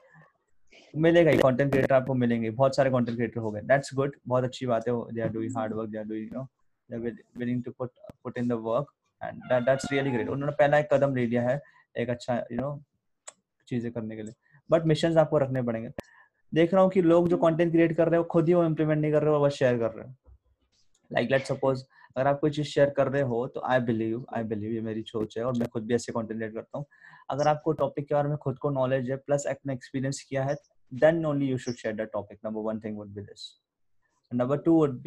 [0.94, 4.44] मिलेगा ही। कंटेंट क्रिएटर आपको मिलेंगे। बहुत सारे कंटेंट क्रिएटर हो गए। दैट्स गुड बहुत
[4.44, 6.48] अच्छी बात है they are doing hard work they are doing you know
[6.90, 7.92] they are willing to put
[8.24, 11.60] put in the work and that's really great उन्होंने पहला एक कदम ले लिया है
[11.98, 12.80] एक अच्छा यू नो
[13.68, 14.34] चीज़ें करने के लिए।
[14.70, 15.90] बट मिशन आपको रखने पड़ेंगे।
[16.56, 19.02] देख रहा हूँ कि लोग जो कंटेंट क्रिएट कर रहे हो खुद ही वो इम्प्लीमेंट
[19.02, 20.14] नहीं कर रहे हो बस शेयर कर रहे हो।
[21.12, 21.84] लाइक लेट सपोज़
[22.16, 25.04] अगर आप कोई चीज़ शेयर कर रहे हो तो आई बिलीव आई बिलीव ये मेरी
[25.08, 26.86] सोच है और मैं खुद भी ऐसे कंटेंट क्रिएट करता हूँ।
[27.30, 30.56] अगर आपको टॉपिक के बारे में खुद को नॉलेज है प्लस आपने एक्सपीरियंस किया है
[30.94, 33.48] then only you should share the topic number one thing would be this
[34.34, 35.04] number two would would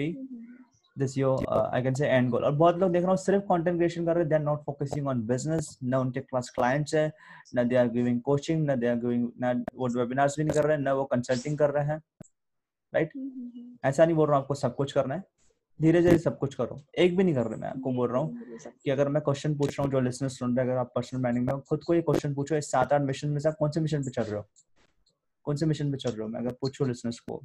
[1.06, 2.42] your uh, i can say end goal.
[2.42, 4.62] और बहुत लोग देख रहा हूँ सिर्फ़ कंटेंट क्रिएशन कर रहे हैं they are not
[4.64, 7.12] focusing on business ना उनके पास क्लाइंट्स है
[7.54, 10.64] ना दे आर गिविंग कोचिंग ना दे आर गिविंग ना वो वेबिनार्स भी नहीं कर
[10.64, 12.02] रहे हैं ना वो कंसल्टिंग कर रहे हैं
[12.94, 13.84] राइट right?
[13.84, 15.24] ऐसा नहीं बोल रहा हूँ आपको सब कुछ करना है।
[15.82, 18.40] धीरे धीरे सब कुछ करो। एक भी नहीं कर रहे मैं आपको बोल रहा हूँ
[18.84, 21.20] कि अगर मैं क्वेश्चन पूछ रहा हूँ जो लिसनर सुन रहे हैं अगर आप पर्सनल
[21.20, 23.70] ब्रांडिंग में खुद को ये क्वेश्चन पूछो इस सात आठ मिशन में से आप कौन
[23.70, 24.46] से मिशन पे चल रहे हो?
[25.44, 26.28] कौन से मिशन पे चल रहे हो?
[26.28, 27.42] मैं अगर पूछो लिसनर्स को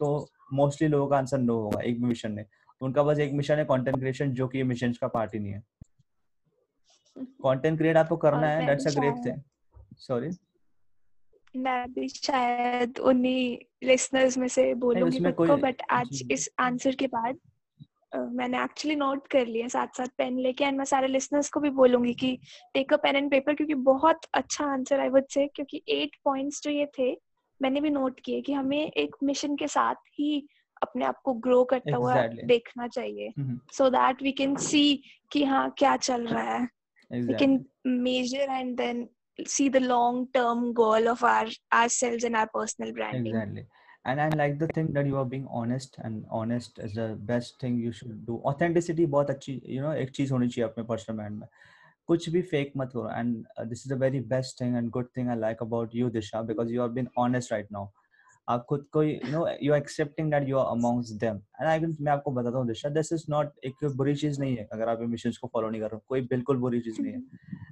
[0.00, 2.46] तो मोस्टली लोगों का आंसर नो होगा एक भी मिशन नहीं।
[2.80, 5.62] उनका बस एक मिशन है कंटेंट क्रिएशन जो कि मिशन का पार्ट ही नहीं है।
[7.18, 9.40] कंटेंट क्रिएट आपको करना है that's a great thing
[9.96, 10.30] sorry
[11.56, 17.38] मैं भी शायद उन्हीं लिसनर्स में से बोलूँगी को बट आज इस आंसर के बाद
[18.14, 21.70] मैंने एक्चुअली नोट कर लिया साथ साथ पेन लेके एंड मैं सारे लिसनर्स को भी
[21.70, 22.38] बोलूँगी कि
[22.74, 26.62] take a pen and paper क्योंकि बहुत अच्छा आंसर आई वुड से क्योंकि एट पॉइंट्स
[26.62, 27.12] जो ये थे
[27.62, 30.48] मैंने भी नोट किए कि हमें एक मिशन के साथ ही
[30.82, 32.38] अपने आप को ग्रो करता exactly.
[32.38, 33.32] हुआ देखना चाहिए
[33.76, 34.84] so that we can see
[35.32, 39.08] कि हाँ क्या चल रहा है we can measure and then
[39.46, 43.64] see the long term goal of our ourselves and our personal branding exactly
[44.04, 47.60] and i like the thing that you are being honest and honest is the best
[47.60, 51.16] thing you should do authenticity बहुत अच्छी you know एक चीज़ होनी चाहिए अपने personal
[51.16, 51.48] brand में
[52.08, 55.28] कुछ भी fake मत करो and this is the very best thing and good thing
[55.30, 57.86] I like about you Disha because you are been honest right now
[58.48, 62.30] आप खुद को no you accepting that you are amongst them and I मैं आपको
[62.32, 65.50] बताता हूँ, दिशा this is not एक बुरी चीज़ नहीं है, अगर आप मिशन को
[65.52, 67.22] फॉलो नहीं कर रहे कोई बिल्कुल बुरी चीज़ नहीं है।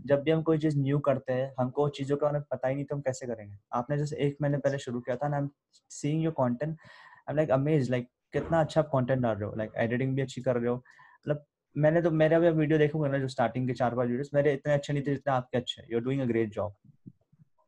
[0.07, 2.95] जब भी हम कोई चीज़ न्यू करते हैं, हमको चीज़ों का पता ही नहीं तो
[2.95, 3.57] हम कैसे करेंगे?
[3.73, 5.49] आपने जैसे एक महीने पहले शुरू किया था I am
[5.91, 9.73] seeing your content I am like amaze like कितना अच्छा कंटेंट डाल रहे हो लाइक
[9.79, 11.45] एडिटिंग भी अच्छी कर रहे हो। मतलब
[11.77, 14.75] मैंने तो मेरा भी वीडियो देखोगे ना, जो स्टार्टिंग के चार पाँच वीडियोस मेरे इतने
[14.75, 16.75] अच्छे नहीं थे जितने आपके अच्छे you are doing a great job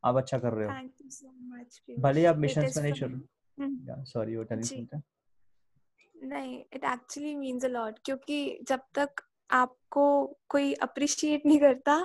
[0.05, 4.65] आप अच्छा कर रहे हो। भले आप मिशन में नहीं चल रहे सॉरी यू टेलिंग
[4.65, 5.03] समथिंग
[6.33, 10.05] नहीं it actually means a lot क्योंकि जब तक आपको
[10.49, 12.01] कोई अप्रिशिएट नहीं करता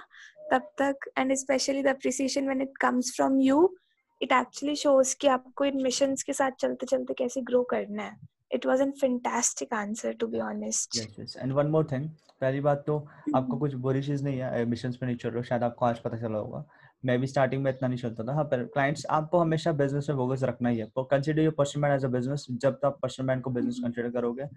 [0.52, 3.76] तब तक and specially the appreciation when it comes from you
[4.22, 8.34] it actually shows कि आपको इन मिशंस के साथ चलते चलते कैसे ग्रो करना है।
[8.56, 10.98] It was a fantastic answer to be honest.
[10.98, 11.32] Yes yes.
[11.44, 12.04] And one more thing
[12.42, 12.98] पहली बात तो
[13.36, 16.18] आपको कुछ बुरी चीज़ नहीं है मिशन पे नहीं चल रहा शायद आपको आज पता
[16.18, 16.64] चला होगा।
[17.04, 20.16] मैं भी स्टार्टिंग में इतना नहीं चलता था। हाँ पर क्लाइंट्स आपको हमेशा बिज़नेस में
[20.18, 23.42] फोकस रखना ही है। Consider your person man as a business जब तक पर्सन मैन
[23.42, 24.48] को बिज़नेस कंसीडर करोगे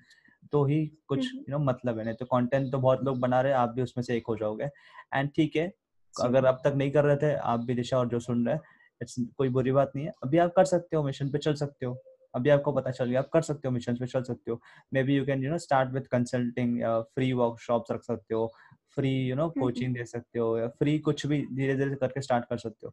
[0.52, 3.52] तो ही कुछ यू नो मतलब है। नहीं तो कंटेंट तो बहुत लोग बना रहे
[3.52, 4.68] हैं आप भी उसमें से एक हो जाओगे।
[5.14, 5.72] एंड ठीक है
[6.14, 9.26] अगर अब तक नहीं कर रहे थे आप भी दिशा और जो सुन रहे हैं
[9.38, 11.96] कोई बुरी बात नहीं है। अभी आप कर सकते हो मिशन पे चल सकते हो।
[12.34, 14.60] अभी आपको पता चल गया आप कर सकते हो मिशन पे चल सकते हो।
[15.02, 16.80] Maybe you can you know start with consulting
[17.14, 18.50] free workshops रख सकते हो।
[18.96, 22.44] फ्री यू नो कोचिंग दे सकते हो या फ्री कुछ भी धीरे धीरे करके स्टार्ट
[22.44, 22.92] कर सकते हो।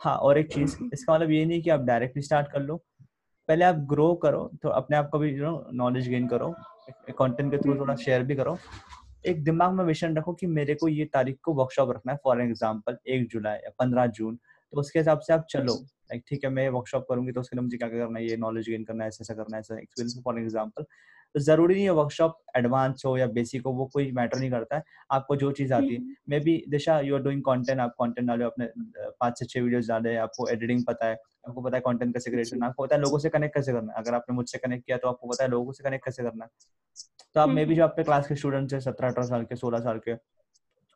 [0.00, 2.76] हाँ और एक चीज़ इसका मतलब ये नहीं कि आप डायरेक्टली स्टार्ट कर लो।
[3.48, 6.54] पहले आप ग्रो करो तो अपने आप को भी यू नो नॉलेज गेन करो
[7.10, 8.56] कंटेंट के थ्रू थोड़ा शेयर भी करो।
[9.26, 12.40] एक दिमाग में विजन रखो कि मेरे को ये तारीख को वर्कशॉप रखना है फॉर
[12.42, 16.50] एग्ज़ाम्पल एक जुलाई या पंद्रह जून। तो उसके हिसाब से आप चलो लाइक ठीक है
[16.50, 19.04] मैं वर्कशॉप करूँगी तो उसके लिए मुझे क्या क्या करना है ये नॉलेज गेन करना
[19.04, 20.84] है ऐसा ऐसा करना है ऐसा एक्सपीरियंस फॉर एग्ज़ाम्पल
[21.34, 24.76] तो ज़रूरी नहीं है वर्कशॉप एडवांस हो या बेसिक हो वो कोई मैटर नहीं करता
[24.76, 24.82] है।
[25.12, 26.00] आपको जो चीज़ आती है
[26.40, 28.68] maybe Disha you are doing content आप कंटेंट डाले अपने
[29.20, 31.14] पाँच से छह वीडियोस डाले आपको एडिटिंग पता है
[31.48, 33.92] आपको पता है कंटेंट कैसे क्रिएट करना आपको पता है लोगों से कनेक्ट कैसे करना
[33.92, 36.48] अगर आपने मुझसे कनेक्ट किया तो आपको पता है लोगों से कनेक्ट कैसे करना
[37.34, 39.78] तो आप मे बी जो आपके क्लास के स्टूडेंट्स है सत्रह अठारह साल के सोलह
[39.80, 40.14] साल के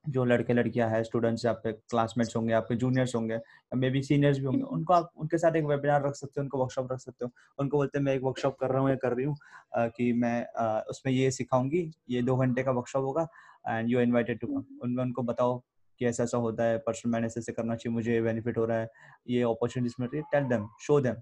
[0.05, 4.39] जो लड़के लड़कियाँ हैं स्टूडेंट्स आपके क्लासमेट्स होंगे आपके जूनियर्स होंगे या मे बी सीनियर्स
[4.39, 7.25] भी होंगे। उनको आप उनके साथ एक वेबिनार रख सकते हो उनको वर्कशॉप रख सकते
[7.25, 9.37] हो। उनको बोलते हैं मैं एक वर्कशॉप कर रहा हूँ या कर रही हूँ
[9.77, 13.27] कि मैं आ, उसमें ये सिखाऊँगी ये दो घंटे का वर्कशॉप होगा
[13.69, 15.59] and you invited to come उनमें उनको बताओ
[16.01, 18.89] कि ऐसा ऐसा होता है पर्सनल मैनेज ऐसे करना चाहिए मुझे बेनिफिट हो रहा है
[19.29, 21.15] ये अपॉर्चुनिटीज़ मिल रही है tell them show them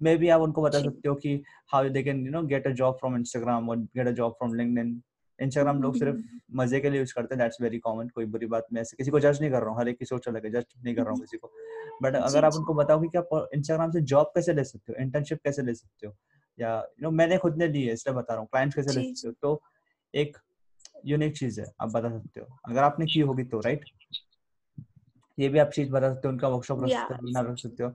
[0.16, 2.94] maybe आप उनको बता सकते हो कि how they can you know get a job
[2.94, 5.02] from Instagram और get a job from LinkedIn
[5.40, 6.16] Instagram लोग सिर्फ़
[6.56, 9.10] मज़े के लिए यूज़ करते हैं दैट्स वेरी कॉमन कोई बुरी बात मैं ऐसे किसी
[9.10, 11.02] को जज नहीं कर रहा हूँ हर एक की सोच अलग है जज नहीं कर
[11.02, 11.50] रहा हूँ किसी को।
[12.02, 15.38] बट अगर आप उनको बताओ कि आप इंस्टाग्राम से जॉब कैसे ले सकते हो इंटर्नशिप
[15.44, 16.14] कैसे ले सकते हो?
[16.58, 19.02] या यू नो मैंने खुद ने ली है इसलिए बता रहा हूँ क्लाइंट्स कैसे ले
[19.02, 19.34] सकते हो?
[19.42, 19.62] तो
[20.14, 20.36] एक
[21.06, 23.84] यूनिक चीज़ है आप बता सकते हो। अगर आपने की होगी तो राइट
[25.38, 27.90] ये भी आप चीज़ बता सकते हो उनका वर्कशॉप रख सकते हो रख सकते हो।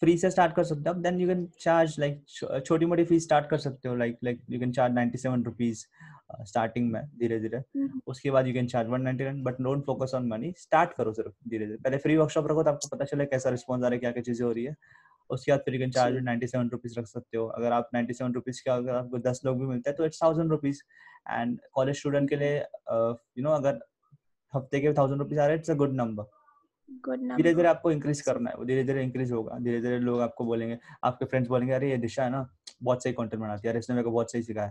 [0.00, 3.48] फ्री से स्टार्ट कर सकते हो। Then you can charge like छोटी मोटी फ़ीस स्टार्ट
[3.50, 5.84] कर सकते हो like like you can charge ninety seven rupees
[6.42, 9.84] starting में धीरे धीरे। हम्म। उसके बाद you can charge one ninety nine but don't
[9.86, 13.04] focus on money start करो सिर्फ़ धीरे धीरे। पहले फ्री वर्कशॉप रखो तो आपको पता
[13.04, 14.74] चले कैसा रिस्पॉन्स आ रहा है क्या क्या चीज़ें हो रही है।
[15.30, 18.14] उसके बाद फिर you can charge ninety seven rupees रख सकते हो। अगर आप नाइन्टी
[18.14, 20.82] सेवन रुपीज़ का अगर आपको दस लोग भी मिलते हैं तो it's thousand rupees
[21.30, 23.80] and college student के लिए यू नो अगर
[24.52, 26.24] हफ़्ते के थाउज़ेंड रुपीज़ आ रहे हैं इट्स अ गुड नंबर
[26.88, 30.44] धीरे धीरे आपको इंक्रीज करना है वो धीरे धीरे इंक्रीज होगा धीरे धीरे लोग आपको
[30.44, 32.48] बोलेंगे आपके फ्रेंड्स बोलेंगे अरे ये दिशा है ना
[32.82, 34.70] बहुत सही कंटेंट बनाती है इसने मेरे को बहुत सही सिखाया।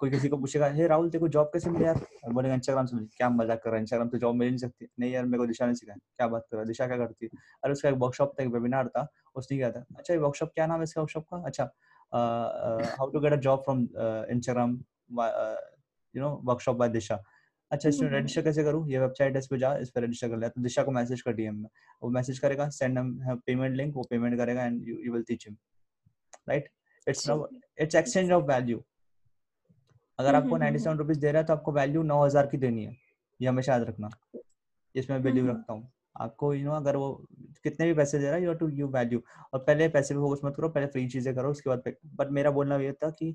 [0.00, 2.00] कोई किसी को पूछेगा हे राहुल तेरे को जॉब कैसे मिली यार?
[2.32, 3.82] बोलेगा इंस्टाग्राम से मिली। क्या मज़ाक कर रहा है?
[3.82, 6.46] इंस्टाग्राम तो जॉब मिल नहीं सकती। नहीं यार मेरे को दिशा ने सिखाया। क्या बात
[6.50, 6.66] कर रहा है?
[6.68, 7.38] दिशा क्या करती है?
[7.64, 9.06] अरे उसका एक वर्कशॉप था एक वेबिनार था
[9.36, 11.42] उसने क्या था। अच्छा ये वर्कशॉप क्या नाम है इसका वर्कशॉप का?
[11.46, 11.64] अच्छा
[12.98, 13.80] how to get a job from
[14.30, 14.78] Instagram
[16.14, 17.22] you know workshop by Disha.
[17.70, 18.88] अच्छा इसमें रजिस्टर कैसे करूँ?
[18.90, 21.22] ये वेबसाइट है इस पे जा इस पर रजिस्टर कर लिया तो दिशा को मैसेज
[21.22, 21.68] कर डीएम में।
[22.02, 25.56] वो मैसेज करेगा सेंड हम पेमेंट लिंक वो पेमेंट करेगा and you will teach him
[26.48, 26.68] right
[27.06, 27.28] it's
[27.78, 28.82] it's exchange of value
[30.18, 32.84] अगर आपको नाइन्टी सेवन रुपीज़ दे रहा है तो आपको वैल्यू नौ हज़ार की देनी
[32.84, 32.96] है।
[33.40, 34.10] ये हमेशा याद रखना।
[34.94, 35.90] इसमें बिलीव रखता हूँ।
[36.20, 37.12] आपको यू नो अगर वो
[37.62, 39.22] कितने भी पैसे दे रहा है यू टू गिव वैल्यू
[39.54, 42.50] और पहले पैसे पे फोकस मत करो पहले फ्री चीज़ें करो उसके बाद बट मेरा
[42.50, 43.34] बोलना ये था कि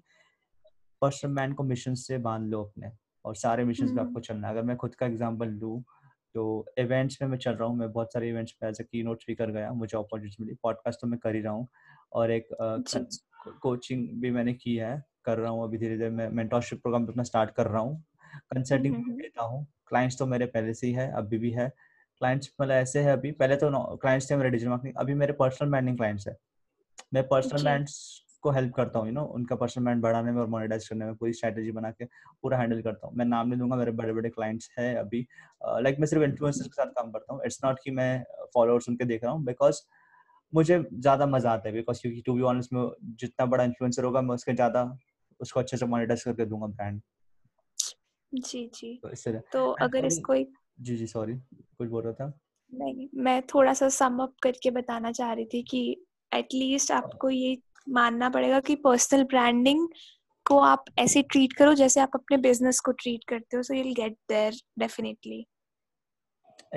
[1.01, 2.91] पर्सनल मैन को मिशन से बाँध लो अपने।
[3.25, 5.81] और सारे मिशन पे आपको चलना है। अगर मैं खुद का एग्ज़ाम्पल लूँ
[6.35, 6.43] तो
[6.79, 9.21] इवेंट्स में मैं चल रहा हूँ। मैं बहुत सारे इवेंट्स पे एज ए की नोट
[9.21, 11.67] स्पीकर गया मुझे अपॉर्चुनिटी मिली। पॉडकास्ट तो मैं कर ही रहा हूँ।
[12.13, 12.47] और एक
[13.61, 17.23] कोचिंग भी मैंने की है। कर रहा हूँ अभी धीरे धीरे मैं मेंटरशिप प्रोग्राम अपना
[17.23, 18.03] स्टार्ट कर रहा हूँ।
[18.51, 21.67] कंसल्टिंग देता हूँ। क्लाइंट्स तो मेरे पहले से ही है अभी भी है।
[22.21, 25.69] क्लाइंट्स मतलब ऐसे है अभी। पहले तो क्लाइंट्स थे मेरे डिजिटल मार्केटिंग अभी मेरे पर्सनल
[25.69, 26.35] ब्रांडिंग क्लाइंट्स है।
[27.13, 30.47] मैं पर्सनल ब्रांड्स को हेल्प करता हूँ यू नो उनका पर्सनल ब्रांड बढ़ाने में और
[30.49, 33.75] मोनेटाइज करने में पूरी स्ट्रेटेजी बना के पूरा हैंडल करता हूँ। मैं नाम नहीं दूँगा
[33.75, 35.25] मेरे बड़े बड़े क्लाइंट्स है अभी।
[35.81, 38.23] लाइक मैं सिर्फ़ इन्फ्लुएंसर के साथ काम करता हूँ। इट्स नॉट कि मैं
[38.53, 39.81] फॉलोअर्स उनके देख रहा हूँ बिकॉज़
[40.53, 42.81] मुझे ज़्यादा मज़ा आता है बिकॉज़ क्योंकि टू बी ऑनेस्ट में
[43.19, 44.83] जितना बड़ा इन्फ्लुएंसर होगा मैं उसके ज़्यादा
[45.39, 47.01] उसको अच्छे से मोनेटाइज करके दूँगा ब्रांड
[48.33, 51.33] जी जी। तो तो अगर इसको एक जी जी सॉरी
[51.77, 52.33] कुछ बोल रहा था?
[52.73, 55.81] नहीं मैं थोड़ा सा सम अप करके बताना चाह रही थी कि
[56.31, 57.55] एटलीस्ट आपको ये
[57.87, 59.87] मानना पड़ेगा कि पर्सनल ब्रांडिंग
[60.45, 63.93] को आप ऐसे ट्रीट करो जैसे आप अपने बिज़नेस को ट्रीट करते हो so you
[63.93, 65.45] get there definitely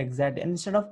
[0.00, 0.42] exactly.
[0.42, 0.90] And instead of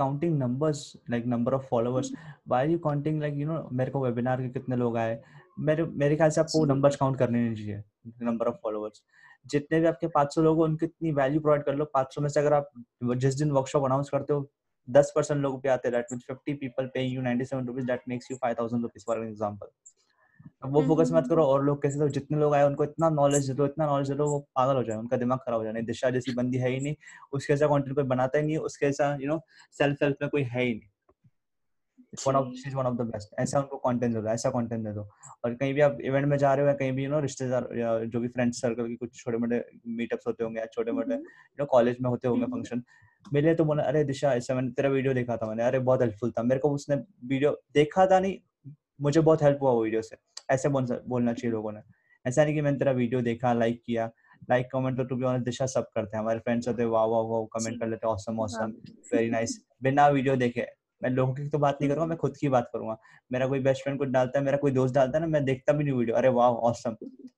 [0.00, 0.78] counting numbers
[1.12, 2.10] like number of followers
[2.46, 5.20] why are you counting like you know मेरे को वेबिनार के कितने लोग आए?
[5.58, 7.82] मेरे मेरे ख्याल से आपको नंबर्स काउंट करने नहीं चाहिए
[8.22, 9.02] नंबर ऑफ़ फॉलोअर्स
[9.46, 12.40] जितने भी आपके 500 लोग हो उनकी इतनी वैल्यू प्रोवाइड कर लो 500 में से
[12.40, 12.70] अगर आप
[13.16, 14.48] जिस दिन वर्कशॉप अनाउंस करते हो
[14.88, 18.30] दस परसेंट लोग पे आते हैं that 50 people pay you 97 seven that makes
[18.30, 19.66] you 5000 rupees for an example
[20.64, 23.46] अब वो फोकस मत करो और लोग कैसे तो जितने लोग आए उनको इतना नॉलेज
[23.46, 25.82] दे दो इतना नॉलेज दे दो वो पागल हो जाए उनका दिमाग खराब हो जाए
[25.82, 26.94] दिशा जैसी बंदी है ही नहीं
[27.32, 29.40] उसके ऐसा कंटेंट कोई बनाता ही नहीं उसके ऐसा यू नो
[29.78, 30.88] सेल्फ हेल्प में कोई है ही नहीं।
[32.26, 34.92] One of she one of the best ऐसा उनको कंटेंट दे दो ऐसा कंटेंट दे
[34.92, 35.08] दो।
[35.44, 37.98] और कहीं भी आप इवेंट में जा रहे हो कहीं भी यू नो रिश्तेदार या
[38.04, 39.64] जो भी सर्कल की कुछ छोटे मोटे
[39.96, 42.82] मीटअप्स होते होंगे या छोटे मोटे यू नो कॉलेज में होते होंगे फ़ंक्शन
[43.26, 46.30] मिले तो बोला अरे दिशा ऐसा मैंने तेरा वीडियो देखा था मैंने अरे बहुत हेल्पफुल
[46.30, 46.96] था। मेरे को उसने
[47.26, 48.38] वीडियो देखा था नहीं
[49.02, 50.16] मुझे बहुत हेल्प हुआ वो वीडियो से।
[50.50, 51.80] ऐसे बोलना चाहिए लोगों ने।
[52.24, 54.10] ऐसा नहीं कि मैंने तेरा वीडियो देखा लाइक किया।
[54.50, 57.04] लाइक कमेंट तो टू बी ऑनेस्ट दिशा सब करते हैं। हमारे फ्रेंड्स होते हैं वाह
[57.06, 58.72] वाह वाह कमेंट कर लेते हैं ऑसम ऑसम
[59.12, 60.66] वेरी नाइस बिना वीडियो देखे।
[61.06, 62.96] मैं लोगों की तो बात नहीं करूँगा, मैं खुद की बात करूँगा।
[63.32, 65.72] मेरा कोई बेस्ट फ्रेंड कुछ डालता है, मेरा कोई दोस्त डालता है ना, मैं देखता
[65.72, 66.96] भी नहीं वीडियो अरे वाह ऑसम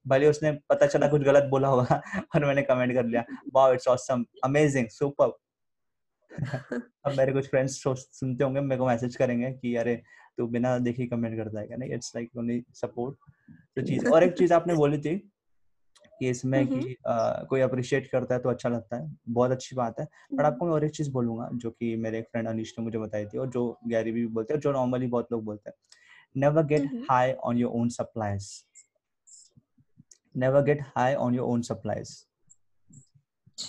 [0.08, 2.02] भले उसने पता चला कुछ गलत बोला होगा,
[2.34, 5.36] और मैंने कमेंट कर लिया। वाह इट्स ऑसम अमेजिंग सुपर
[7.06, 10.02] अब मेरे कुछ फ्रेंड्स सुनते होंगे, मेरे को मैसेज करेंगे कि, अरे,
[10.38, 13.16] तू बिना देखे कमेंट करता है नहीं इट्स लाइक ओनली सपोर्ट
[13.76, 15.30] तो चीज़, और एक चीज़ आपने बोली थी
[16.20, 20.00] कि इसमें कि आ, कोई अप्रिशिएट करता है तो अच्छा लगता है बहुत अच्छी बात
[20.00, 20.06] है।
[20.36, 22.98] पर आपको मैं और एक चीज़ बोलूँगा जो कि मेरे एक फ्रेंड अनिश ने मुझे
[22.98, 25.76] बताई थी और जो गैरी भी बोलते हैं जो नॉर्मली बहुत लोग बोलते हैं।
[26.36, 28.50] Never get high on your own supplies
[30.34, 32.16] never get high on your own supplies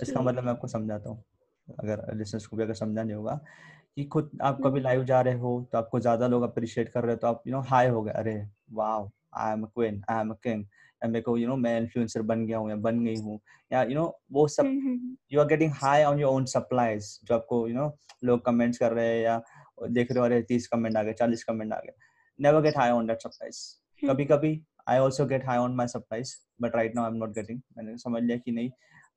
[0.02, 1.24] इसका मतलब मैं आपको समझाता हूँ
[1.68, 3.40] अगर लिसनर्स को भी अगर समझा नहीं होगा
[3.96, 7.12] कि खुद आप कभी लाइव जा रहे हो तो आपको ज़्यादा लोग अप्रिशिएट कर रहे
[7.12, 8.34] हो तो आप यू नो हाई हो गए। अरे
[8.72, 9.08] वाह
[9.42, 10.64] I am queen I am king
[11.02, 13.40] मेरे को यू नो मैं इन्फ्लुएंसर बन गया हूँ या बन गई हूँ
[13.72, 14.66] या यू नो वो सब
[15.34, 17.92] you are getting high on your own supplies जो आपको यू नो
[18.24, 19.42] लोग कमेंट्स कर रहे हैं या
[19.90, 21.94] देख रहे हो अरे तीस कमेंट आ गए चालीस कमेंट आ गए।
[22.40, 23.58] Never get high on that supplies
[24.04, 27.34] कभी कभी I also get high on my supplies but right now I am not
[27.36, 28.70] getting मैंने समझ लिया कि नहीं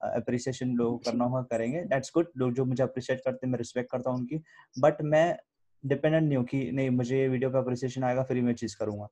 [0.03, 3.59] अप्रिसिएशन uh, लोग करना होगा करेंगे। दैट्स गुड लोग जो मुझे अप्रिशिएट करते हैं मैं
[3.59, 4.43] रिस्पेक्ट करता हूँ उनकी।
[4.79, 5.37] बट मैं
[5.85, 9.09] डिपेंडेंट नहीं हूँ कि नहीं मुझे वीडियो पे अप्रिसिएशन आएगा फिर मैं चीज़ करूँगा।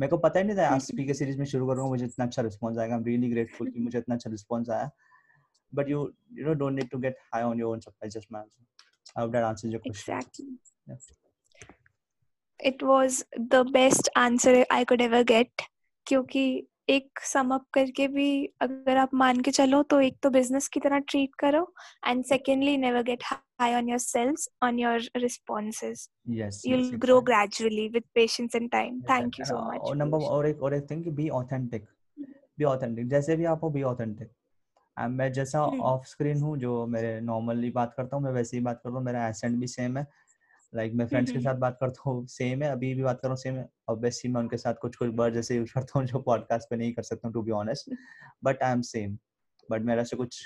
[0.00, 2.42] मेरे को पता ही नहीं था आज स्पीकर सीरीज़ में शुरू करूँगा मुझे इतना अच्छा
[2.42, 4.90] रिस्पॉन्स आएगा। आई एम रियली ग्रेटफुल कि मुझे इतना अच्छा रिस्पॉन्स आया।
[5.72, 5.98] But you
[6.32, 9.30] you know don't need to get high on your own supply just man I hope
[9.32, 10.58] that answers your question exactly
[12.60, 15.62] it was the best answer I could ever get
[16.06, 18.28] क्योंकि एक sum up करके भी
[18.60, 21.62] अगर आप मान के चलो तो एक तो बिज़नेस की तरह ट्रीट करो
[22.06, 26.08] and secondly never get high on your sales on your responses
[26.64, 27.22] exactly.
[27.24, 28.96] gradually with patience and time.
[29.08, 31.86] Thank you so Uh, much और नंबर और एक और एक thing be authentic
[32.58, 34.30] be authentic जैसे भी आप हो बी ऑथेंटिक
[34.96, 35.80] मैं जैसा Hmm.
[35.80, 39.04] ऑफ़ स्क्रीन हूँ जो मेरे नॉर्मली बात करता हूँ मैं वैसे ही बात करता हूँ
[39.04, 40.06] मेरा एसेंट भी सेम है।
[40.72, 41.44] लाइक मैं फ्रेंड्स के Mhm.
[41.44, 44.30] साथ बात करता हूँ सेम है अभी भी बात कर रहा हूँ सेम है। ऑब्वियसली
[44.32, 47.02] मैं उनके साथ कुछ कुछ वर्ड जैसे यूज़ करता हूँ जो पॉडकास्ट पे नहीं कर
[47.02, 47.90] सकता हूँ to be honest
[48.44, 49.18] but I am same
[49.70, 50.40] but मेरा से कुछ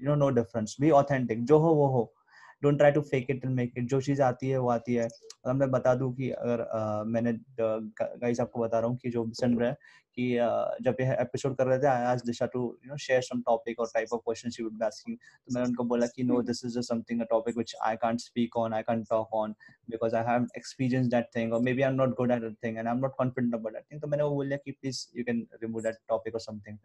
[0.00, 2.12] you know no difference be authentic जो हो वो हो.
[2.62, 5.04] Don't try to fake it and make it जो चीज़ आती है वो आती है
[5.04, 9.30] अगर मैं बता दूँ कि अगर uh, मैंने गाइस आपको बता रहा हूँ कि जो
[9.40, 9.76] सुन रहे हैं
[10.16, 13.22] कि uh, जब ये एपिसोड कर रहे थे आई आज Disha to you know share
[13.22, 16.24] some topic और type of question she would be asking तो मैंने उनको बोला कि
[16.24, 19.54] no this is something a topic which I can't speak on I can't talk on
[19.88, 22.88] because I haven't experienced that thing, or maybe I'm not good at that thing and
[22.88, 24.00] I'm not confident about that thing.
[24.00, 26.78] तो मैंने वो बोला कि please you can remove that topic or something.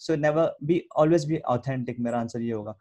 [0.00, 1.98] So never be always be authentic.
[1.98, 2.74] मेरा answer ये होगा.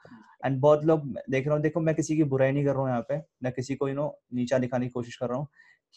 [0.45, 2.89] And बहुत लोग देख रहा हूँ देखो मैं किसी की बुराई नहीं कर रहा हूँ
[2.89, 5.47] यहाँ पे मैं किसी को यू नो नीचा दिखाने की कोशिश कर रहा हूँ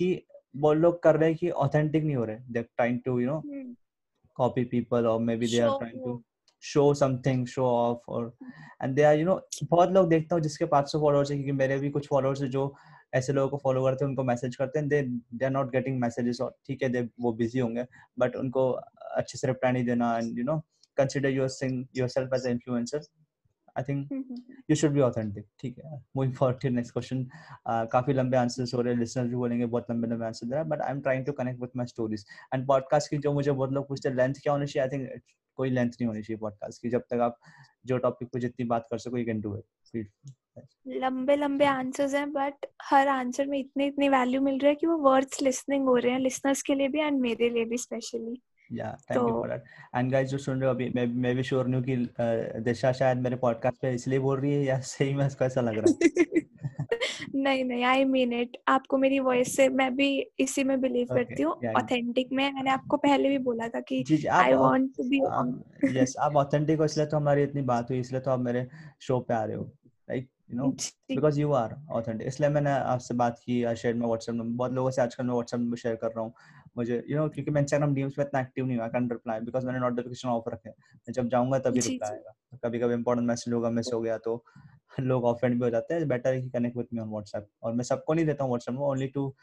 [0.00, 0.22] कि
[0.56, 3.42] बहुत लोग कर रहे हैं कि ऑथेंटिक नहीं हो रहे they trying to you know
[4.36, 6.20] copy people or maybe they are Show trying to off.
[6.62, 8.32] show something show off or
[8.80, 11.78] and they are you know बहुत लोग देखता हूँ जिसके 500 फॉलोअर्स है क्योंकि मेरे
[11.78, 12.64] भी कुछ फॉलोअर्स है जो
[13.14, 16.00] ऐसे लोगों को फॉलो करते हैं उनको मैसेज करते हैं they they are not getting
[16.00, 17.84] messages और ठीक है दे वो बिज़ी होंगे
[18.18, 20.60] बट उनको अच्छे से रिप्लाई नहीं देना and you know
[20.99, 23.01] consider your sing yourself as influencer
[23.76, 24.12] I think.
[24.70, 27.24] You should be authentic ठीक है। Moving forward to next question
[27.92, 30.62] काफ़ी लंबे आंसर्स हो रहे हैं। लिसनर्स भी बोलेंगे बहुत लंबे लंबे आंसर दे रहा
[30.62, 33.51] है but I am trying to connect with my stories and podcast की जो मुझे
[33.53, 34.88] बहुत लोग पूछते हैं लेंथ क्या होनी चाहिए?
[34.88, 35.22] आई थिंक
[35.59, 37.38] कोई लेंथ नहीं होनी चाहिए पॉडकास्ट की। जब तक आप
[37.86, 40.11] जो टॉपिक पे जितनी बात कर सको यू कैन डू इट
[41.03, 44.86] लंबे लंबे आंसर्स हैं बट हर आंसर में इतनी इतनी वैल्यू मिल रही है कि
[44.86, 48.40] वो वर्ड्स लिसनिंग हो रहे हैं लिसनर्स के लिए भी एंड मेरे लिए भी specially
[48.72, 49.62] yeah thank you for that
[49.94, 51.96] and guys जो सुन रहे हो अभी मैं मैं भी श्योर नहीं हूँ कि
[52.60, 55.78] दिशा शायद मेरे पॉडकास्ट पे इसलिए बोल रही है या सही में उसको ऐसा लग
[55.78, 56.08] रहा है?
[57.34, 61.16] नहीं नहीं आई मीन इट आपको मेरी वॉइस से मैं भी इसी में बिलीव Okay,
[61.16, 61.52] करती हूँ.
[61.52, 65.18] ऑथेंटिक में। मैंने आपको पहले भी बोला था कि I want to be
[65.98, 68.66] yes आप ऑथेंटिक हो इसलिए तो हमारी इतनी बात हुई इसलिए तो आप मेरे
[69.00, 69.64] शो पे आ रहे हो
[70.10, 74.34] like you know because you are authentic इसलिए मैंने आपसे बात की शेयर मैं व्हाट्सएप
[74.34, 76.32] नंबर बहुत लोगों से आजकल मैं व्हाट्सएप नंबर शेयर कर रहा हूँ।
[76.78, 79.40] मुझे यू नो क्योंकि मैं इंस्टाग्राम डीएम्स में इतना एक्टिव नहीं हूँ आई कैन रिप्लाई
[79.40, 83.28] बिकॉज़ मैंने नोटिफिकेशन ऑफ़ रखे हैं। मैं जब जाऊँगा तभी रिप्लाई आएगा। कभी कभी इंपॉर्टेंट
[83.28, 84.44] मैसेज होगा मिस हो गया तो
[85.00, 87.72] लोग ऑफेंड भी हो जाते हैं। बेटर है कि connect with me on WhatsApp और
[87.72, 89.34] मैं सबको नहीं देता हूँ व्हाट्सएप में ओनली टू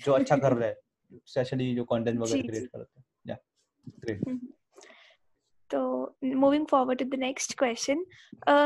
[0.00, 3.36] जो अच्छा कर रहे हैं स्पेशली जो कंटेंट वगैरह क्रिएट। करते हैं। या
[3.98, 4.38] ग्रेट
[5.70, 5.78] तो
[6.24, 8.04] moving forward to the next question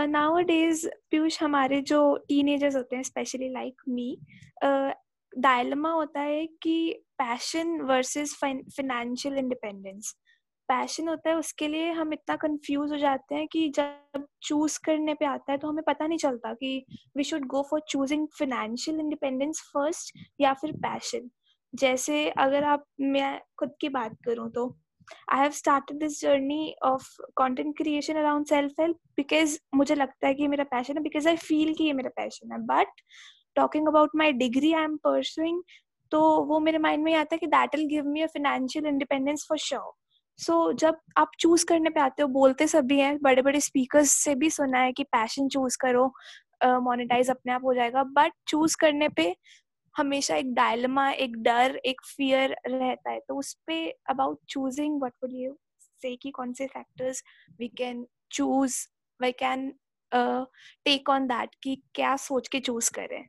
[0.09, 4.19] now Piyush हमारे जो टीनेजर्स होते हैं स्पेशली लाइक मी
[5.33, 6.75] डायलमा होता है कि
[7.21, 10.15] passion versus financial independence
[10.69, 15.15] passion होता है, उसके लिए हम इतना कंफ्यूज हो जाते हैं कि जब चूज़ करने
[15.15, 16.85] पे आता है तो हमें पता नहीं चलता कि
[17.17, 21.31] we should go for choosing financial independence first या फिर पैशन
[21.75, 24.77] जैसे अगर आप, मैं खुद की बात करूँ तो
[25.33, 27.07] आई have started this journey of
[27.41, 31.29] content creation around self help because मुझे लगता है कि ये मेरा पैशन है बिकॉज़
[31.29, 32.59] आई फील कि ये मेरा पैशन है.
[32.67, 33.01] But
[33.57, 35.61] talking about my degree I am pursuing
[36.11, 39.47] तो वो मेरे माइंड में आता है कि that will give me a financial independence
[39.53, 39.91] for sure.
[40.39, 44.35] सो जब आप चूज़ करने पे आते हो बोलते सभी हैं बड़े बड़े स्पीकर्स से
[44.35, 46.15] भी सुना है कि पैशन चूज़ करो
[46.65, 49.37] मोनेटाइज uh, अपने आप हो जाएगा बट चूज़ करने पे
[49.97, 55.13] हमेशा एक डायलमा एक डर एक फियर रहता है। तो उस पे about choosing what
[55.23, 55.59] would you
[56.03, 57.23] say कि कौन से factors
[57.59, 58.77] we can choose
[59.23, 59.75] we can
[60.85, 63.29] take on that कि क्या सोच के चूज़ करें?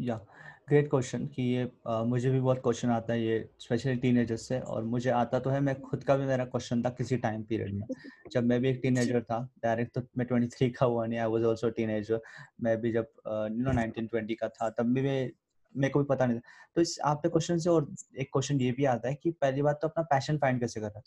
[0.00, 0.20] या
[0.68, 4.60] ग्रेट क्वेश्चन कि ये uh, मुझे भी बहुत क्वेश्चन आता है ये स्पेशली टीनेजर्स से
[4.60, 7.74] और मुझे आता तो है मैं खुद का भी मेरा क्वेश्चन था किसी टाइम पीरियड
[7.74, 7.86] में।
[8.32, 11.44] जब मैं भी एक टीनेजर था डायरेक्ट तो मैं 23 का हुआ नहीं आई वाज
[11.44, 12.20] आल्सो टीनेजर
[12.62, 15.30] मैं भी जब यू नो 19 20 का था तब भी मैं
[15.76, 16.42] मेरे को भी पता नहीं था।
[16.74, 19.78] तो इस आपके क्वेश्चन से और एक क्वेश्चन ये भी आता है कि पहली बात
[19.82, 21.02] तो अपना पैशन फाइंड कैसे करना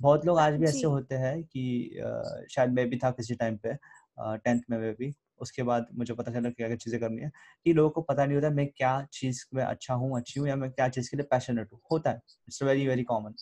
[0.00, 3.56] बहुत लोग आज भी ऐसे होते हैं कि uh, शायद मैं भी था किसी टाइम
[3.56, 3.74] पे
[4.20, 7.30] टेंथ में मैं भी। उसके बाद मुझे पता चला क्या क्या चीज़ें करनी है
[7.66, 10.56] कि लोगों को पता नहीं होता मैं क्या चीज़ में अच्छा हूँ अच्छी हूँ या
[10.56, 13.34] मैं क्या चीज़ के लिए पैशनेट हूँ। होता है इट्स वेरी वेरी कॉमन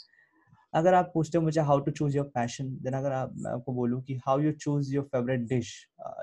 [0.74, 3.72] अगर आप पूछते हो मुझे how to choose your passion then अगर आप मैं आपको
[3.72, 5.72] बोलूँ कि how you choose your favourite dish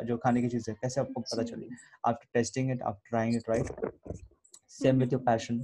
[0.06, 1.70] जो खाने की चीज़ है कैसे आपको पता चली?
[2.08, 3.92] After tasting it after trying it right
[4.72, 5.64] same with your passion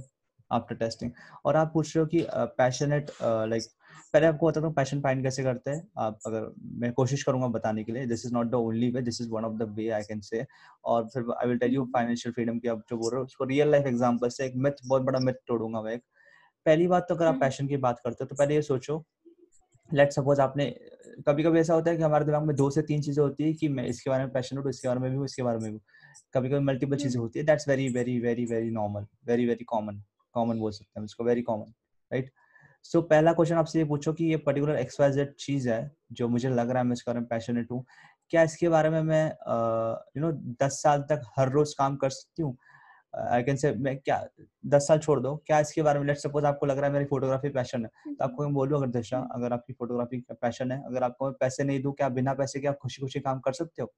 [0.50, 1.10] after tasting
[1.44, 2.26] और आप पूछ रहे हो कि
[2.58, 3.62] पैशनेट लाइक
[4.12, 5.86] पहले आपको बताता हूँ पैशन फाइंड कैसे करते हैं?
[5.98, 9.20] आप अगर मैं कोशिश करूँगा बताने के लिए this is not the only way this
[9.20, 10.44] is one of the way I can say
[10.84, 13.44] और फिर I will tell you financial freedom की आप जो बोल रहे हो उसको
[13.44, 16.02] रियल लाइफ एग्जांपल से एक मिथ बहुत बड़ा मिथ तोड़ूँगा मैं एक।
[16.66, 19.04] पहली बात तो अगर आप पैशन की बात करते हो तो पहले ये सोचो
[19.90, 20.64] लेट सपोज़ आपने
[21.28, 23.52] कभी कभी ऐसा होता है कि हमारे दिमाग में दो से तीन चीज़ें होती है
[23.52, 25.72] कि मैं इसके बारे में पैशन हूँ इसके बारे में भी हूँ इसके बारे में
[25.72, 25.78] भी
[26.34, 30.02] कभी कभी मल्टीपल चीज़ें होती है that's very very very very normal very very common
[30.34, 31.72] common बोल सकते हैं उसको very common
[32.12, 32.30] right
[32.84, 36.48] so so, पहला क्वेश्चन आपसे ये पूछो कि ये पर्टिकुलर एक्सवाइजेड चीज़ है जो मुझे
[36.48, 37.84] लग रहा है मैं इसके बारे में पैशनेट हूँ।
[38.30, 39.24] क्या इसके बारे में मैं
[40.16, 40.32] यू नो
[40.64, 42.56] दस साल तक हर रोज काम कर सकती हूँ?
[43.14, 44.22] आई कैन से मैं क्या
[44.66, 47.04] दस साल छोड़ दो। क्या इसके बारे में लेट सपोज़ आपको लग रहा है मेरी
[47.04, 50.82] फोटोग्राफी पैशन है तो आपको मैं बोलूँ अगर दिशा अगर आपकी फोटोग्राफी का पैशन है
[50.86, 53.52] अगर आपको मैं पैसे नहीं दूँ क्या बिना पैसे के आप खुशी खुशी काम कर
[53.52, 53.92] सकते हो?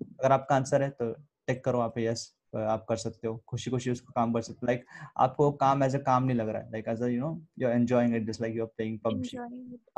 [0.00, 1.12] अगर आपका आंसर है तो
[1.46, 4.66] टेक करो आप यस आप कर सकते हो खुशी खुशी उसको काम कर सकते हो।
[4.66, 4.84] लाइक
[5.16, 7.74] आपको काम एज अ काम नहीं लग रहा है। Like as you know you are
[7.74, 9.38] enjoying it just like you are playing PUBG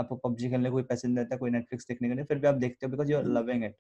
[0.01, 2.55] आपको पबजी खेलने कोई पैसे नहीं देता कोई नेटफ्लिक्स देखने के लिए फिर भी आप
[2.55, 3.77] देखते हो because you are loving it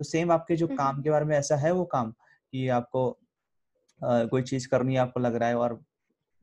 [0.00, 3.18] तो सेम आपके जो काम के बारे में ऐसा है वो काम कि आपको
[4.00, 5.80] uh, कोई चीज़ करनी आपको लग रहा है और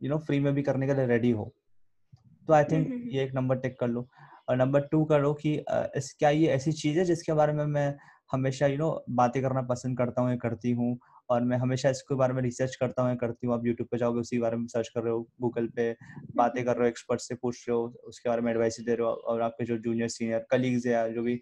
[0.02, 1.54] यू नो फ्री में भी करने के लिए रेडी हो।
[2.48, 4.08] तो आई थिंक ये एक नंबर टेक कर लो।
[4.50, 7.96] और नंबर टू करो कि uh, क्या ये ऐसी चीज़ है जिसके बारे में मैं
[8.32, 10.98] हमेशा यू नो बातें करना पसंद करता हूँ या करती हूँ?
[11.32, 14.20] और मैं हमेशा इसके बारे में रिसर्च करता हूँ करती हूँ। आप यूट्यूब पे जाओगे
[14.20, 15.92] उसी बारे में सर्च कर रहे हो गूगल पे
[16.36, 19.08] बातें कर रहे हो एक्सपर्ट से पूछ रहे हो उसके बारे में एडवाइस दे रहे
[19.08, 21.36] हो और आपके जो जूनियर सीनियर कलीग्स या जो भी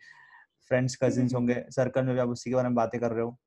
[0.71, 3.37] फ्रेंड्स कजिन्स होंगे सर्कल में भी आप उसी के बारे में बातें कर रहे हो।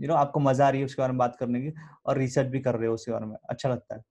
[0.00, 1.72] यू नो आपको मज़ा आ रही है उसके बारे में बात करने की
[2.06, 4.02] और रिसर्च भी कर रहे हो उसके बारे में। अच्छा लगता है।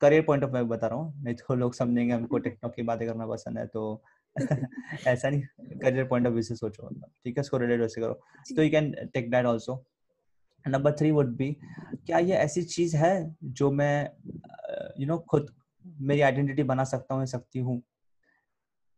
[0.00, 3.06] करियर पॉइंट ऑफ़ व्यू बता रहा हूँ नहीं तो लोग समझेंगे हमको टिकटॉक की बातें
[3.08, 4.02] करना पसंद है तो
[5.06, 5.42] ऐसा नहीं
[5.78, 7.40] करियर पॉइंट ऑफ़ व्यू से सोचो मतलब ठीक है?
[7.40, 8.14] इसको रिलेट वैसे करो।
[8.56, 9.84] तो you can take that also
[10.68, 11.50] number three would be
[12.06, 14.10] क्या ये ऐसी चीज़ है जो मैं
[15.00, 15.50] यू नो खुद
[16.00, 17.78] मेरी आइडेंटिटी बना सकता हूँ सकती हूँ?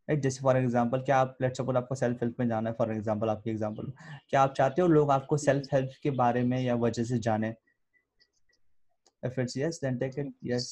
[0.08, 2.92] राइट जैसे फॉर एग्ज़ाम्पल क्या आप लेट्स सपोज़ आपको सेल्फ हेल्प में जाना है फॉर
[2.92, 3.92] एग्जांपल आपकी एग्जांपल
[4.30, 7.54] क्या आप चाहते हो लोग आपको सेल्फ हेल्प के बारे में या वजह से जाने?
[9.22, 10.64] If it's yes then take it yes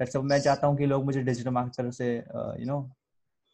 [0.00, 2.82] that's मैं चाहता हूँ कि लोग मुझे डिजिटल मार्केटर से you uh, know you know,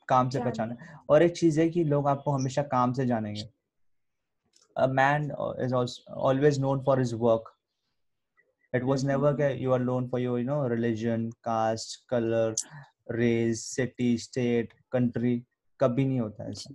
[0.08, 0.74] काम से पहचाने।
[1.10, 3.48] और एक चीज़ है कि लोग आपको हमेशा काम से जानेंगे।
[4.76, 7.52] A man uh, is also always known for his work
[8.72, 9.12] it was mm-hmm.
[9.12, 12.54] never that you are known for your you know religion caste color
[13.08, 15.36] race city state country
[15.80, 16.74] कभी नहीं होता है ऐसा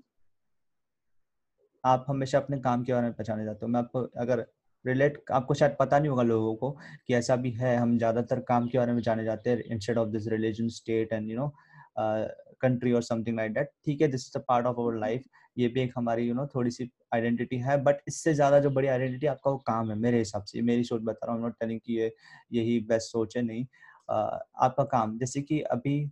[1.86, 4.46] आप हमेशा अपने काम के बारे में पहचाने जाते हो मैं आपको अगर
[4.86, 6.70] रिलेट आपको शायद पता नहीं होगा लोगों को
[7.08, 10.10] कि ऐसा भी है हम ज़्यादातर काम के बारे में जाने जाते हैं instead of
[10.10, 11.54] this religion state and you know
[11.98, 15.24] country और समथिंग लाइक दैट ठीक है this is a part of our life
[15.58, 18.60] ये भी एक हमारी यू you नो know, थोड़ी सी आइडेंटिटी है बट इससे ज़्यादा
[18.60, 21.44] जो बड़ी आइडेंटिटी आपका वो काम है मेरे हिसाब से। मेरी सोच बता रहा हूँ
[21.44, 22.14] नॉट टेलिंग ये
[22.54, 26.12] यही बेस्ट सोच है नहीं। uh, आपका काम जैसे कि अभी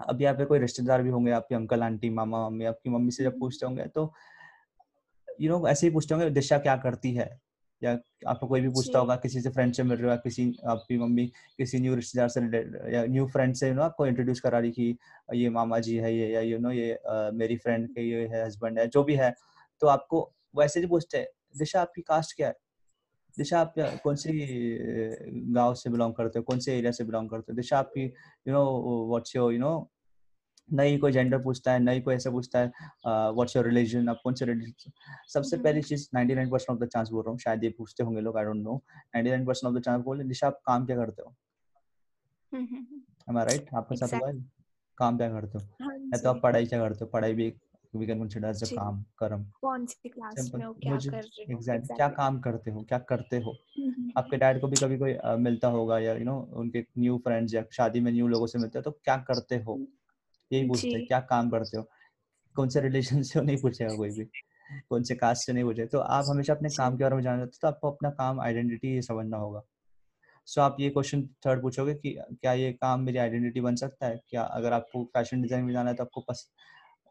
[0.00, 3.38] अभी आप कोई रिश्तेदार भी होंगे आपके अंकल आंटी मामा मम्मी आपकी मम्मी से जब
[3.38, 4.12] पूछते होंगे तो
[5.40, 7.40] यू you नो know, ऐसे ही पूछते होंगे दिशा क्या करती है?
[7.82, 10.98] या आपको कोई भी पूछता होगा किसी से फ्रेंड से मिल रहे हो किसी आपकी
[10.98, 11.26] मम्मी
[11.58, 12.40] किसी न्यू रिश्तेदार से
[12.94, 14.96] या न्यू फ्रेंड से यू नो आपको इंट्रोड्यूस करा रही कि
[15.34, 16.98] ये मामा जी है ये या यू नो ये
[17.34, 19.34] मेरी फ्रेंड के ये है हस्बैंड है जो भी है।
[19.82, 21.26] तो आपको वैसे ही पूछते हैं
[21.58, 22.54] दिशा आपकी कास्ट क्या है?
[23.36, 23.74] दिशा आप
[24.04, 24.32] कौन सी
[25.54, 26.42] गाँव से बिलोंग करते हो?
[26.42, 27.56] कौन से एरिया से बिलोंग करते हो?
[27.56, 29.90] दिशा आपकी you know what's your you know
[30.70, 32.72] नई कोई जेंडर पूछता है नई कोई ऐसा पूछता है
[33.06, 34.92] व्हाट्स योर रिलीजन आप कौन से रिलीजन
[35.28, 38.04] सबसे हम्म। पहली चीज़ 99 परसेंट ऑफ़ द चांस बोल रहा हूँ शायद ये पूछते
[38.04, 38.80] होंगे लोग I don't know
[39.16, 41.34] 99 percent of the chance बोले निशा आप काम क्या करते हो?
[42.52, 44.34] एम आई राइट आपके साथ हुआ है?
[44.98, 45.64] काम क्या करते हो?
[45.82, 47.10] हाँ या तो आप पढ़ाई क्या करते हो?
[47.10, 47.52] पढ़ाई भी
[47.94, 51.44] we can consider as a काम कर्म। कौन सी क्लास में हो क्या कर रहे
[51.44, 51.52] हो?
[51.52, 52.82] एग्जैक्ट क्या काम करते हो?
[52.82, 53.56] क्या करते हो?
[54.18, 57.64] आपके डैड को भी कभी कोई मिलता होगा या यू नो उनके न्यू फ्रेंड्स या
[57.72, 59.78] शादी में न्यू लोगों से मिलते हो तो क्या करते हो?
[60.50, 61.82] यही पूछते हैं क्या काम करते हो?
[62.56, 63.44] कौन से रिलेशन से हो?
[63.44, 64.24] नहीं पूछेगा कोई भी।
[64.88, 65.52] कौन से कास्ट से?
[65.52, 67.90] नहीं पूछे तो आप हमेशा अपने काम के बारे में जानना चाहते हो तो आपको
[67.90, 69.62] अपना काम आइडेंटिटी समझना होगा।
[70.48, 74.06] सो so, आप ये क्वेश्चन थर्ड पूछोगे कि क्या ये काम मेरी आइडेंटिटी बन सकता
[74.06, 74.20] है?
[74.28, 76.48] क्या अगर आपको फ़ैशन डिज़ाइन में जाना है तो आपको पस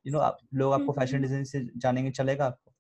[0.06, 2.72] यू नो आप लोग आपको हम्म, फ़ैशन हम्म, डिज़ाइन से जानेंगे चलेगा आपको।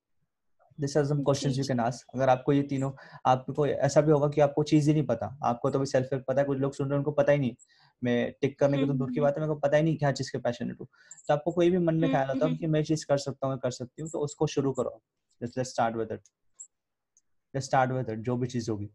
[0.79, 2.91] This are some questions you can ask अगर आपको ये तीनों
[3.27, 6.25] आपको ऐसा भी होगा कि आपको चीज़ ही नहीं पता। आपको तो भी सेल्फ हेल्प
[6.27, 7.55] पता है कुछ लोग सुन रहे हैं उनको पता ही नहीं।
[8.03, 9.97] मैं टिक करने की तो दूर की हम्म, बात है मेरे को पता ही नहीं
[9.97, 12.45] क्या चीज़ के पैशनेट हूँ तो। आपको कोई भी मन में हम्म, ख्याल आता है
[12.45, 15.01] हम्म, कि मैं चीज़ कर सकता हूँ कर सकती हूँ तो उसको शुरू करो।
[15.41, 16.21] Just start with it
[17.53, 18.89] just start with it जो भी चीज़ होगी।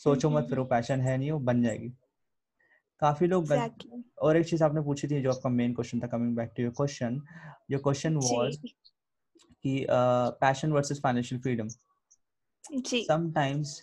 [0.00, 1.88] सोचो मत फिर वो पैशन है नहीं वो बन जाएगी।
[3.02, 3.44] काफ़ी लोग.
[3.44, 6.62] एग्जैक्टली और एक चीज़ आपने पूछी थी जो आपका मेन क्वेश्चन था coming back to
[6.62, 7.20] your question
[7.70, 8.56] your question was
[9.62, 11.68] कि पैशन वर्सेस फाइनेंशियल फ्रीडम
[12.64, 13.82] जी। समटाइम्स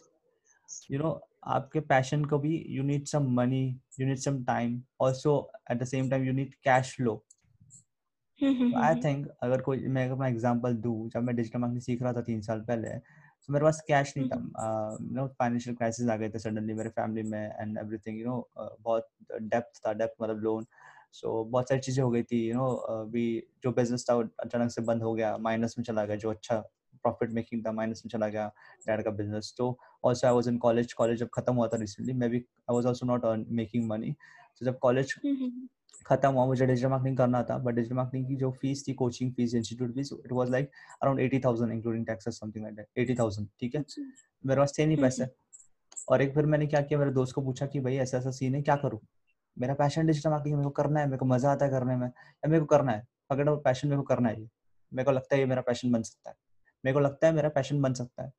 [0.92, 1.12] यू नो
[1.44, 3.66] आपके पैशन को भी you need some money
[4.00, 7.24] you need some time also at the same time you need cash flow
[8.78, 12.22] I think अगर कोई मैं अपना example दूँ जब मैं डिजिटल मार्केटिंग सीख रहा था
[12.22, 12.90] तीन साल पहले
[13.48, 14.38] तो मेरे पास कैश नहीं था।
[15.02, 18.50] नो फाइनेंशियल क्राइसिस आ गए थे सडनली मेरे फैमिली में एंड एवरीथिंग यू नो
[18.82, 19.08] बहुत
[19.42, 20.66] डेप्थ था डेप्थ मतलब लोन
[21.12, 24.82] सो बहुत सारी चीज़ें हो गई थी यू नो भी जो बिज़नेस था अचानक से
[24.82, 26.64] बंद हो गया माइनस में चला गया जो अच्छा
[27.04, 28.48] प्रॉफिट मेकिंग था माइनस में चला गया
[28.88, 32.14] डैड का बिज़नेस तो also I was in college college जब खत्म हुआ था रिसेंटली
[32.14, 34.12] मैं भी I was also not making money
[34.60, 35.14] तो जब कॉलेज
[36.06, 39.32] खत्म हुआ मुझे डिजिटल मार्केटिंग करना था बट डिजिटल मार्केटिंग की जो फ़ीस थी coaching
[39.34, 40.70] fees institute fees it was like
[41.02, 43.84] around eighty thousand including taxes something like eighty thousand ठीक है?
[44.44, 45.28] मेरे पास थे नहीं पैसे।
[46.10, 48.56] और एक फिर मैंने क्या किया मेरे दोस्त को पूछा कि भाई ऐसा ऐसा सीन
[48.56, 49.00] है क्या करूँ?
[49.58, 52.08] मेरा पैशन डिजिटल मार्केटिंग मेरे को करना है मेरे को मज़ा आता है करने में
[52.08, 54.40] या मेरे को करना है पकड़ो पैशन मेरे को करना है
[54.92, 56.36] मेरे को लगता है ये मेरा पैशन बन सकता है।
[56.84, 58.32] मेरे को लगता है मेरा पैशन बन सकता है।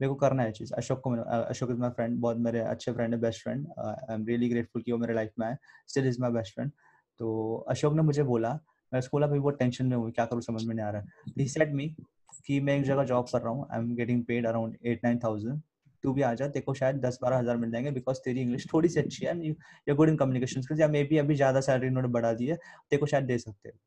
[0.00, 3.14] मेरे को करना है चीज़। अशोक को अशोक इज़ माई फ्रेंड बहुत मेरे अच्छे फ्रेंड
[3.14, 5.58] है best friend I am really grateful कि वो मेरे लाइफ में है
[5.88, 6.70] still is my best friend
[7.20, 8.52] तो अशोक ने मुझे बोला,
[8.92, 11.00] मैं उसको बोला, भाई, बहुत टेंशन में हूँ, क्या करूँ, समझ में नहीं आ रहा
[11.00, 11.88] है। ही सेड मी
[12.46, 15.18] कि मैं एक जगह जॉब कर रहा हूँ। I am getting paid around eight nine
[15.18, 15.60] thousand
[16.04, 18.88] तू भी आ जा को शायद दस बारह हज़ार मिल जाएँगे बिकॉज़ तेरी इंग्लिश थोड़ी
[18.88, 22.32] सी अच्छी है गुड इन कम्युनिकेशन स्किल्स या मे बी अभी ज़्यादा सैलरी उन्होंने बढ़ा
[22.32, 22.58] दी है
[23.06, 23.78] शायद दे सकते हैं।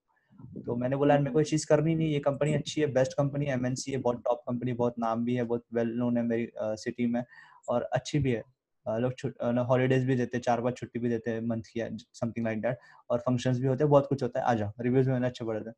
[0.65, 3.45] तो मैंने बोला मेरे को ये चीज़ करनी नहीं ये कंपनी अच्छी है बेस्ट कंपनी
[3.45, 7.05] एमएनसी है बहुत टॉप कंपनी बहुत नाम भी है बहुत वेल नोन है मेरी सिटी
[7.07, 7.23] में
[7.69, 8.43] और अच्छी भी है।
[8.85, 11.81] लोग हॉलीडेज भी देते हैं चार बार छुट्टी भी देते हैं मंथ की
[12.13, 12.77] समथिंग लाइक दैट
[13.09, 15.59] और फ़ंक्शंस भी होते हैं बहुत कुछ होता है। आजा रिव्यूज़ भी मैंने अच्छे पढ़े
[15.61, 15.71] थे।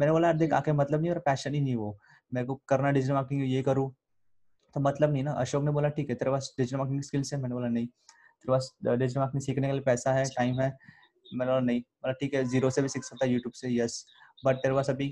[0.00, 1.96] मैंने बोला यार देख आके मतलब नहीं और पैशन ही नहीं वो।
[2.32, 3.90] मेरे को करना डिजिटल मार्केटिंग ये करूँ।
[4.74, 7.40] तो मतलब नहीं ना अशोक ने बोला ठीक है तेरे पास डिजिटल मार्केटिंग स्किल्स है?
[7.40, 10.70] मैंने बोला नहीं तेरे पास डिजिटल मार्केटिंग सीखने के लिए पैसा है टाइम है
[11.34, 14.04] मैंने नहीं बोला ठीक है ज़ीरो से भी सीख सकता है यूट्यूब से यस
[14.44, 15.08] बट तेरे पास अभी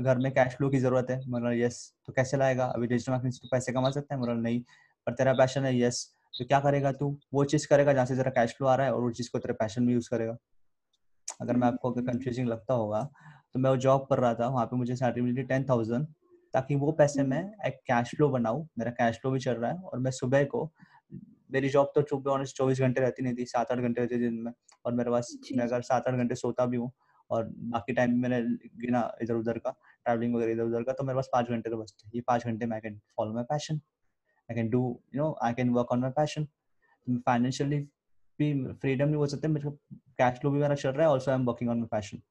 [0.00, 2.64] घर में कैश फ्लो की ज़रूरत है मतलब यस तो कैसे लाएगा?
[2.66, 4.60] अभी डिजिटल मार्केटिंग से पैसे कमा सकता है मतलब नहीं.
[5.06, 6.04] पर तेरा पैशन है यस
[6.38, 7.16] तो क्या करेगा तू?
[7.34, 9.38] वो चीज़ करेगा जहाँ से तेरा कैश फ्लो आ रहा है और वो चीज़ को
[9.38, 10.36] तेरा पैशन में यूज़ करेगा.
[11.40, 13.02] अगर मैं आपको अगर कंफ्यूजिंग लगता होगा
[13.54, 16.06] तो मैं वो जॉब कर रहा था वहाँ पे मुझे सैलरी मिली टेन थाउज़ेंड
[16.54, 19.76] ताकि वो पैसे मैं एक कैश फ्लो बनाऊँ मेरा कैश फ्लो भी चल रहा है
[19.78, 20.64] और मैं सुबह को
[21.52, 24.20] मेरी जॉब तो चुप ऑनेस्ट चौबीस घंटे रहती नहीं थी सात आठ घंटे रहती थी
[24.20, 24.52] दिन में।
[24.84, 26.90] और मेरे पास मैं अगर सात आठ घंटे सोता भी हूँ
[27.30, 28.40] और बाकी टाइम मैंने
[28.80, 29.70] गिना इधर उधर का
[30.04, 32.66] ट्रैवलिंग वगैरह इधर उधर का तो मेरे पास पाँच घंटे तो बचते ये पाँच घंटे
[32.66, 33.80] में I can follow my passion
[34.48, 34.80] I can do
[35.14, 36.46] you know I can work on my passion
[37.26, 37.78] financially
[38.38, 39.70] भी फ्रीडम नहीं बोल सकते मेरे
[40.18, 42.22] कैश फ्लो भी मेरा चल रहा है also I am working on my passion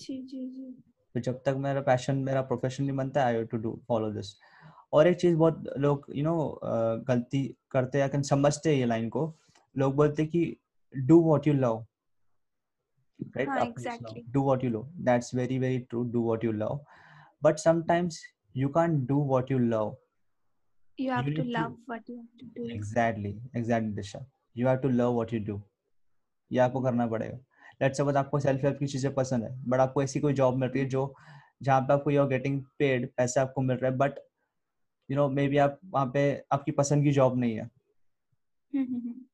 [0.00, 0.70] जी जी जी।
[1.14, 4.32] तो जब तक मेरा पैशन मेरा प्रोफेशन नहीं बनता I to do follow this
[4.92, 6.60] और एक चीज़ बहुत लोग यू नो
[7.08, 9.34] गलती करते हैं समझते हैं ये लाइन को
[9.78, 10.56] लोग बोलते हैं कि
[10.96, 11.86] do what you love
[13.36, 13.48] right
[14.28, 16.84] do what you love that's very very true do what you love
[17.42, 18.22] but sometimes
[18.56, 19.96] you can do what you love
[21.00, 22.02] You have you to love to, what
[26.52, 27.38] ये आपको करना पड़ेगा।
[27.82, 30.68] Let's suppose आपको self help की चीज़ें पसंद है but आपको ऐसी कोई जॉब मिल
[30.68, 31.14] रही है जो
[31.62, 34.12] जहाँ पे आपको यू आर गेटिंग पेड पैसा आपको मिल रहा है but
[35.08, 37.68] you know may be आप वहाँ पे आपकी पसंद की जॉब नहीं है।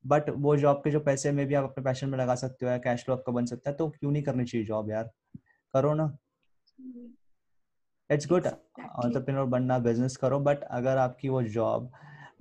[0.05, 2.71] बट वो जॉब के जो पैसे में भी आप अपने पैशन में लगा सकते हो
[2.71, 5.09] या कैश फ्लो आपका बन सकता है तो क्यों नहीं करनी चाहिए जॉब यार?
[5.73, 6.05] करो ना।
[8.09, 11.91] इट्स गुड ऑन्टरप्रेन्योर बनना बिज़नेस करो बट अगर आपकी वो जॉब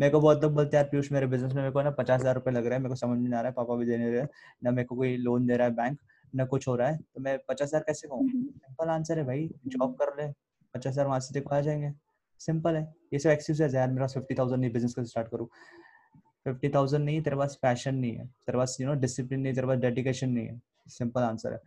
[0.00, 2.20] मेरे को बहुत लोग बोलते हैं यार पीयूष मेरे बिज़नेस में मेरे को ना पचास
[2.20, 3.86] हज़ार रुपये लग रहा है मेरे को समझ में नहीं आ रहा है पापा भी
[3.86, 4.24] दे नहीं रहे
[4.64, 5.98] ना मेरे को कोई लोन दे रहा है बैंक
[6.32, 9.48] ना कुछ हो रहा है तो मैं पचास हज़ार कैसे कहूँ सिंपल आंसर है भाई
[9.66, 10.30] जॉब कर ले
[10.74, 11.92] पचास हज़ार वहाँ से देखो आ जाएँगे।
[12.46, 12.82] सिंपल है।
[13.12, 15.46] ये सब एक्सक्यूज है यार मेरा फिफ्टी थाउज़ेंड नहीं बिज़नेस कैसे स्टार्ट करूँ।
[16.46, 19.66] फिफ्टी थाउज़ेंड नहीं तेरे पास पैशन नहीं है। तेरे पास यू नो डिसिप्लिन नहीं तेरे
[19.66, 21.58] पास डेडिकेशन नहीं है। सिंपल आंसर है।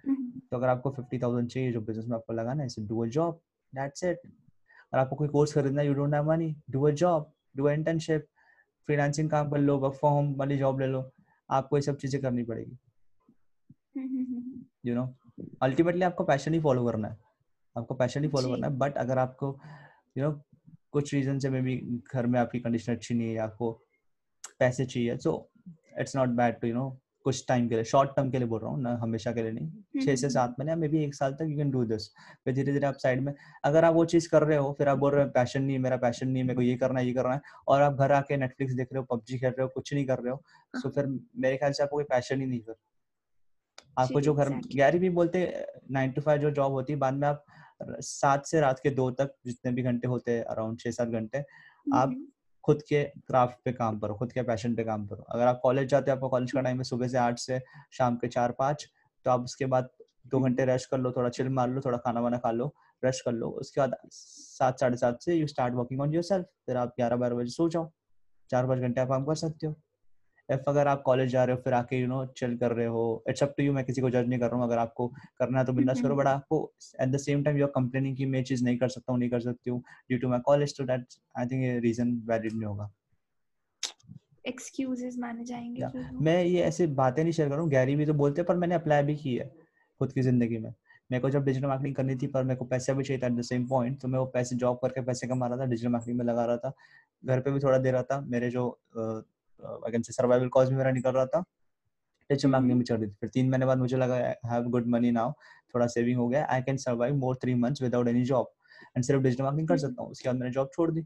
[0.50, 3.40] तो अगर आपको फिफ्टी थाउज़ेंड चाहिए जो बिज़नेस में आपको लगाना है do a job
[3.74, 7.70] that's it अगर आपको कोई कोर्स खरीदना you don't have money do a job do
[7.70, 8.28] internship
[8.88, 11.10] freelancing काम कर लो वर्क फ्रॉम होम वाली जॉब ले लो।
[11.50, 12.78] आपको ये सब चीज़ें करनी पड़ेगी।
[14.86, 15.08] यू नो
[15.64, 17.18] अल्टीमेटली आपको पैशन ही फॉलो करना है।
[17.76, 19.58] आपको पैशन ही फॉलो करना है बट अगर आपको
[20.18, 20.32] यू नो
[20.98, 21.76] कुछ रीजन से मे बी
[22.14, 23.72] घर में आपकी कंडीशन अच्छी नहीं है आपको
[24.60, 25.34] पैसे चाहिए so
[26.00, 26.90] it's not bad to you know
[27.26, 29.52] कुछ टाइम के लिए शॉर्ट टर्म के लिए बोल रहा हूँ ना हमेशा के लिए
[29.52, 32.08] नहीं छः से सात महीने मे बी एक साल तक यू कैन डू दिस
[32.46, 33.34] फिर धीरे धीरे आप साइड में
[33.66, 35.82] अगर आप वो चीज़ कर रहे हो फिर आप बोल रहे हो पैशन नहीं है
[35.82, 38.12] मेरा पैशन नहीं है मेरे को ये करना है ये करना है और आप घर
[38.12, 40.42] आके नेटफ्लिक्स देख रहे हो पबजी खेल रहे हो कुछ नहीं कर रहे हो
[40.74, 42.76] सो फिर मेरे ख्याल से आपको कोई पैशन ही नहीं फिर
[43.98, 44.50] आपको जो घर.
[44.76, 45.46] गैरी भी बोलते
[45.92, 47.46] नाइन टू फाइव जो जॉब होती है बाद में आप
[47.82, 51.38] सात से रात के दो तक जितने भी घंटे होते हैं अराउंड छः सात घंटे
[51.38, 52.26] आप हम्म,
[52.64, 55.88] खुद के क्राफ्ट पे काम करो खुद के पैशन पे काम करो। अगर आप कॉलेज
[55.90, 57.60] जाते हो आपका कॉलेज का टाइम है सुबह से आठ से
[57.98, 58.88] शाम के चार पाँच
[59.26, 59.90] तो आप उसके बाद
[60.28, 62.74] दो घंटे रेस्ट कर लो थोड़ा चिल मार लो थोड़ा खाना वाना खा लो
[63.04, 66.78] रेस्ट कर लो। उसके बाद सात साढ़े सात से you start working on yourself फिर
[66.78, 67.90] आप ग्यारह बारह बजे सो जाओ।
[68.50, 69.76] चार पाँच घंटे आप काम कर सकते हो।
[70.50, 73.24] इफ़ अगर आप कॉलेज जा रहे हो फिर आके यू नो चिल कर रहे हो
[73.30, 75.08] इट्स अप टू यू मैं किसी को जज नहीं कर रहा हूँ अगर आपको
[75.40, 76.62] करना है तो बिंदास करो बट आपको
[77.02, 79.30] at the same time you are complaining कि मैं चीज़ नहीं कर सकता हूँ नहीं
[79.30, 81.06] कर सकती हूँ ड्यू टू माई कॉलेज तो that
[81.38, 82.92] I think reason valid नहीं होगा।
[84.48, 86.22] एक्सक्यूजेस माने जाएँगे Yeah.
[86.22, 89.04] मैं ये ऐसे बातें नहीं शेयर करूँ गैरी भी तो बोलते हैं पर मैंने अप्लाई
[89.04, 89.48] भी की है
[90.02, 90.70] खुद की ज़िंदगी में।
[91.10, 93.34] मेरे को जब डिजिटल मार्केटिंग करनी थी पर मेरे को पैसा भी चाहिए था एट
[93.34, 96.18] द सेम पॉइंट तो मैं वो पैसे जॉब करके पैसे कमा रहा था डिजिटल मार्केटिंग
[96.18, 96.72] में लगा रहा था
[97.24, 98.66] घर पे भी थोड़ा दे रहा था मेरे जो
[99.62, 101.40] कैन से सर्वाइवल कॉज में मेरा निकल रहा था।
[102.30, 104.88] डिजिटल मैम ने मुझे दी रही थी। फिर तीन महीने बाद मुझे लगा हैव गुड
[104.88, 105.32] मनी नाउ
[105.74, 108.52] थोड़ा सेविंग हो गया। I can survive more three months without any job
[108.98, 111.02] and सिर्फ़ डिजिटल मार्केटिंग कर हम्म। सकता हूँ। उसके बाद मैंने जॉब छोड़ दी।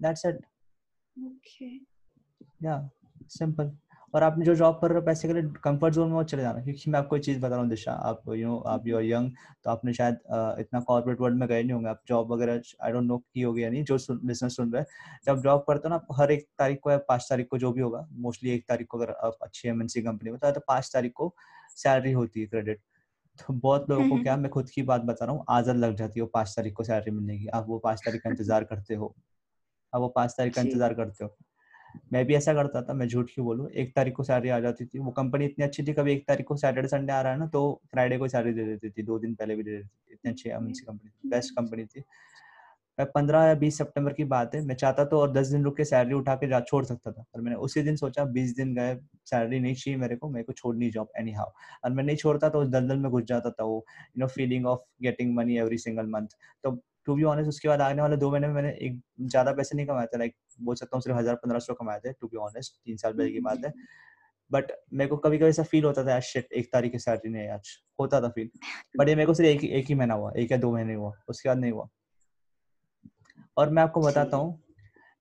[0.00, 0.40] That's it
[1.16, 1.66] okay
[2.66, 2.78] yeah
[3.28, 3.70] simple
[4.14, 6.60] और आपने जो जॉब कर रहे हो पैसे के लिए कंफर्ट जोन में चले जाना।
[6.64, 9.02] क्योंकि मैं आपको एक चीज़ बता रहा हूँ दिशा आप यू नो आप यू आर
[9.04, 9.30] यंग
[9.64, 10.18] तो आपने शायद
[10.60, 13.62] इतना कॉर्पोरेट वर्ल्ड में गए नहीं होंगे। आप जॉब वगैरह आई डोंट नो की होगी
[13.64, 16.80] या नहीं जो बिज़नेस सुन रहे हैं। जब जॉब करते हो ना हर एक तारीख
[16.82, 19.68] को या पाँच तारीख को जो भी होगा मोस्टली एक तारीख को अगर आप अच्छी
[19.68, 21.34] एमएनसी कंपनी में तो, तो पाँच तारीख को
[21.76, 22.80] सैलरी होती है क्रेडिट
[23.38, 26.20] तो बहुत लोगों को क्या मैं खुद की बात बता रहा हूँ आदत लग जाती
[26.20, 28.94] है वो पाँच तारीख को सैलरी मिलने की। आप वो पाँच तारीख का इंतज़ार करते
[28.94, 29.14] हो।
[29.92, 31.36] आप वो पाँच तारीख का इंतज़ार करते हो।
[32.12, 33.68] मैं भी ऐसा करता था मैं झूठ क्यों बोलूँ?
[33.70, 36.46] एक तारीख को सैलरी आ जाती थी वो कंपनी इतनी अच्छी थी कभी एक तारीख
[36.46, 39.18] को सैटरडे संडे आ रहा है ना तो फ्राइडे को सैलरी दे देती थी दो
[39.18, 42.02] दिन पहले भी दे देती थी इतनी अच्छी एमएनसी कंपनी बेस्ट कंपनी थी।
[42.98, 45.76] मैं पंद्रह या बीस सितंबर की बात है मैं चाहता तो और दस दिन रुक
[45.76, 48.74] के सैलरी उठा के जा छोड़ सकता था पर मैंने उसी दिन सोचा बीस दिन
[48.74, 48.94] गए
[49.24, 51.50] सैलरी नहीं चाहिए मेरे को मेरे को छोड़नी जॉब एनी हाउ
[51.84, 53.84] और मैं नहीं छोड़ता तो उस दलदल में घुस जाता था वो
[54.16, 57.80] you know feeling of getting money every single month तो टू बी ऑनेस्ट उसके बाद
[57.80, 60.96] आने वाले दो महीने में मैंने एक ज़्यादा पैसे नहीं कमाए थे लाइक बोल सकता
[60.96, 63.64] हूँ सिर्फ़ हज़ार पंद्रह सौ कमाए थे टू बी ऑनेस्ट तीन साल पहले की बात
[63.64, 63.72] है।
[64.50, 67.48] बट मेरे को कभी कभी ऐसा फील होता था शिट एक तारीख की सैलरी नहीं
[67.50, 68.50] आज। होता था फील
[68.98, 71.12] बट ये मेरे को सिर्फ़ एक एक ही महीना हुआ एक या दो महीने हुआ
[71.28, 71.88] उसके बाद नहीं हुआ।
[73.56, 74.58] और मैं आपको बताता हूँ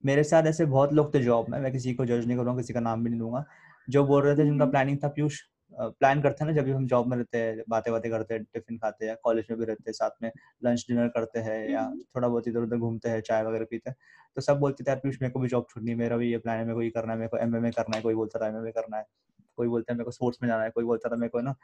[0.03, 2.73] मेरे साथ ऐसे बहुत लोग थे जॉब में मैं किसी को जज नहीं करूँगा किसी
[2.73, 3.43] का नाम भी नहीं लूँगा
[3.87, 5.41] जो बोल रहे थे जिनका हम्म। प्लानिंग था पीयूष
[5.75, 8.43] प्लान करते हैं ना जब भी हम जॉब में रहते हैं बातें बातें करते हैं
[8.45, 10.31] टिफ़िन खाते हैं कॉलेज में भी रहते हैं साथ में
[10.63, 13.89] लंच डिनर करते हैं या हम्म। थोड़ा बहुत इधर उधर घूमते हैं चाय वगैरह पीते
[13.89, 13.97] हैं
[14.37, 16.57] तो सब बोलते थे यार पीयूष मेरे को भी जॉब छोड़नी मेरा भी ये प्लान
[16.57, 18.71] है मेरे को ये करना है मेरे को एमएमए करना है कोई बोलता था एमएमए
[18.71, 19.05] करना है
[19.57, 21.55] कोई बोलता है मेरे को स्पोर्ट्स में जाना है कोई बोलता था मेरे को ना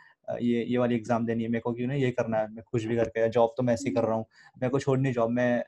[0.41, 2.86] ये ये वाली एग्ज़ाम देनी है मेरे को क्यों ना ये करना है मैं कुछ
[2.86, 4.26] भी करके जॉब तो मैं ऐसे ही कर रहा हूँ
[4.57, 5.64] मेरे को छोड़नी जॉब में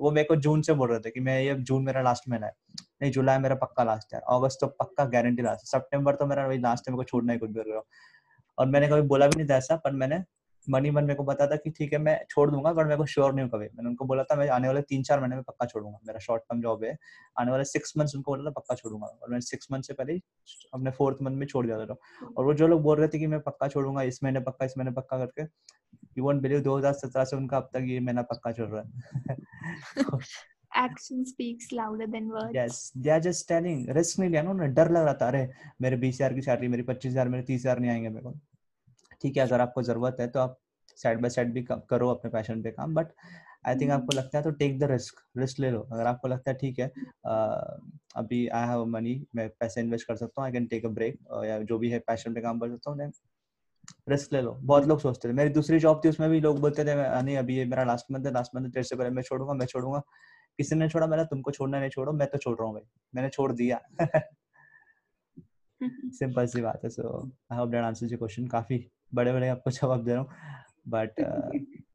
[0.00, 2.46] वो मेरे को जून से बोल रहे थे कि मैं ये जून मेरा लास्ट महीना
[2.46, 2.52] है।
[3.02, 6.46] नहीं, जुलाई मेरा पक्का लास्ट है। अगस्त तो पक्का गारंटी लास्ट है। सितंबर तो मेरा
[6.46, 7.80] वही लास्ट है, मेरे को छोड़ना ही कुछ भी
[8.58, 10.24] और मैंने कभी बोला भी नहीं था ऐसा, पर मैंने
[10.66, 13.06] मनी मन मेरे को पता था कि ठीक है मैं छोड़ दूँगा पर मेरे को
[13.06, 15.44] श्योर नहीं हूँ कभी। मैंने उनको बोला था मैं आने वाले तीन चार महीने में
[15.44, 16.96] पक्का छोड़ूँगा। मेरा शॉर्ट टर्म जॉब है।
[17.40, 20.18] आने वाले सिक्स मंथ्स उनको बोला था पक्का छोड़ूँगा। और मैंने सिक्स मंथ से पहले
[20.74, 21.96] अपने फोर्थ मंथ में छोड़ दिया था
[22.36, 24.78] और वो जो लोग बोल रहे थे कि मैं पक्का छोड़ूँगा इस महीने पक्का इस
[24.78, 25.42] महीने पक्का करके
[26.18, 28.82] यू वोंट बिलीव 2017 से उनका अब तक ये महीना पक्का छोड़ रहा
[29.30, 29.38] है।
[30.80, 32.56] Action speaks louder than words.
[32.56, 35.48] Yes they are just telling risk नहीं लिया ना उन्होंने। डर लग रहा था अरे
[35.82, 38.32] मेरे बीस हज़ार की सैलरी मेरी पच्चीस हज़ार मेरे तीस हज़ार नहीं आएँगे मेरे को।
[39.22, 40.58] ठीक है अगर आपको ज़रूरत है तो आप
[40.98, 43.12] साइड बाय साइड भी करो अपने पैशन पे काम बट
[43.66, 46.50] आई थिंक आपको लगता है तो टेक द रिस्क रिस्क ले लो। अगर आपको लगता
[46.50, 47.32] है ठीक है अ,
[48.16, 51.18] अभी आई हैव मनी मैं पैसे इन्वेस्ट कर सकता हूँ I can take a break
[51.46, 53.10] या जो भी है पैशन पे काम कर सकता हूँ
[54.08, 56.84] रिस्क ले लो। बहुत लोग सोचते थे। मेरी दूसरी जॉब थी उसमें भी लोग बोलते
[56.84, 59.54] थे नहीं अभी ये मेरा लास्ट मंथ है लास्ट मंथ तेरे से पहले मैं छोड़ूँगा
[59.54, 60.00] मैं छोड़ूँगा।
[60.58, 62.82] किसी ने छोड़ा मैंने तुमको छोड़ना नहीं छोड़ो मैं तो छोड़ रहा हूँ भाई
[63.14, 63.80] मैंने छोड़ दिया।
[66.14, 67.18] सिंपल सी बात है so
[67.52, 68.78] I hope that answers your question काफ़ी।
[69.14, 70.28] बड़े बड़े आपको जवाब दे रहा हूँ।
[70.88, 71.20] बट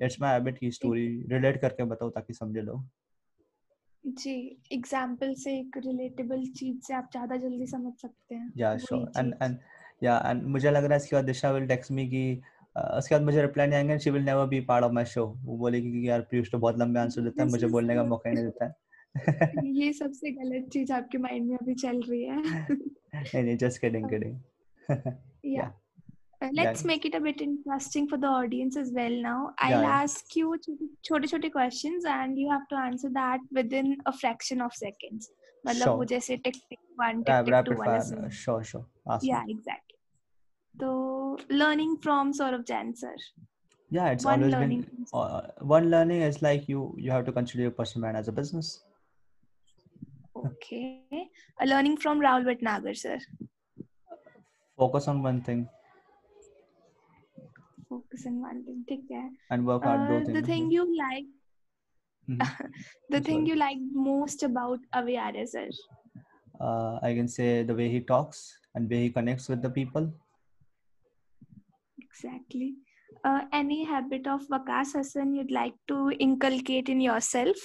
[0.01, 2.87] इट्स माय हैबिट की स्टोरी रिलेट करके बताओ ताकि समझे लोग।
[4.03, 4.33] जी
[4.71, 9.33] एग्ज़ाम्पल से एक रिलेटेबल चीज़ से आप ज़्यादा जल्दी समझ सकते हैं। Yeah sure and
[9.43, 9.57] and
[10.03, 12.41] yeah and मुझे लग रहा है इसके बाद दिशा विल टेक्स्ट मी कि
[12.75, 15.25] अ, उसके बाद मुझे रिप्लाई नहीं आएँगे she will never be part of my show
[15.43, 18.29] वो बोलेगी कि यार पीयूष तो बहुत लंबे आंसर देता है मुझे बोलने का मौका
[18.29, 18.73] ही नहीं देता है।
[19.75, 22.41] ये सबसे गलत चीज़ आपके माइंड में अभी चल रही है।
[23.15, 24.39] नहीं नहीं just kidding kidding
[25.45, 25.84] yeah Uh,
[26.58, 26.88] let's Yeah.
[26.90, 29.50] make it a bit interesting for the audience as well now.
[29.58, 29.98] I'll Yeah, yeah.
[30.02, 30.56] ask you
[31.08, 35.30] छोटे छोटे questions and you have to answer that within a fraction of seconds.
[35.66, 36.06] मतलब वो Sure.
[36.10, 38.04] जैसे tick tick one tick Rap, tick two rapid वाला fire.
[38.08, 38.84] Scene uh, Sure, sure.
[39.16, 39.54] Ask yeah me.
[39.54, 39.96] exactly
[40.82, 40.90] so
[41.62, 43.14] learning from Saurav Jain sir
[43.94, 45.40] Yeah, it's one always learning been from uh,
[45.74, 48.70] one learning is like you you have to consider your personal brand as a business.
[50.40, 51.24] okay
[51.60, 53.18] a learning from Rahul Bhatnagar sir
[54.82, 55.68] Focus on one thing
[57.94, 60.08] focus on one thing ठीक है and work hard.
[60.08, 60.46] दो uh, the things.
[60.50, 61.28] thing you like
[62.28, 62.40] Mhm.
[63.14, 63.50] the thing Sorry.
[63.50, 63.80] you like
[64.10, 65.68] most about Avyare sir
[66.68, 68.40] Uh, I can say the way he talks
[68.78, 70.08] and way he connects with the people.
[71.98, 72.74] Exactly.
[73.24, 77.56] Uh, any habit of Vakas Hassan you'd like to inculcate in yourself?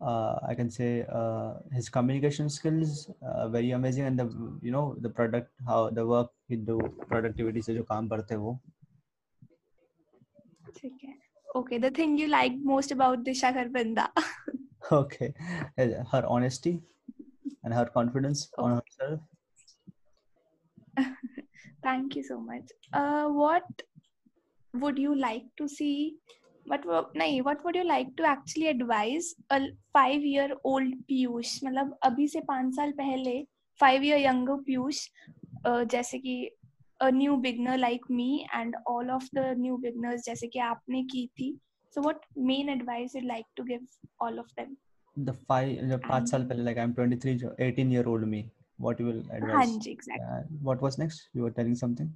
[0.00, 0.88] uh, I can say
[1.20, 4.26] uh, his communication skills uh, very amazing and the
[4.62, 6.78] you know the product how the work he do
[7.12, 8.58] productivity से जो काम करते हैं वो
[10.75, 11.13] ठीक है।
[11.57, 14.11] Okay the thing you like most about Disha Karwanda
[14.93, 15.25] okay
[16.11, 19.19] her honesty and her confidence on herself
[21.85, 23.81] thank you so much what
[24.73, 25.91] would you like to see
[26.65, 26.85] but
[27.17, 29.57] नहीं what would you like to actually advise a
[29.97, 33.33] 5 year old Piyush मतलब अभी से 5 साल पहले
[33.79, 35.07] 5 year younger Piyush
[35.67, 36.35] जैसे कि
[37.01, 41.25] a new beginner like me and all of the new beginners जैसे कि आपने की
[41.39, 41.49] थी.
[41.93, 43.83] So what main advice you'd like to give
[44.21, 44.77] all of them?
[45.17, 48.41] the five the पाँच साल पहले like I'm 23 जो 18 year old me
[48.85, 50.25] what you will हाँ advise ji exactly.
[50.25, 52.11] uh, what was next you were telling something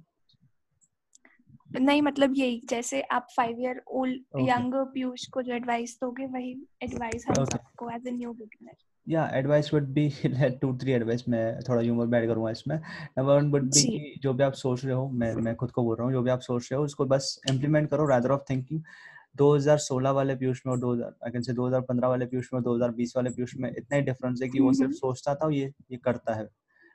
[1.76, 4.22] नहीं मतलब यही जैसे आप five year old.
[4.48, 6.52] Younger Piyush को जो एडवाइस दोगे वही
[6.82, 7.52] एडवाइस हम Okay.
[7.52, 8.74] सबको as a new beginner
[9.06, 10.08] yeah advice would be
[10.60, 14.32] two three advice मैं थोड़ा ह्यूमर ऐड करूँगा इसमें। नंबर वन वुड बी कि जो
[14.34, 16.40] भी आप सोच रहे हो मैं मैं खुद को बोल रहा हूँ जो भी आप
[16.40, 18.80] सोच रहे हो उसको बस इम्प्लीमेंट करो रादर ऑफ़ थिंकिंग
[19.38, 23.16] 2016 वाले पीयूष में और 2000 आई कैन से 2015 वाले पीयूष में और 2020
[23.16, 25.72] वाले पीयूष में इतना ही डिफरेंस है कि वो सिर्फ़ हम्म। सोचता था और ये
[25.90, 26.48] ये करता है।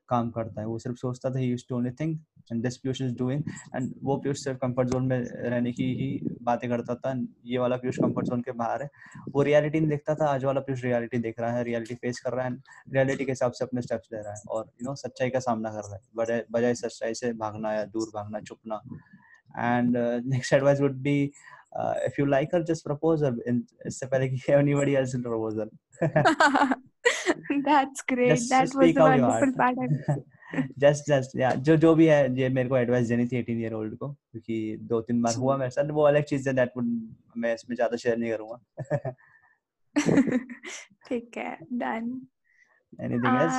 [0.09, 2.19] काम करता है। वो सिर्फ़ सोचता था he used to only think
[2.51, 3.43] and this Piyush is doing
[3.75, 7.13] and वो पीयूष सिर्फ़ कंफर्ट जोन में रहने की ही बातें करता था।
[7.45, 8.89] ये वाला पीयूष कंफर्ट जोन के बाहर है।
[9.33, 12.33] वो रियलिटी नहीं देखता था। आज वाला पीयूष रियलिटी देख रहा है रियलिटी फेस कर
[12.33, 12.55] रहा है
[12.93, 15.69] रियलिटी के हिसाब से अपने स्टेप्स ले रहा है और यू नो सच्चाई का सामना
[15.71, 18.81] कर रहा है। बजाय सच्चाई से भागना या दूर भागना, छुपना।
[19.57, 21.21] And next advice would be
[22.05, 23.23] if you like her just propose
[23.85, 25.23] इससे पहले कि anybody else will
[27.49, 28.29] propose great.
[28.29, 29.77] Just, that Just was the wonderful part
[30.79, 33.73] just just या जो जो भी है ये मेरे को एडवाइस देनी थी 18 ईयर
[33.73, 36.87] ओल्ड को क्योंकि दो तीन बार हुआ मेरे साथ वो अलग चीज़ है दैट वुड
[37.37, 39.13] मैं इसमें ज़्यादा शेयर नहीं करूँगा।
[41.09, 42.09] ठीक है डन
[43.01, 43.55] एनीथिंग एल्स।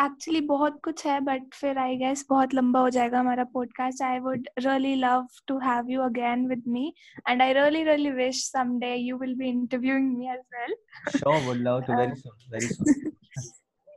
[0.00, 4.18] एक्चुअली बहुत कुछ है बट फिर आई गेस बहुत लंबा हो जाएगा हमारा podcast I
[4.20, 6.92] would really love to have you again with me
[7.28, 10.74] and I really really wish someday you will be interviewing me as well
[11.18, 13.12] sure would love to very soon very soon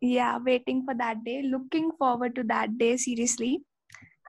[0.04, 3.54] yeah waiting for that day looking forward to that day seriously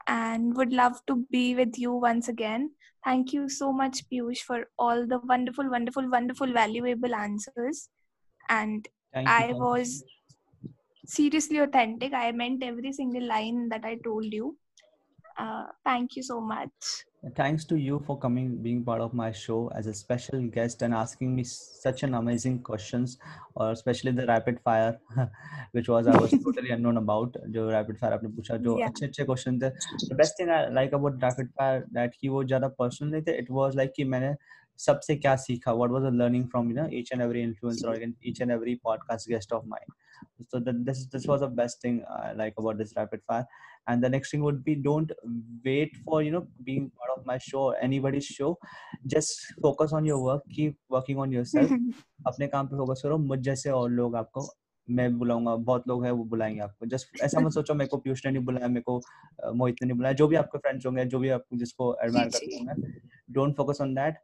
[0.09, 2.69] and would love to be with you once again
[3.07, 7.89] thank you so much piyush for all the wonderful wonderful wonderful valuable answers.
[8.51, 9.53] And thank i.
[11.08, 14.58] seriously authentic i meant every single line that i told you
[15.38, 16.94] uh, thank you so much
[17.38, 20.94] Thanks to you for coming, being part of my show as a special guest and
[20.94, 23.18] asking me such an amazing questions,
[23.56, 25.00] or especially the rapid fire,
[25.72, 27.38] which was I was totally unknown about.
[27.50, 28.90] जो rapid fire आपने पूछा जो Yeah.
[28.90, 29.70] अच्छे अच्छे question थे.
[30.10, 33.40] The best thing I like about rapid fire that कि वो ज़्यादा personal नहीं थे.
[33.44, 34.36] It was like कि मैंने
[34.88, 35.78] सबसे क्या सीखा.
[35.84, 38.80] What was the learning from you know each and every influencer or each and every
[38.90, 39.88] podcast guest of mine.
[40.50, 43.46] So that this this was the best thing I like about this rapid fire.
[43.88, 45.12] And the next thing would be don't
[45.66, 48.52] wait for you know being part of my show or anybody's show.
[49.06, 50.44] Just focus on your work.
[50.58, 51.72] Keep working on yourself.
[52.28, 54.42] अपने काम पे focus करो मुझ जैसे और लोग आपको
[54.88, 58.26] मैं बुलाऊंगा बहुत लोग हैं वो बुलाएंगे आपको जस्ट ऐसा मत सोचो मेरे को पीयूष
[58.26, 58.98] ने नहीं बुलाया मेरे को
[59.44, 62.30] अ, मोहित ने नहीं बुलाया जो भी आपके फ्रेंड्स होंगे जो भी आप जिसको एडमायर
[62.30, 62.92] जी, करते जी। होंगे
[63.34, 64.18] डोंट फोकस ऑन दैट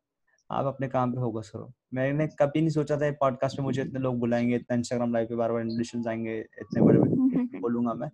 [0.55, 4.01] आप अपने काम पे फोकस करो। मैंने कभी नहीं सोचा था पॉडकास्ट में मुझे इतने
[4.01, 8.11] लोग बुलाएँगे इतना इंस्टाग्राम लाइव पे बार बार इन्विटेशन आएँगे इतने बड़े बड़े बोलूँगा मैं।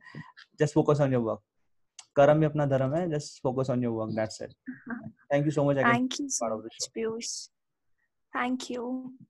[0.60, 1.40] Just focus on your work
[2.16, 4.52] कर्म भी अपना धर्म है just focus on your work that's it
[5.32, 6.28] thank you so much thank you
[8.36, 9.29] thank so